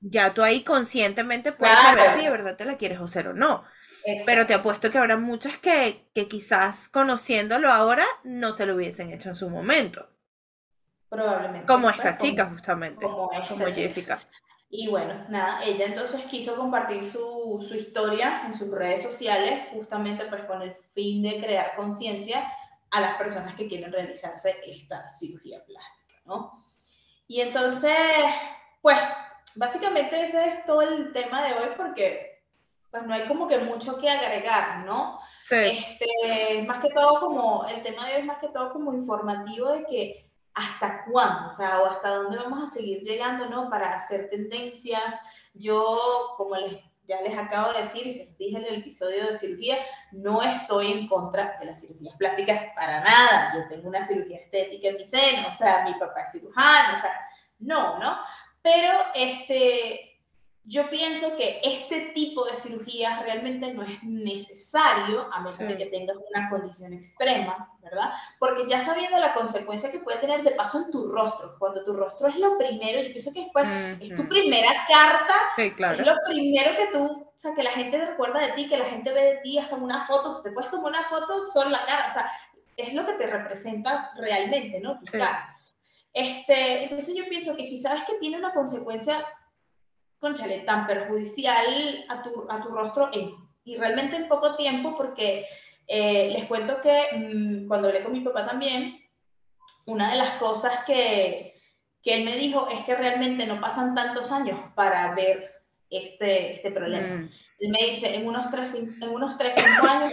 ya 0.00 0.34
tú 0.34 0.42
ahí 0.42 0.62
conscientemente 0.62 1.52
puedes 1.52 1.78
saber 1.78 2.14
si 2.14 2.24
de 2.24 2.30
verdad 2.30 2.56
te 2.56 2.64
la 2.64 2.76
quieres 2.76 3.00
hacer 3.00 3.28
o 3.28 3.34
no. 3.34 3.64
Pero 4.24 4.46
te 4.46 4.54
apuesto 4.54 4.90
que 4.90 4.98
habrá 4.98 5.16
muchas 5.16 5.58
que, 5.58 6.06
que 6.14 6.28
quizás 6.28 6.88
conociéndolo 6.88 7.70
ahora 7.70 8.04
no 8.22 8.52
se 8.52 8.66
lo 8.66 8.76
hubiesen 8.76 9.12
hecho 9.12 9.30
en 9.30 9.34
su 9.34 9.50
momento. 9.50 10.08
Probablemente. 11.08 11.66
Como 11.66 11.90
esta 11.90 12.16
chica, 12.16 12.46
justamente. 12.46 13.04
Como, 13.04 13.30
Jessica. 13.74 14.20
Y 14.68 14.88
bueno, 14.88 15.14
nada, 15.28 15.64
ella 15.64 15.86
entonces 15.86 16.24
quiso 16.24 16.56
compartir 16.56 17.02
su, 17.02 17.64
su, 17.66 17.74
historia 17.74 18.42
en 18.46 18.54
sus 18.54 18.70
redes 18.70 19.02
sociales, 19.02 19.68
justamente 19.72 20.26
pues 20.26 20.44
con 20.44 20.60
el 20.62 20.76
fin 20.92 21.22
de 21.22 21.40
crear 21.40 21.76
conciencia 21.76 22.52
a 22.90 23.00
las 23.00 23.16
personas 23.16 23.54
que 23.54 23.68
quieren 23.68 23.92
realizarse 23.92 24.56
esta 24.66 25.06
cirugía 25.08 25.64
plástica, 25.64 26.20
¿no? 26.24 26.64
Y 27.28 27.40
entonces, 27.40 27.96
pues, 28.82 28.98
básicamente 29.56 30.22
ese 30.22 30.48
es 30.48 30.64
todo 30.64 30.82
el 30.82 31.12
tema 31.12 31.44
de 31.46 31.54
hoy 31.54 31.68
porque 31.76 32.42
pues 32.90 33.04
no 33.04 33.14
hay 33.14 33.26
como 33.26 33.48
que 33.48 33.58
mucho 33.58 33.98
que 33.98 34.08
agregar, 34.08 34.84
¿no? 34.84 35.18
Sí. 35.44 35.84
Este, 36.00 36.62
más 36.62 36.82
que 36.82 36.90
todo 36.90 37.20
como, 37.20 37.66
el 37.66 37.82
tema 37.82 38.06
de 38.06 38.14
hoy 38.14 38.20
es 38.20 38.26
más 38.26 38.38
que 38.38 38.48
todo 38.48 38.72
como 38.72 38.94
informativo 38.94 39.70
de 39.70 39.84
que 39.84 40.30
hasta 40.54 41.04
cuándo, 41.04 41.48
o 41.48 41.52
sea, 41.52 41.82
o 41.82 41.86
hasta 41.86 42.08
dónde 42.08 42.38
vamos 42.38 42.66
a 42.66 42.72
seguir 42.72 43.02
llegando, 43.02 43.46
¿no? 43.46 43.68
Para 43.68 43.94
hacer 43.94 44.30
tendencias. 44.30 45.14
Yo, 45.52 46.34
como 46.38 46.56
les, 46.56 46.82
ya 47.06 47.20
les 47.20 47.36
acabo 47.36 47.72
de 47.74 47.82
decir, 47.82 48.06
y 48.06 48.12
se 48.12 48.24
les 48.24 48.38
dije 48.38 48.58
en 48.58 48.64
el 48.64 48.80
episodio 48.80 49.26
de 49.26 49.36
cirugía, 49.36 49.76
no 50.12 50.40
estoy 50.42 50.92
en 50.92 51.08
contra 51.08 51.58
de 51.60 51.66
las 51.66 51.80
cirugías 51.80 52.16
plásticas 52.16 52.72
para 52.74 53.00
nada. 53.00 53.52
Yo 53.54 53.68
tengo 53.68 53.88
una 53.88 54.06
cirugía 54.06 54.38
estética 54.38 54.88
en 54.88 54.96
mi 54.96 55.04
seno, 55.04 55.48
o 55.48 55.54
sea, 55.54 55.84
mi 55.84 55.92
papá 55.94 56.22
es 56.22 56.32
cirujano, 56.32 56.96
o 56.96 57.00
sea, 57.02 57.28
no, 57.58 57.98
¿no? 57.98 58.16
Pero, 58.66 58.98
este, 59.14 60.18
yo 60.64 60.90
pienso 60.90 61.36
que 61.36 61.60
este 61.62 62.10
tipo 62.16 62.44
de 62.46 62.56
cirugías 62.56 63.22
realmente 63.22 63.72
no 63.72 63.84
es 63.84 64.02
necesario, 64.02 65.28
a 65.32 65.38
menos 65.38 65.56
de 65.56 65.78
que 65.78 65.86
tengas 65.86 66.16
una 66.16 66.50
condición 66.50 66.92
extrema, 66.92 67.70
¿verdad? 67.80 68.12
Porque 68.40 68.66
ya 68.66 68.84
sabiendo 68.84 69.20
la 69.20 69.34
consecuencia 69.34 69.92
que 69.92 70.00
puede 70.00 70.18
tener 70.18 70.42
de 70.42 70.50
paso 70.50 70.78
en 70.78 70.90
tu 70.90 71.12
rostro, 71.12 71.54
cuando 71.60 71.84
tu 71.84 71.92
rostro 71.92 72.26
es 72.26 72.34
lo 72.34 72.58
primero, 72.58 73.00
yo 73.00 73.12
pienso 73.12 73.32
que 73.32 73.44
después 73.44 73.68
es 74.00 74.16
tu 74.16 74.28
primera 74.28 74.72
carta, 74.88 75.34
es 75.56 76.04
lo 76.04 76.16
primero 76.26 76.76
que 76.76 76.88
tú, 76.88 77.04
o 77.04 77.38
sea, 77.38 77.54
que 77.54 77.62
la 77.62 77.70
gente 77.70 78.04
recuerda 78.04 78.40
de 78.40 78.52
ti, 78.54 78.68
que 78.68 78.78
la 78.78 78.86
gente 78.86 79.12
ve 79.12 79.22
de 79.22 79.36
ti, 79.42 79.60
hasta 79.60 79.76
una 79.76 80.00
foto, 80.00 80.42
te 80.42 80.50
puedes 80.50 80.72
tomar 80.72 80.90
una 80.90 81.04
foto 81.04 81.44
solo 81.52 81.70
la 81.70 81.86
cara, 81.86 82.06
o 82.10 82.12
sea, 82.12 82.32
es 82.76 82.94
lo 82.94 83.06
que 83.06 83.12
te 83.12 83.28
representa 83.28 84.10
realmente, 84.16 84.80
¿no? 84.80 84.98
Tu 84.98 85.16
cara. 85.16 85.55
Este, 86.16 86.84
entonces 86.84 87.14
yo 87.14 87.28
pienso 87.28 87.54
que 87.54 87.66
si 87.66 87.78
sabes 87.78 88.04
que 88.04 88.14
tiene 88.14 88.38
una 88.38 88.54
consecuencia 88.54 89.22
conchale, 90.18 90.60
tan 90.60 90.86
perjudicial 90.86 92.06
a 92.08 92.22
tu, 92.22 92.46
a 92.48 92.62
tu 92.62 92.70
rostro 92.70 93.10
y 93.64 93.76
realmente 93.76 94.16
en 94.16 94.26
poco 94.26 94.56
tiempo, 94.56 94.96
porque 94.96 95.44
eh, 95.86 96.30
les 96.32 96.46
cuento 96.46 96.80
que 96.80 97.02
mm, 97.12 97.68
cuando 97.68 97.88
hablé 97.88 98.02
con 98.02 98.14
mi 98.14 98.20
papá 98.20 98.46
también, 98.46 98.98
una 99.84 100.10
de 100.10 100.16
las 100.16 100.38
cosas 100.38 100.86
que, 100.86 101.60
que, 102.02 102.14
él 102.14 102.24
me 102.24 102.38
dijo 102.38 102.66
es 102.70 102.82
que 102.86 102.94
realmente 102.94 103.44
no 103.44 103.60
pasan 103.60 103.94
tantos 103.94 104.32
años 104.32 104.58
para 104.74 105.14
ver 105.14 105.52
este, 105.90 106.54
este 106.54 106.70
problema. 106.70 107.08
Mm. 107.08 107.30
Él 107.58 107.70
me 107.70 107.90
dice, 107.90 108.14
en 108.14 108.26
unos 108.26 108.50
3, 108.50 108.74
en 109.02 109.10
unos 109.10 109.36
3, 109.36 109.54
5 109.54 109.86
años 109.86 110.12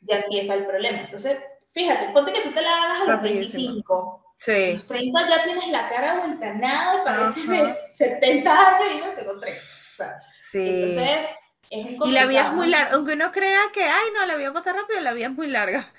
ya 0.00 0.20
empieza 0.20 0.54
el 0.54 0.64
problema. 0.64 1.00
Entonces, 1.00 1.36
fíjate, 1.72 2.08
ponte 2.14 2.32
que 2.32 2.40
tú 2.40 2.52
te 2.52 2.62
la 2.62 2.70
hagas 2.70 3.02
a 3.02 3.12
los 3.12 3.22
25 3.22 4.21
Sí. 4.42 4.74
los 4.74 4.86
30 4.86 5.28
ya 5.28 5.44
tienes 5.44 5.68
la 5.68 5.88
cara 5.88 6.18
vuelta 6.18 6.52
nada, 6.54 7.04
parece 7.04 7.40
de 7.46 7.74
70 7.92 8.50
años 8.76 8.92
y 8.96 9.00
no 9.00 9.12
tengo 9.14 9.38
3. 9.38 9.96
sí. 10.32 10.58
Entonces, 10.58 11.26
es 11.70 11.90
Y 12.02 12.10
la 12.12 12.26
vida 12.26 12.48
es 12.48 12.52
muy 12.52 12.68
larga, 12.68 12.94
aunque 12.94 13.12
uno 13.12 13.30
crea 13.30 13.60
que, 13.72 13.84
ay, 13.84 14.08
no, 14.14 14.26
la 14.26 14.36
vida 14.36 14.52
pasa 14.52 14.72
rápido, 14.72 15.00
la 15.00 15.12
vida 15.12 15.26
es 15.26 15.32
muy 15.32 15.46
larga. 15.48 15.92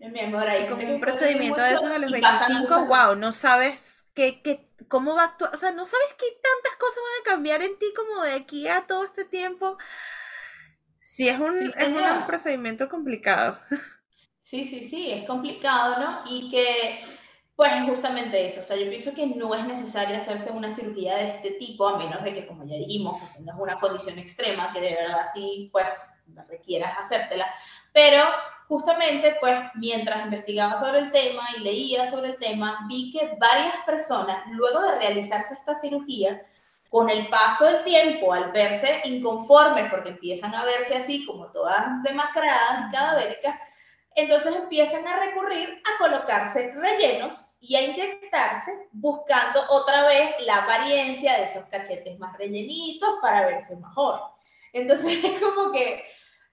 Mi 0.00 0.20
amor, 0.20 0.48
ahí 0.48 0.64
y 0.64 0.66
con 0.66 0.84
un 0.84 1.00
procedimiento 1.00 1.60
de 1.60 1.70
esos 1.70 1.84
a 1.84 1.98
los 1.98 2.10
25, 2.10 2.86
wow, 2.86 3.14
no 3.16 3.32
sabes 3.32 4.06
qué, 4.14 4.42
qué, 4.42 4.68
cómo 4.88 5.14
va 5.14 5.22
a 5.22 5.26
actuar, 5.26 5.54
o 5.54 5.56
sea, 5.56 5.70
no 5.72 5.86
sabes 5.86 6.14
qué 6.18 6.26
tantas 6.42 6.76
cosas 6.78 6.96
van 6.96 7.20
a 7.22 7.30
cambiar 7.36 7.62
en 7.62 7.78
ti 7.78 7.86
como 7.96 8.22
de 8.22 8.32
aquí 8.32 8.68
a 8.68 8.86
todo 8.86 9.04
este 9.04 9.24
tiempo. 9.24 9.78
Sí, 10.98 11.28
es 11.28 11.38
un, 11.38 11.72
es 11.76 11.88
un 11.88 12.26
procedimiento 12.26 12.88
complicado. 12.88 13.58
Sí, 14.42 14.64
sí, 14.64 14.88
sí, 14.88 15.10
es 15.10 15.26
complicado, 15.26 15.98
¿no? 15.98 16.22
Y 16.30 16.50
que 16.50 16.98
pues 17.56 17.72
justamente 17.84 18.46
eso, 18.46 18.60
o 18.60 18.64
sea, 18.64 18.76
yo 18.76 18.88
pienso 18.88 19.14
que 19.14 19.26
no 19.26 19.54
es 19.54 19.64
necesario 19.64 20.16
hacerse 20.16 20.50
una 20.50 20.70
cirugía 20.70 21.16
de 21.16 21.28
este 21.36 21.50
tipo, 21.52 21.86
a 21.86 21.98
menos 21.98 22.22
de 22.24 22.34
que, 22.34 22.46
como 22.46 22.64
ya 22.64 22.76
dijimos, 22.76 23.20
que 23.20 23.38
tengas 23.38 23.56
una 23.58 23.78
condición 23.78 24.18
extrema, 24.18 24.72
que 24.72 24.80
de 24.80 24.94
verdad 24.94 25.26
sí, 25.32 25.68
pues, 25.70 25.86
requieras 26.48 26.98
hacértela. 26.98 27.46
Pero 27.92 28.24
justamente, 28.66 29.36
pues, 29.40 29.56
mientras 29.74 30.24
investigaba 30.24 30.80
sobre 30.80 30.98
el 30.98 31.12
tema 31.12 31.46
y 31.56 31.60
leía 31.60 32.10
sobre 32.10 32.30
el 32.30 32.38
tema, 32.38 32.86
vi 32.88 33.12
que 33.12 33.36
varias 33.38 33.76
personas, 33.86 34.44
luego 34.50 34.82
de 34.82 34.96
realizarse 34.96 35.54
esta 35.54 35.76
cirugía, 35.76 36.44
con 36.90 37.10
el 37.10 37.28
paso 37.28 37.64
del 37.66 37.84
tiempo, 37.84 38.32
al 38.32 38.52
verse 38.52 39.00
inconformes, 39.04 39.90
porque 39.90 40.10
empiezan 40.10 40.54
a 40.54 40.64
verse 40.64 40.96
así 40.96 41.24
como 41.24 41.46
todas 41.52 42.02
demacradas 42.02 42.92
cadavéricas, 42.92 43.60
entonces 44.14 44.54
empiezan 44.54 45.06
a 45.06 45.18
recurrir 45.18 45.82
a 45.82 45.98
colocarse 45.98 46.72
rellenos 46.72 47.56
y 47.60 47.74
a 47.76 47.82
inyectarse 47.82 48.88
buscando 48.92 49.60
otra 49.70 50.06
vez 50.06 50.34
la 50.40 50.58
apariencia 50.58 51.38
de 51.38 51.44
esos 51.44 51.64
cachetes 51.66 52.18
más 52.18 52.36
rellenitos 52.38 53.18
para 53.20 53.46
verse 53.46 53.74
mejor. 53.76 54.20
Entonces 54.72 55.18
es 55.24 55.40
como 55.40 55.72
que, 55.72 56.04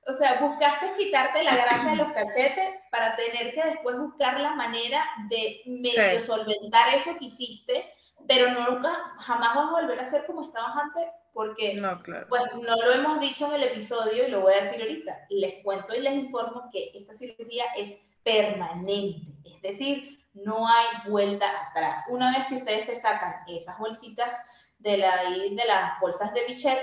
o 0.07 0.13
sea, 0.13 0.39
buscaste 0.39 0.87
quitarte 0.97 1.43
la 1.43 1.55
grasa 1.55 1.91
de 1.91 1.97
los 1.97 2.11
cachetes 2.13 2.79
para 2.89 3.15
tener 3.15 3.53
que 3.53 3.63
después 3.63 3.97
buscar 3.97 4.39
la 4.39 4.53
manera 4.53 5.03
de 5.29 5.61
medio 5.65 6.21
solventar 6.23 6.95
eso 6.95 7.15
que 7.17 7.25
hiciste, 7.25 7.93
pero 8.27 8.49
nunca, 8.51 8.89
jamás 9.19 9.55
vas 9.55 9.67
a 9.67 9.81
volver 9.81 9.99
a 9.99 10.09
ser 10.09 10.25
como 10.25 10.45
estabas 10.45 10.75
antes 10.77 11.03
porque 11.33 11.75
no, 11.75 11.97
claro. 11.99 12.27
pues, 12.29 12.43
no 12.55 12.75
lo 12.75 12.91
hemos 12.91 13.19
dicho 13.19 13.47
en 13.47 13.53
el 13.53 13.63
episodio 13.63 14.27
y 14.27 14.31
lo 14.31 14.41
voy 14.41 14.53
a 14.53 14.63
decir 14.63 14.81
ahorita. 14.81 15.25
Les 15.29 15.63
cuento 15.63 15.95
y 15.95 16.01
les 16.01 16.13
informo 16.13 16.69
que 16.71 16.91
esta 16.93 17.17
cirugía 17.17 17.65
es 17.77 17.93
permanente, 18.23 19.31
es 19.45 19.61
decir, 19.61 20.19
no 20.33 20.67
hay 20.67 21.09
vuelta 21.09 21.45
atrás. 21.69 22.03
Una 22.09 22.37
vez 22.37 22.47
que 22.47 22.55
ustedes 22.55 22.85
se 22.85 22.95
sacan 22.95 23.35
esas 23.47 23.77
bolsitas 23.77 24.35
de, 24.79 24.97
la, 24.97 25.29
de 25.29 25.63
las 25.67 25.99
bolsas 25.99 26.33
de 26.33 26.45
Bichet, 26.45 26.79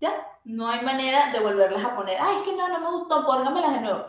ya, 0.00 0.26
no 0.44 0.68
hay 0.68 0.82
manera 0.82 1.32
de 1.32 1.40
volverlas 1.40 1.84
a 1.84 1.96
poner. 1.96 2.18
Ay, 2.20 2.38
es 2.38 2.42
que 2.44 2.56
no, 2.56 2.68
no 2.68 2.80
me 2.80 2.90
gustó, 2.98 3.24
póngamelas 3.24 3.72
de 3.72 3.80
nuevo. 3.80 4.06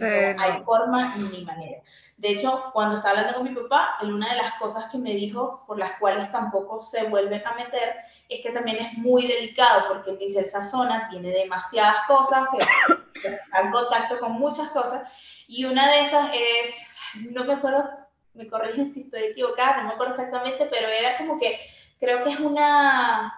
no, 0.00 0.42
hay 0.42 0.62
forma 0.64 1.12
ni 1.32 1.44
manera. 1.44 1.82
De 2.18 2.30
hecho, 2.30 2.70
cuando 2.72 2.96
estaba 2.96 3.20
hablando 3.20 3.38
con 3.38 3.48
mi 3.48 3.54
papá, 3.54 3.96
una 4.02 4.30
de 4.30 4.42
las 4.42 4.54
cosas 4.54 4.90
que 4.90 4.98
me 4.98 5.14
dijo 5.14 5.62
por 5.68 5.78
las 5.78 6.00
cuales 6.00 6.30
tampoco 6.32 6.82
se 6.82 7.04
vuelve 7.04 7.40
a 7.44 7.54
meter 7.54 7.94
es 8.28 8.40
que 8.42 8.50
también 8.50 8.78
es 8.78 8.92
muy 8.94 9.28
delicado 9.28 9.86
porque 9.86 10.16
dice 10.16 10.40
esa 10.40 10.64
zona 10.64 11.08
tiene 11.10 11.30
demasiadas 11.30 12.08
cosas, 12.08 12.48
que 12.50 13.28
está 13.28 13.60
en 13.60 13.70
contacto 13.70 14.18
con 14.18 14.32
muchas 14.32 14.68
cosas, 14.70 15.08
y 15.46 15.64
una 15.64 15.88
de 15.92 16.00
esas 16.00 16.30
es, 16.34 16.86
no 17.14 17.44
me 17.44 17.54
acuerdo, 17.54 17.88
me 18.34 18.48
corrigen 18.48 18.92
si 18.92 19.02
estoy 19.02 19.22
equivocada, 19.22 19.76
no 19.76 19.88
me 19.88 19.94
acuerdo 19.94 20.14
exactamente, 20.14 20.66
pero 20.66 20.88
era 20.88 21.18
como 21.18 21.38
que 21.38 21.60
creo 22.00 22.24
que 22.24 22.30
es 22.30 22.40
una, 22.40 23.32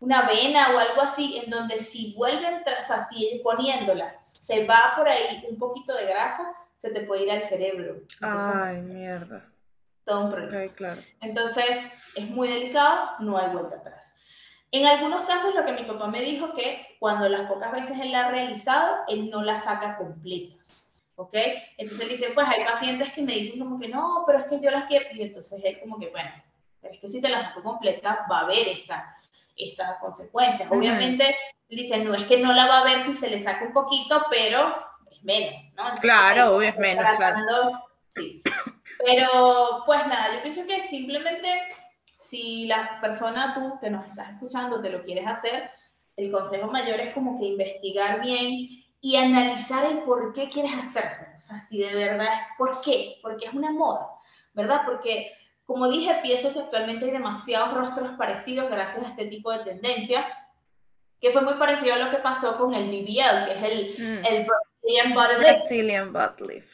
una 0.00 0.22
vena 0.26 0.74
o 0.74 0.78
algo 0.78 1.00
así, 1.00 1.38
en 1.38 1.48
donde 1.48 1.78
si 1.78 2.12
vuelven, 2.16 2.64
o 2.80 2.84
sea, 2.84 3.06
si 3.08 3.40
poniéndola 3.44 4.16
se 4.20 4.66
va 4.66 4.94
por 4.96 5.08
ahí 5.08 5.44
un 5.48 5.58
poquito 5.58 5.94
de 5.94 6.06
grasa, 6.06 6.52
se 6.76 6.90
te 6.90 7.00
puede 7.00 7.24
ir 7.24 7.30
al 7.30 7.42
cerebro. 7.42 8.02
Ay, 8.20 8.80
mierda. 8.82 9.50
Todo 10.04 10.26
un 10.26 10.30
problema. 10.30 10.72
claro. 10.74 11.02
Entonces, 11.20 12.14
es 12.16 12.30
muy 12.30 12.48
delicado, 12.48 13.10
no 13.18 13.36
hay 13.38 13.50
vuelta 13.50 13.76
atrás. 13.76 14.12
En 14.70 14.86
algunos 14.86 15.26
casos, 15.26 15.54
lo 15.54 15.64
que 15.64 15.72
mi 15.72 15.84
papá 15.84 16.06
me 16.08 16.20
dijo 16.20 16.52
que 16.54 16.96
cuando 17.00 17.28
las 17.28 17.48
pocas 17.48 17.72
veces 17.72 17.98
él 18.00 18.12
la 18.12 18.26
ha 18.26 18.30
realizado, 18.30 18.98
él 19.08 19.30
no 19.30 19.42
la 19.42 19.58
saca 19.58 19.96
completas. 19.96 20.72
¿Ok? 21.16 21.34
Entonces 21.78 22.02
él 22.02 22.08
dice, 22.08 22.32
pues 22.34 22.46
hay 22.46 22.64
pacientes 22.64 23.12
que 23.12 23.22
me 23.22 23.34
dicen 23.34 23.58
como 23.58 23.80
que 23.80 23.88
no, 23.88 24.24
pero 24.26 24.40
es 24.40 24.46
que 24.46 24.60
yo 24.60 24.70
las 24.70 24.86
quiero. 24.86 25.06
Y 25.12 25.22
entonces 25.22 25.60
él 25.64 25.80
como 25.80 25.98
que, 25.98 26.10
bueno, 26.10 26.30
pero 26.80 26.94
es 26.94 27.00
que 27.00 27.08
si 27.08 27.20
te 27.20 27.28
la 27.28 27.42
saco 27.42 27.62
completa, 27.62 28.26
va 28.30 28.40
a 28.40 28.42
haber 28.42 28.68
esta, 28.68 29.16
esta 29.56 29.98
consecuencia. 29.98 30.68
Obviamente, 30.70 31.34
dice, 31.68 32.04
no 32.04 32.14
es 32.14 32.26
que 32.26 32.38
no 32.38 32.52
la 32.52 32.66
va 32.66 32.80
a 32.80 32.84
ver 32.84 33.00
si 33.00 33.14
se 33.14 33.30
le 33.30 33.40
saca 33.40 33.64
un 33.64 33.72
poquito, 33.72 34.26
pero 34.30 34.74
es 35.10 35.24
menos, 35.24 35.65
¿no? 35.76 35.94
claro, 36.00 36.56
obvio 36.56 36.68
es 36.68 36.78
menos, 36.78 37.04
claro. 37.16 37.40
Sí. 38.08 38.42
Pero, 39.04 39.82
pues 39.84 40.06
nada, 40.06 40.34
yo 40.34 40.42
pienso 40.42 40.66
que 40.66 40.80
simplemente 40.80 41.48
si 42.18 42.66
la 42.66 43.00
persona 43.00 43.54
tú 43.54 43.78
que 43.80 43.90
nos 43.90 44.06
estás 44.06 44.30
escuchando 44.30 44.80
te 44.80 44.90
lo 44.90 45.04
quieres 45.04 45.26
hacer, 45.26 45.70
el 46.16 46.32
consejo 46.32 46.70
mayor 46.70 46.98
es 47.00 47.14
como 47.14 47.38
que 47.38 47.46
investigar 47.46 48.20
bien 48.20 48.84
y 49.00 49.16
analizar 49.16 49.84
el 49.84 49.98
por 49.98 50.32
qué 50.32 50.48
quieres 50.48 50.72
hacerlo. 50.74 51.28
O 51.36 51.40
sea, 51.40 51.60
si 51.60 51.78
de 51.78 51.94
verdad 51.94 52.26
es 52.26 52.56
por 52.58 52.80
qué, 52.80 53.18
porque 53.22 53.46
es 53.46 53.54
una 53.54 53.70
moda, 53.70 54.08
¿verdad? 54.54 54.80
Porque, 54.86 55.30
como 55.64 55.88
dije, 55.88 56.18
pienso 56.22 56.52
que 56.52 56.60
actualmente 56.60 57.04
hay 57.04 57.10
demasiados 57.12 57.74
rostros 57.74 58.12
parecidos 58.16 58.70
gracias 58.70 59.04
a 59.04 59.08
este 59.10 59.26
tipo 59.26 59.52
de 59.52 59.64
tendencia, 59.64 60.26
que 61.20 61.30
fue 61.30 61.42
muy 61.42 61.54
parecido 61.54 61.94
a 61.94 61.98
lo 61.98 62.10
que 62.10 62.16
pasó 62.16 62.58
con 62.58 62.74
el 62.74 62.88
BBL, 62.88 63.46
que 63.46 63.52
es 63.52 63.62
el, 63.62 63.94
mm. 63.98 64.26
el 64.26 64.46
Brazilian 65.38 66.12
Butt 66.12 66.40
Lift. 66.48 66.72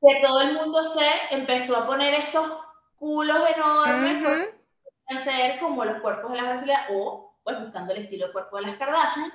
Que 0.00 0.20
todo 0.22 0.40
el 0.40 0.54
mundo 0.54 0.84
se 0.84 1.06
empezó 1.30 1.76
a 1.76 1.86
poner 1.86 2.14
esos 2.14 2.50
culos 2.96 3.38
enormes 3.54 4.52
ser 5.20 5.58
como 5.58 5.84
los 5.84 6.00
cuerpos 6.00 6.30
de 6.32 6.38
las 6.38 6.46
brasileñas 6.46 6.86
o 6.90 7.36
pues 7.42 7.60
buscando 7.60 7.92
el 7.92 8.02
estilo 8.02 8.28
de 8.28 8.32
cuerpo 8.32 8.56
de 8.56 8.62
las 8.62 8.76
Kardashian. 8.76 9.32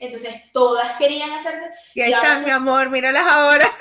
Entonces 0.00 0.34
todas 0.52 0.96
querían 0.96 1.30
hacerse. 1.32 1.70
Y 1.94 2.02
ahí 2.02 2.12
están, 2.12 2.44
mi 2.44 2.50
amor, 2.50 2.88
míralas 2.88 3.26
ahora. 3.26 3.66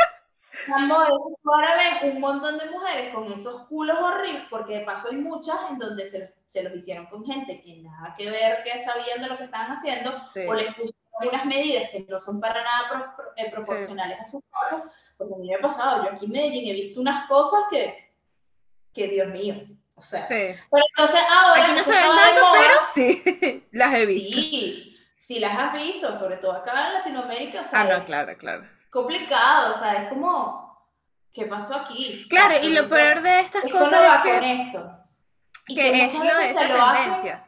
Amor, 0.75 1.07
ahora 1.45 1.77
ven 1.77 2.11
un 2.15 2.19
montón 2.19 2.57
de 2.57 2.65
mujeres 2.65 3.13
con 3.13 3.31
esos 3.31 3.67
culos 3.67 3.97
horribles, 4.01 4.43
porque 4.49 4.79
de 4.79 4.85
paso 4.85 5.07
hay 5.09 5.15
muchas 5.15 5.55
en 5.69 5.77
donde 5.77 6.09
se, 6.09 6.33
se 6.47 6.63
los 6.63 6.73
hicieron 6.73 7.05
con 7.05 7.23
gente 7.23 7.61
que 7.61 7.77
nada 7.83 8.13
que 8.17 8.29
ver, 8.29 8.63
que 8.63 8.83
sabían 8.83 9.21
de 9.21 9.27
lo 9.27 9.37
que 9.37 9.45
estaban 9.45 9.71
haciendo, 9.71 10.13
o 10.47 10.53
les 10.55 10.73
pusieron 10.73 11.06
unas 11.25 11.45
medidas 11.45 11.89
que 11.89 12.05
no 12.07 12.21
son 12.21 12.39
para 12.39 12.63
nada 12.63 13.15
eh, 13.35 13.49
proporcionales 13.49 14.19
a 14.19 14.25
su 14.25 14.41
cuerpo. 14.41 14.89
Porque 15.17 15.33
a 15.33 15.37
mí 15.37 15.47
me 15.47 15.55
ha 15.55 15.61
pasado, 15.61 16.03
yo 16.03 16.11
aquí 16.11 16.25
en 16.25 16.31
Medellín 16.31 16.69
he 16.69 16.73
visto 16.73 17.01
unas 17.01 17.27
cosas 17.27 17.61
que, 17.69 18.13
que 18.93 19.07
Dios 19.07 19.27
mío. 19.29 19.55
O 19.95 20.01
sea, 20.01 20.21
sí. 20.21 20.53
pero 20.69 20.83
entonces 20.95 21.21
ahora. 21.27 21.63
Aquí 21.63 21.71
no 21.73 21.83
se 21.83 21.91
ven 21.91 22.01
tanto, 22.01 22.41
pero 22.53 22.73
sí, 22.93 23.67
las 23.71 23.93
he 23.95 24.05
visto. 24.05 24.35
Sí, 24.35 24.97
sí 25.17 25.39
las 25.39 25.57
has 25.57 25.73
visto, 25.73 26.15
sobre 26.19 26.37
todo 26.37 26.51
acá 26.51 26.89
en 26.89 26.93
Latinoamérica. 26.93 27.67
ah, 27.71 27.83
no, 27.83 28.05
claro, 28.05 28.37
claro. 28.37 28.63
Complicado, 28.91 29.75
o 29.75 29.79
sea, 29.79 30.03
es 30.03 30.09
como. 30.09 30.67
¿Qué 31.33 31.45
pasó 31.45 31.75
aquí? 31.75 32.27
Claro, 32.29 32.55
y 32.63 32.73
lo 32.73 32.87
peor 32.89 33.21
de 33.21 33.39
estas 33.41 33.63
cosas 33.71 34.25
es 34.25 34.39
que. 34.39 34.61
Esto. 34.61 34.91
que 35.67 36.03
es 36.05 36.13
lo 36.13 36.21
de 36.21 36.49
esa 36.49 36.67
tendencia. 36.67 37.46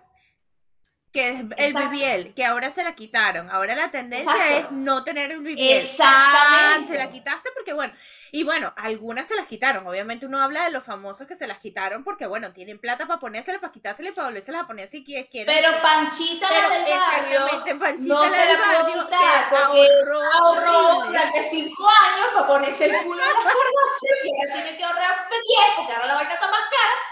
Que 1.12 1.30
es 1.30 1.40
el 1.58 1.74
BBL, 1.74 2.34
que 2.36 2.46
ahora 2.46 2.70
se 2.70 2.84
la 2.84 2.94
quitaron. 2.94 3.50
Ahora 3.50 3.76
la 3.76 3.90
tendencia 3.90 4.60
es 4.60 4.72
no 4.72 5.04
tener 5.04 5.32
el 5.32 5.40
BBL. 5.40 5.60
Exactamente. 5.60 6.94
Te 6.94 6.98
la 7.00 7.10
quitaste 7.10 7.50
porque, 7.56 7.74
bueno, 7.74 7.94
y 8.32 8.44
bueno, 8.44 8.74
algunas 8.78 9.28
se 9.28 9.36
las 9.36 9.48
quitaron. 9.48 9.86
Obviamente 9.88 10.26
uno 10.26 10.40
habla 10.40 10.64
de 10.64 10.72
los 10.72 10.84
famosos 10.84 11.28
que 11.28 11.36
se 11.36 11.48
las 11.48 11.60
quitaron 11.60 12.04
porque, 12.04 12.28
bueno, 12.28 12.52
tienen 12.52 12.80
plata 12.80 13.08
para 13.08 13.20
ponérselas, 13.20 13.62
para 13.62 13.72
quitárselas, 13.72 14.14
para 14.14 14.28
volvérselas 14.28 14.64
a 14.64 14.68
poner 14.68 14.88
si 14.88 15.04
quieren. 15.04 15.28
Pero 15.46 15.82
Panchita 15.82 16.48
Pero 16.50 16.70
la 16.70 16.76
del 16.76 16.88
exactamente, 16.88 17.76
Panchita 17.76 18.14
no 18.14 18.30
la 18.30 18.46
del 18.46 18.58
barrio 18.58 19.08
que 19.08 19.16
ahorró, 19.56 20.22
ahorró 20.34 21.06
durante 21.08 21.50
cinco 21.50 21.88
años 21.88 22.28
para 22.34 22.48
ponerse 22.48 22.86
el 22.86 23.04
culo 23.04 23.24
de 23.24 23.30
las 23.30 23.40
y 24.24 24.42
ahora 24.42 24.54
tiene 24.54 24.78
que 24.78 24.84
ahorrar 24.84 25.30
10 25.30 25.60
porque 25.76 25.94
ahora 25.94 26.08
la 26.08 26.16
vaina 26.16 26.34
está 26.34 26.48
más 26.50 26.62
cara. 26.70 27.10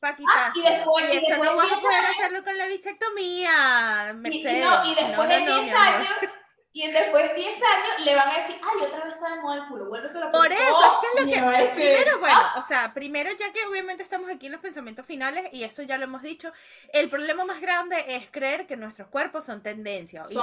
Para 0.00 0.16
quitárselo. 0.16 0.54
y 0.54 0.62
después, 0.62 1.12
y, 1.12 1.16
eso 1.16 1.44
no 1.44 1.56
vas 1.56 1.72
a 1.72 1.76
poder 1.76 2.04
hacerlo 2.04 2.44
con 2.44 2.58
la 2.58 2.66
bichectomía, 2.66 4.12
Mercedes. 4.14 4.66
Y, 4.84 4.88
y 4.88 4.94
después 4.94 5.28
de 5.28 5.38
10 5.38 5.74
años 5.74 6.08
y 6.72 6.86
después 6.90 7.28
de 7.28 7.34
10 7.34 7.56
años 7.56 8.00
le 8.04 8.14
van 8.14 8.30
a 8.30 8.38
decir, 8.38 8.60
ay, 8.62 8.86
otra 8.86 9.04
vez 9.04 9.14
está 9.14 9.34
de 9.34 9.40
moda 9.40 9.56
el 9.56 9.66
culo, 9.68 9.86
vuélvete 9.86 10.18
la 10.18 10.30
Por 10.30 10.52
eso, 10.52 10.60
es 10.60 10.98
que 11.00 11.32
es 11.32 11.40
lo 11.40 11.50
que. 11.50 11.68
primero, 11.74 12.18
bueno, 12.18 12.40
o 12.56 12.62
sea, 12.62 12.92
primero, 12.92 13.30
ya 13.30 13.52
que 13.52 13.64
obviamente 13.64 14.02
estamos 14.02 14.30
aquí 14.30 14.46
en 14.46 14.52
los 14.52 14.60
pensamientos 14.60 15.06
finales, 15.06 15.48
y 15.52 15.64
eso 15.64 15.82
ya 15.82 15.96
lo 15.96 16.04
hemos 16.04 16.22
dicho, 16.22 16.52
el 16.92 17.08
problema 17.08 17.44
más 17.44 17.60
grande 17.60 17.96
es 18.08 18.28
creer 18.30 18.66
que 18.66 18.76
nuestros 18.76 19.08
cuerpos 19.08 19.46
son 19.46 19.62
tendencia. 19.62 20.24
y, 20.28 20.34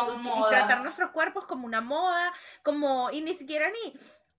tratar 0.50 0.82
nuestros 0.82 1.12
cuerpos 1.12 1.46
como 1.46 1.66
una 1.66 1.82
moda, 1.82 2.34
como. 2.64 3.12
Y 3.12 3.22
ni 3.22 3.34
siquiera 3.34 3.70
ni 3.70 3.94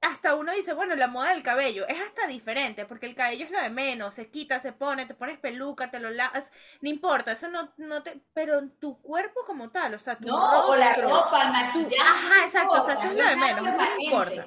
hasta 0.07 0.35
uno 0.35 0.53
dice, 0.53 0.73
bueno, 0.73 0.95
la 0.95 1.09
moda 1.09 1.31
del 1.31 1.43
cabello 1.43 1.87
es 1.89 2.01
hasta 2.01 2.27
diferente, 2.27 2.85
porque 2.87 3.07
el 3.07 3.15
cabello 3.15 3.45
es 3.45 3.51
lo 3.51 3.61
de 3.61 3.71
menos, 3.71 4.15
se 4.15 4.31
quita, 4.31 4.61
se 4.61 4.73
pone, 4.73 5.07
te 5.07 5.15
pones 5.15 5.39
peluca, 5.39 5.91
te 5.91 6.01
lo 6.01 6.11
lavas, 6.11 6.51
no 6.81 6.89
importa, 6.89 7.33
eso 7.33 7.49
no, 7.49 7.73
no 7.77 8.03
te, 8.03 8.21
pero 8.33 8.69
tu 8.81 9.01
cuerpo 9.01 9.41
como 9.45 9.71
tal, 9.71 9.95
o 9.95 9.99
sea, 9.99 10.17
tu 10.17 10.29
no, 10.29 10.53
rostro, 10.53 10.73
o 10.73 10.77
la 10.77 10.95
ropa, 10.95 11.43
el 11.43 11.53
maquillaje, 11.53 11.97
ajá, 12.01 12.45
exacto, 12.45 12.73
o 12.73 12.85
sea, 12.85 12.95
eso 12.95 13.09
es 13.09 13.15
lo 13.15 13.27
de 13.27 13.37
menos, 13.37 13.69
eso 13.69 13.85
no 13.85 14.01
importa. 14.01 14.47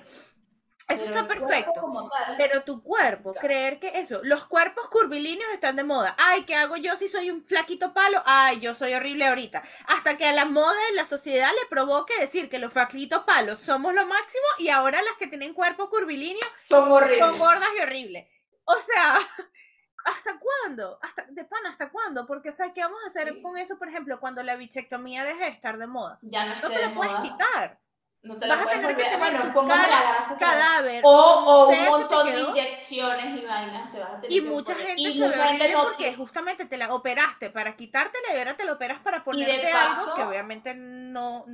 Eso 0.89 1.05
está 1.05 1.27
perfecto. 1.27 2.09
Pero 2.37 2.63
tu 2.63 2.81
cuerpo, 2.81 3.33
creer 3.35 3.79
que 3.79 3.99
eso, 3.99 4.21
los 4.23 4.45
cuerpos 4.45 4.89
curvilíneos 4.89 5.51
están 5.53 5.75
de 5.75 5.83
moda. 5.83 6.15
Ay, 6.17 6.43
¿qué 6.43 6.55
hago 6.55 6.77
yo 6.77 6.97
si 6.97 7.07
soy 7.07 7.29
un 7.29 7.45
flaquito 7.45 7.93
palo? 7.93 8.21
Ay, 8.25 8.59
yo 8.59 8.73
soy 8.73 8.93
horrible 8.93 9.27
ahorita. 9.27 9.61
Hasta 9.87 10.17
que 10.17 10.25
a 10.25 10.33
la 10.33 10.45
moda 10.45 10.77
de 10.89 10.95
la 10.95 11.05
sociedad 11.05 11.49
le 11.61 11.67
provoque 11.69 12.19
decir 12.19 12.49
que 12.49 12.57
los 12.57 12.73
flaquitos 12.73 13.23
palos 13.23 13.59
somos 13.59 13.93
lo 13.93 14.05
máximo 14.07 14.45
y 14.57 14.69
ahora 14.69 15.01
las 15.03 15.13
que 15.13 15.27
tienen 15.27 15.53
cuerpo 15.53 15.89
curvilíneo 15.89 16.45
son 16.67 16.91
horribles. 16.91 17.29
Son 17.29 17.37
gordas 17.37 17.69
y 17.77 17.81
horribles. 17.81 18.27
O 18.65 18.75
sea, 18.77 19.19
¿hasta 20.05 20.39
cuándo? 20.39 20.97
¿Hasta, 21.03 21.25
de 21.29 21.45
pan, 21.45 21.67
¿hasta 21.67 21.91
cuándo? 21.91 22.25
Porque, 22.25 22.49
o 22.49 22.53
sea, 22.53 22.73
¿qué 22.73 22.81
vamos 22.81 22.99
a 23.03 23.07
hacer 23.07 23.41
con 23.43 23.57
eso, 23.57 23.77
por 23.77 23.89
ejemplo, 23.89 24.19
cuando 24.19 24.41
la 24.41 24.55
bichectomía 24.55 25.23
deje 25.23 25.43
de 25.43 25.49
estar 25.49 25.77
de 25.77 25.85
moda? 25.85 26.17
Ya 26.23 26.45
no, 26.45 26.61
no 26.61 26.69
te 26.69 26.81
la 26.81 26.93
puedes 26.95 27.15
quitar. 27.21 27.79
No 28.21 28.37
te 28.37 28.47
vas 28.47 28.61
a 28.61 28.69
tener 28.69 28.95
que 28.95 29.03
tener 29.03 29.17
bueno, 29.17 29.53
tu 29.53 29.65
cara, 29.65 30.35
cadáver 30.37 31.01
o, 31.05 31.09
o 31.09 31.69
un 31.69 31.85
montón 31.85 32.27
de 32.27 32.41
inyecciones 32.41 33.41
y 33.41 33.45
vainas 33.45 33.91
te 33.93 33.99
vas 33.99 34.09
a 34.09 34.21
tener 34.21 34.33
y 34.33 34.41
mucha 34.41 34.75
gente 34.75 35.11
se 35.11 35.27
ve 35.27 35.39
horrible 35.39 35.73
porque 35.81 36.13
justamente 36.15 36.65
te 36.65 36.77
la 36.77 36.93
operaste 36.93 37.49
para 37.49 37.77
quitártela 37.77 38.35
y 38.35 38.39
ahora 38.39 38.55
te 38.55 38.65
la 38.65 38.73
operas 38.73 38.99
para 38.99 39.23
ponerte 39.23 39.71
algo 39.71 40.15
que 40.15 40.23
obviamente 40.23 40.73
no 40.75 41.45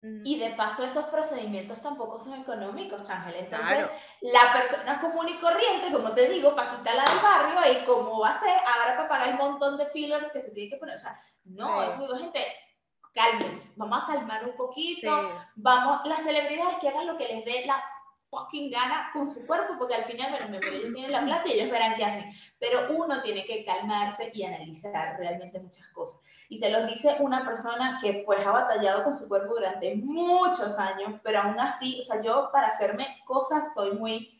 y 0.00 0.38
de 0.38 0.50
paso 0.50 0.84
esos 0.84 1.06
procedimientos 1.06 1.82
tampoco 1.82 2.20
son 2.20 2.40
económicos, 2.40 3.10
Ángel. 3.10 3.34
Entonces, 3.34 3.90
la 4.20 4.52
persona 4.52 5.00
común 5.00 5.28
y 5.28 5.40
corriente, 5.40 5.90
como 5.92 6.12
te 6.12 6.28
digo, 6.28 6.54
para 6.54 6.76
quitarla 6.76 7.02
del 7.02 7.18
barrio, 7.20 7.72
y 7.72 7.84
como 7.84 8.20
va 8.20 8.28
a 8.28 8.38
ser 8.38 8.58
ahora 8.64 8.96
para 8.96 9.08
pagar 9.08 9.28
el 9.30 9.34
montón 9.34 9.76
de 9.76 9.86
fillers 9.86 10.30
que 10.30 10.42
se 10.42 10.50
tiene 10.52 10.70
que 10.70 10.76
poner. 10.76 10.96
O 10.96 11.00
sea, 11.00 11.18
no, 11.44 11.82
eso 11.82 12.00
digo, 12.00 12.16
gente, 12.16 12.46
cálmense, 13.14 13.70
vamos 13.76 14.02
a 14.02 14.06
calmar 14.06 14.44
un 14.44 14.56
poquito, 14.56 15.30
vamos, 15.56 16.00
las 16.06 16.22
celebridades 16.22 16.78
que 16.80 16.88
hagan 16.88 17.06
lo 17.06 17.16
que 17.16 17.28
les 17.28 17.44
dé 17.44 17.64
la 17.66 17.82
fucking 18.30 18.70
gana 18.70 19.10
con 19.12 19.28
su 19.28 19.46
cuerpo, 19.46 19.74
porque 19.78 19.94
al 19.94 20.04
final, 20.04 20.30
bueno, 20.30 20.58
ellos 20.58 20.92
tienen 20.94 21.12
la 21.12 21.22
plata 21.22 21.48
y 21.48 21.52
ellos 21.52 21.70
verán 21.70 21.96
qué 21.96 22.04
hacen, 22.04 22.30
pero 22.58 22.88
uno 22.94 23.22
tiene 23.22 23.44
que 23.44 23.64
calmarse 23.64 24.30
y 24.34 24.44
analizar 24.44 25.16
realmente 25.18 25.58
muchas 25.60 25.86
cosas. 25.88 26.20
Y 26.48 26.58
se 26.58 26.70
los 26.70 26.86
dice 26.86 27.16
una 27.20 27.44
persona 27.44 27.98
que 28.02 28.22
pues 28.26 28.46
ha 28.46 28.50
batallado 28.50 29.04
con 29.04 29.16
su 29.16 29.28
cuerpo 29.28 29.54
durante 29.54 29.94
muchos 29.96 30.78
años, 30.78 31.20
pero 31.22 31.40
aún 31.40 31.58
así, 31.58 32.00
o 32.00 32.04
sea, 32.04 32.22
yo 32.22 32.50
para 32.52 32.68
hacerme 32.68 33.06
cosas 33.26 33.72
soy 33.74 33.92
muy, 33.92 34.34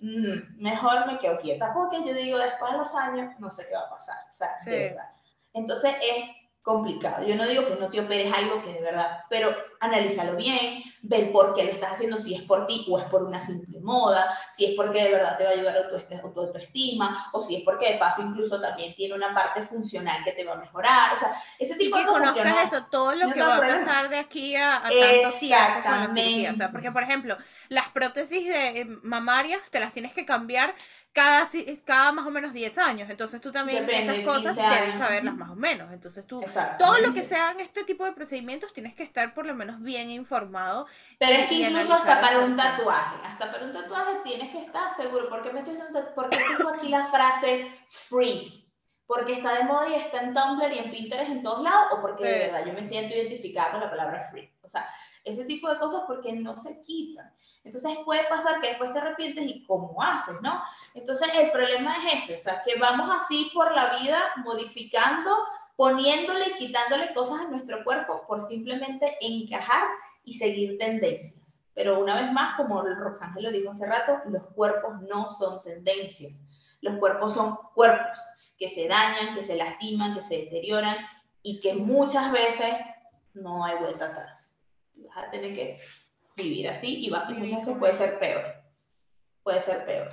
mm, 0.00 0.62
mejor 0.62 1.06
me 1.06 1.18
quedo 1.18 1.38
quieta, 1.40 1.72
porque 1.74 2.04
yo 2.04 2.14
digo, 2.14 2.38
después 2.38 2.72
de 2.72 2.78
los 2.78 2.94
años, 2.94 3.38
no 3.38 3.50
sé 3.50 3.66
qué 3.68 3.74
va 3.74 3.82
a 3.82 3.90
pasar, 3.90 4.16
o 4.30 4.34
sea, 4.34 4.48
de 4.64 4.88
verdad. 4.88 5.10
Entonces 5.52 5.94
es 6.02 6.43
complicado. 6.64 7.26
Yo 7.26 7.36
no 7.36 7.46
digo 7.46 7.66
que 7.66 7.76
no 7.76 7.90
te 7.90 8.00
operes 8.00 8.32
algo 8.32 8.62
que 8.62 8.72
de 8.72 8.80
verdad, 8.80 9.24
pero 9.28 9.54
analízalo 9.80 10.34
bien, 10.34 10.82
ve 11.02 11.28
por 11.30 11.54
qué 11.54 11.64
lo 11.64 11.72
estás 11.72 11.92
haciendo, 11.92 12.16
si 12.16 12.34
es 12.34 12.40
por 12.42 12.66
ti 12.66 12.86
o 12.88 12.98
es 12.98 13.04
por 13.04 13.22
una 13.22 13.38
simple 13.38 13.80
moda, 13.80 14.38
si 14.50 14.64
es 14.64 14.74
porque 14.74 15.02
de 15.02 15.10
verdad 15.10 15.36
te 15.36 15.44
va 15.44 15.50
a 15.50 15.52
ayudar 15.52 15.76
a 15.76 15.88
tu, 15.90 16.40
autoestima, 16.40 17.28
o 17.34 17.42
si 17.42 17.56
es 17.56 17.62
porque 17.64 17.92
de 17.92 17.98
paso 17.98 18.22
incluso 18.22 18.58
también 18.62 18.94
tiene 18.94 19.14
una 19.14 19.34
parte 19.34 19.62
funcional 19.66 20.24
que 20.24 20.32
te 20.32 20.42
va 20.42 20.54
a 20.54 20.56
mejorar, 20.56 21.14
o 21.14 21.18
sea, 21.18 21.32
ese 21.58 21.76
tipo 21.76 21.98
y 21.98 22.00
que 22.00 22.06
conozcas 22.06 22.72
eso, 22.72 22.86
todo 22.90 23.14
lo 23.14 23.30
que 23.30 23.42
va 23.42 23.56
a 23.58 23.60
pasar 23.60 24.08
de 24.08 24.16
aquí 24.16 24.56
a, 24.56 24.80
tanto 24.84 25.38
tiempo 25.38 25.82
con 25.82 26.00
la 26.00 26.08
cirugía, 26.08 26.52
o 26.52 26.54
sea, 26.54 26.70
porque 26.72 26.90
por 26.90 27.02
ejemplo, 27.02 27.36
las 27.68 27.90
prótesis 27.90 28.48
de 28.48 28.80
eh, 28.80 28.84
mamarias 29.02 29.60
te 29.70 29.80
las 29.80 29.92
tienes 29.92 30.14
que 30.14 30.24
cambiar 30.24 30.74
cada, 31.14 31.48
cada 31.84 32.12
más 32.12 32.26
o 32.26 32.30
menos 32.30 32.52
10 32.52 32.76
años. 32.78 33.08
Entonces 33.08 33.40
tú 33.40 33.52
también 33.52 33.88
esas 33.88 34.18
cosas 34.18 34.56
debes 34.56 34.96
saberlas 34.96 35.34
más 35.34 35.48
o 35.48 35.54
menos. 35.54 35.90
Entonces 35.92 36.26
tú, 36.26 36.44
todo 36.78 36.98
lo 36.98 37.14
que 37.14 37.22
sean 37.22 37.60
este 37.60 37.84
tipo 37.84 38.04
de 38.04 38.12
procedimientos, 38.12 38.72
tienes 38.72 38.94
que 38.94 39.04
estar 39.04 39.32
por 39.32 39.46
lo 39.46 39.54
menos 39.54 39.80
bien 39.80 40.10
informado. 40.10 40.86
Pero 41.18 41.32
es 41.32 41.48
que 41.48 41.54
incluso 41.54 41.94
hasta 41.94 42.20
para 42.20 42.40
un 42.40 42.56
tatuaje, 42.56 43.24
hasta 43.24 43.50
para 43.50 43.64
un 43.64 43.72
tatuaje 43.72 44.18
tienes 44.24 44.50
que 44.50 44.64
estar 44.64 44.94
seguro. 44.96 45.28
¿Por 45.28 45.42
qué 45.42 45.52
me 45.52 45.60
estoy 45.60 45.78
porque 46.16 46.36
tengo 46.36 46.70
aquí 46.70 46.88
la 46.88 47.06
frase 47.06 47.70
free? 48.08 48.68
Porque 49.06 49.34
está 49.34 49.54
de 49.54 49.64
moda 49.64 49.88
y 49.88 49.94
está 49.94 50.20
en 50.20 50.34
Tumblr 50.34 50.72
y 50.72 50.78
en 50.78 50.90
Pinterest 50.90 51.30
en 51.30 51.42
todos 51.44 51.62
lados, 51.62 51.92
o 51.92 52.00
porque 52.00 52.24
de 52.24 52.38
verdad 52.46 52.66
yo 52.66 52.72
me 52.72 52.84
siento 52.84 53.14
identificada 53.14 53.70
con 53.70 53.80
la 53.80 53.90
palabra 53.90 54.28
free. 54.32 54.50
O 54.62 54.68
sea, 54.68 54.88
ese 55.22 55.44
tipo 55.44 55.70
de 55.70 55.78
cosas 55.78 56.02
porque 56.08 56.32
no 56.32 56.58
se 56.58 56.82
quitan. 56.82 57.32
Entonces 57.64 57.96
puede 58.04 58.24
pasar 58.28 58.60
que 58.60 58.68
después 58.68 58.92
te 58.92 58.98
arrepientes 58.98 59.44
y 59.46 59.64
cómo 59.64 60.00
haces, 60.00 60.40
¿no? 60.42 60.62
Entonces 60.92 61.28
el 61.34 61.50
problema 61.50 61.96
es 62.06 62.22
ese, 62.22 62.36
o 62.36 62.40
sea, 62.40 62.62
que 62.62 62.78
vamos 62.78 63.10
así 63.10 63.50
por 63.54 63.72
la 63.74 63.98
vida 63.98 64.22
modificando, 64.44 65.30
poniéndole 65.74 66.50
y 66.50 66.66
quitándole 66.66 67.14
cosas 67.14 67.40
a 67.40 67.48
nuestro 67.48 67.82
cuerpo 67.82 68.22
por 68.28 68.46
simplemente 68.46 69.16
encajar 69.20 69.88
y 70.24 70.34
seguir 70.34 70.78
tendencias. 70.78 71.58
Pero 71.74 71.98
una 71.98 72.20
vez 72.20 72.32
más, 72.32 72.56
como 72.56 72.82
Roxángel 72.82 73.44
lo 73.44 73.50
dijo 73.50 73.70
hace 73.70 73.86
rato, 73.86 74.20
los 74.26 74.44
cuerpos 74.54 75.00
no 75.02 75.30
son 75.30 75.62
tendencias. 75.62 76.32
Los 76.82 76.98
cuerpos 76.98 77.34
son 77.34 77.56
cuerpos 77.74 78.18
que 78.58 78.68
se 78.68 78.86
dañan, 78.86 79.34
que 79.34 79.42
se 79.42 79.56
lastiman, 79.56 80.14
que 80.14 80.20
se 80.20 80.36
deterioran 80.36 80.96
y 81.42 81.60
que 81.60 81.74
muchas 81.74 82.30
veces 82.30 82.74
no 83.32 83.64
hay 83.64 83.76
vuelta 83.78 84.06
atrás. 84.06 84.54
Vas 84.94 85.26
a 85.26 85.30
tener 85.30 85.54
que 85.54 85.78
vivir 86.36 86.68
así 86.68 87.04
y, 87.06 87.10
va, 87.10 87.26
y 87.28 87.34
muchas 87.34 87.60
veces 87.60 87.78
puede 87.78 87.92
ser 87.92 88.18
peor. 88.18 88.44
Puede 89.42 89.60
ser 89.60 89.84
peor. 89.84 90.08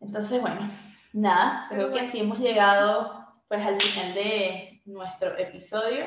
Entonces, 0.00 0.40
bueno, 0.40 0.70
nada, 1.12 1.66
creo 1.68 1.92
que 1.92 2.00
así 2.00 2.20
hemos 2.20 2.38
llegado 2.38 3.24
pues 3.48 3.64
al 3.64 3.80
final 3.80 4.14
de 4.14 4.82
nuestro 4.84 5.38
episodio, 5.38 6.04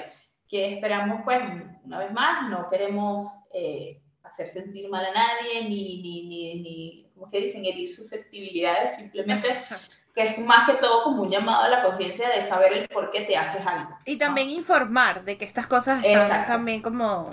que 0.47 0.73
esperamos 0.73 1.21
pues 1.23 1.39
una 1.83 1.99
vez 1.99 2.11
más, 2.11 2.49
no 2.49 2.67
queremos 2.69 3.27
eh, 3.53 4.01
hacer 4.23 4.47
sentir 4.49 4.89
mal 4.89 5.05
a 5.05 5.13
nadie, 5.13 5.63
ni, 5.63 6.01
ni, 6.01 6.27
ni, 6.27 6.61
ni, 6.61 7.07
como 7.13 7.29
que 7.31 7.41
dicen, 7.41 7.65
herir 7.65 7.93
susceptibilidades, 7.93 8.95
simplemente 8.97 9.47
que 10.15 10.23
es 10.23 10.37
más 10.39 10.69
que 10.69 10.77
todo 10.77 11.03
como 11.03 11.23
un 11.23 11.29
llamado 11.29 11.63
a 11.63 11.69
la 11.69 11.83
conciencia 11.83 12.29
de 12.29 12.41
saber 12.41 12.73
el 12.73 12.87
por 12.89 13.09
qué 13.11 13.21
te 13.21 13.37
haces 13.37 13.65
algo. 13.65 13.95
Y 14.05 14.17
también 14.17 14.49
informar 14.49 15.23
de 15.23 15.37
que 15.37 15.45
estas 15.45 15.67
cosas 15.67 16.03
están 16.03 16.45
también 16.47 16.81
como 16.81 17.23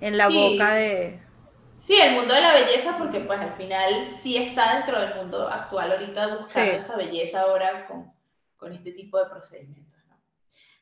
en 0.00 0.18
la 0.18 0.28
boca 0.28 0.74
de... 0.74 1.20
Sí, 1.78 1.94
el 2.00 2.16
mundo 2.16 2.34
de 2.34 2.40
la 2.40 2.54
belleza, 2.54 2.96
porque 2.98 3.20
pues 3.20 3.38
al 3.38 3.52
final 3.52 4.08
sí 4.20 4.36
está 4.36 4.76
dentro 4.76 5.00
del 5.00 5.14
mundo 5.14 5.48
actual 5.48 5.92
ahorita 5.92 6.38
buscando 6.38 6.72
esa 6.72 6.96
belleza 6.96 7.42
ahora 7.42 7.86
con, 7.86 8.12
con 8.56 8.72
este 8.72 8.90
tipo 8.90 9.18
de 9.18 9.30
procedimientos. 9.30 10.02
¿no? 10.08 10.16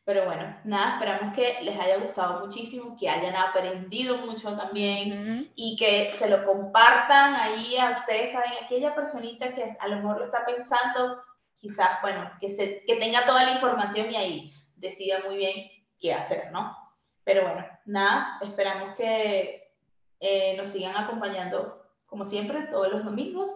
Pero 0.05 0.25
bueno, 0.25 0.57
nada, 0.65 0.95
esperamos 0.95 1.35
que 1.35 1.59
les 1.61 1.79
haya 1.79 1.99
gustado 1.99 2.47
muchísimo, 2.47 2.97
que 2.99 3.11
hayan 3.11 3.37
aprendido 3.37 4.17
mucho 4.19 4.57
también 4.57 5.53
y 5.55 5.77
que 5.77 6.07
se 6.07 6.31
lo 6.31 6.45
compartan 6.47 7.35
ahí 7.35 7.77
a 7.77 7.99
ustedes, 7.99 8.33
saben, 8.33 8.53
aquella 8.65 8.95
personita 8.95 9.53
que 9.53 9.77
a 9.79 9.89
lo 9.89 9.97
mejor 9.97 10.19
lo 10.19 10.25
está 10.25 10.47
pensando, 10.47 11.23
quizás, 11.57 12.01
bueno, 12.01 12.31
que, 12.41 12.55
se, 12.55 12.83
que 12.87 12.97
tenga 12.97 13.27
toda 13.27 13.45
la 13.45 13.53
información 13.53 14.11
y 14.11 14.17
ahí 14.17 14.55
decida 14.77 15.21
muy 15.27 15.37
bien 15.37 15.71
qué 15.99 16.15
hacer, 16.15 16.51
¿no? 16.53 16.84
Pero 17.25 17.43
bueno, 17.43 17.67
nada, 17.87 18.39
esperamos 18.43 18.95
que 18.95 19.73
eh, 20.21 20.57
nos 20.57 20.71
sigan 20.71 20.97
acompañando 20.97 21.83
como 22.07 22.25
siempre 22.25 22.67
todos 22.71 22.93
los 22.93 23.05
domingos 23.05 23.51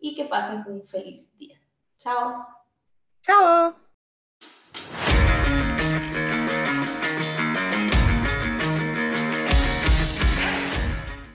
y 0.00 0.14
que 0.14 0.24
pasen 0.24 0.64
un 0.66 0.86
feliz 0.86 1.36
día. 1.36 1.60
Chao. 1.98 2.46
Chao. 3.20 3.89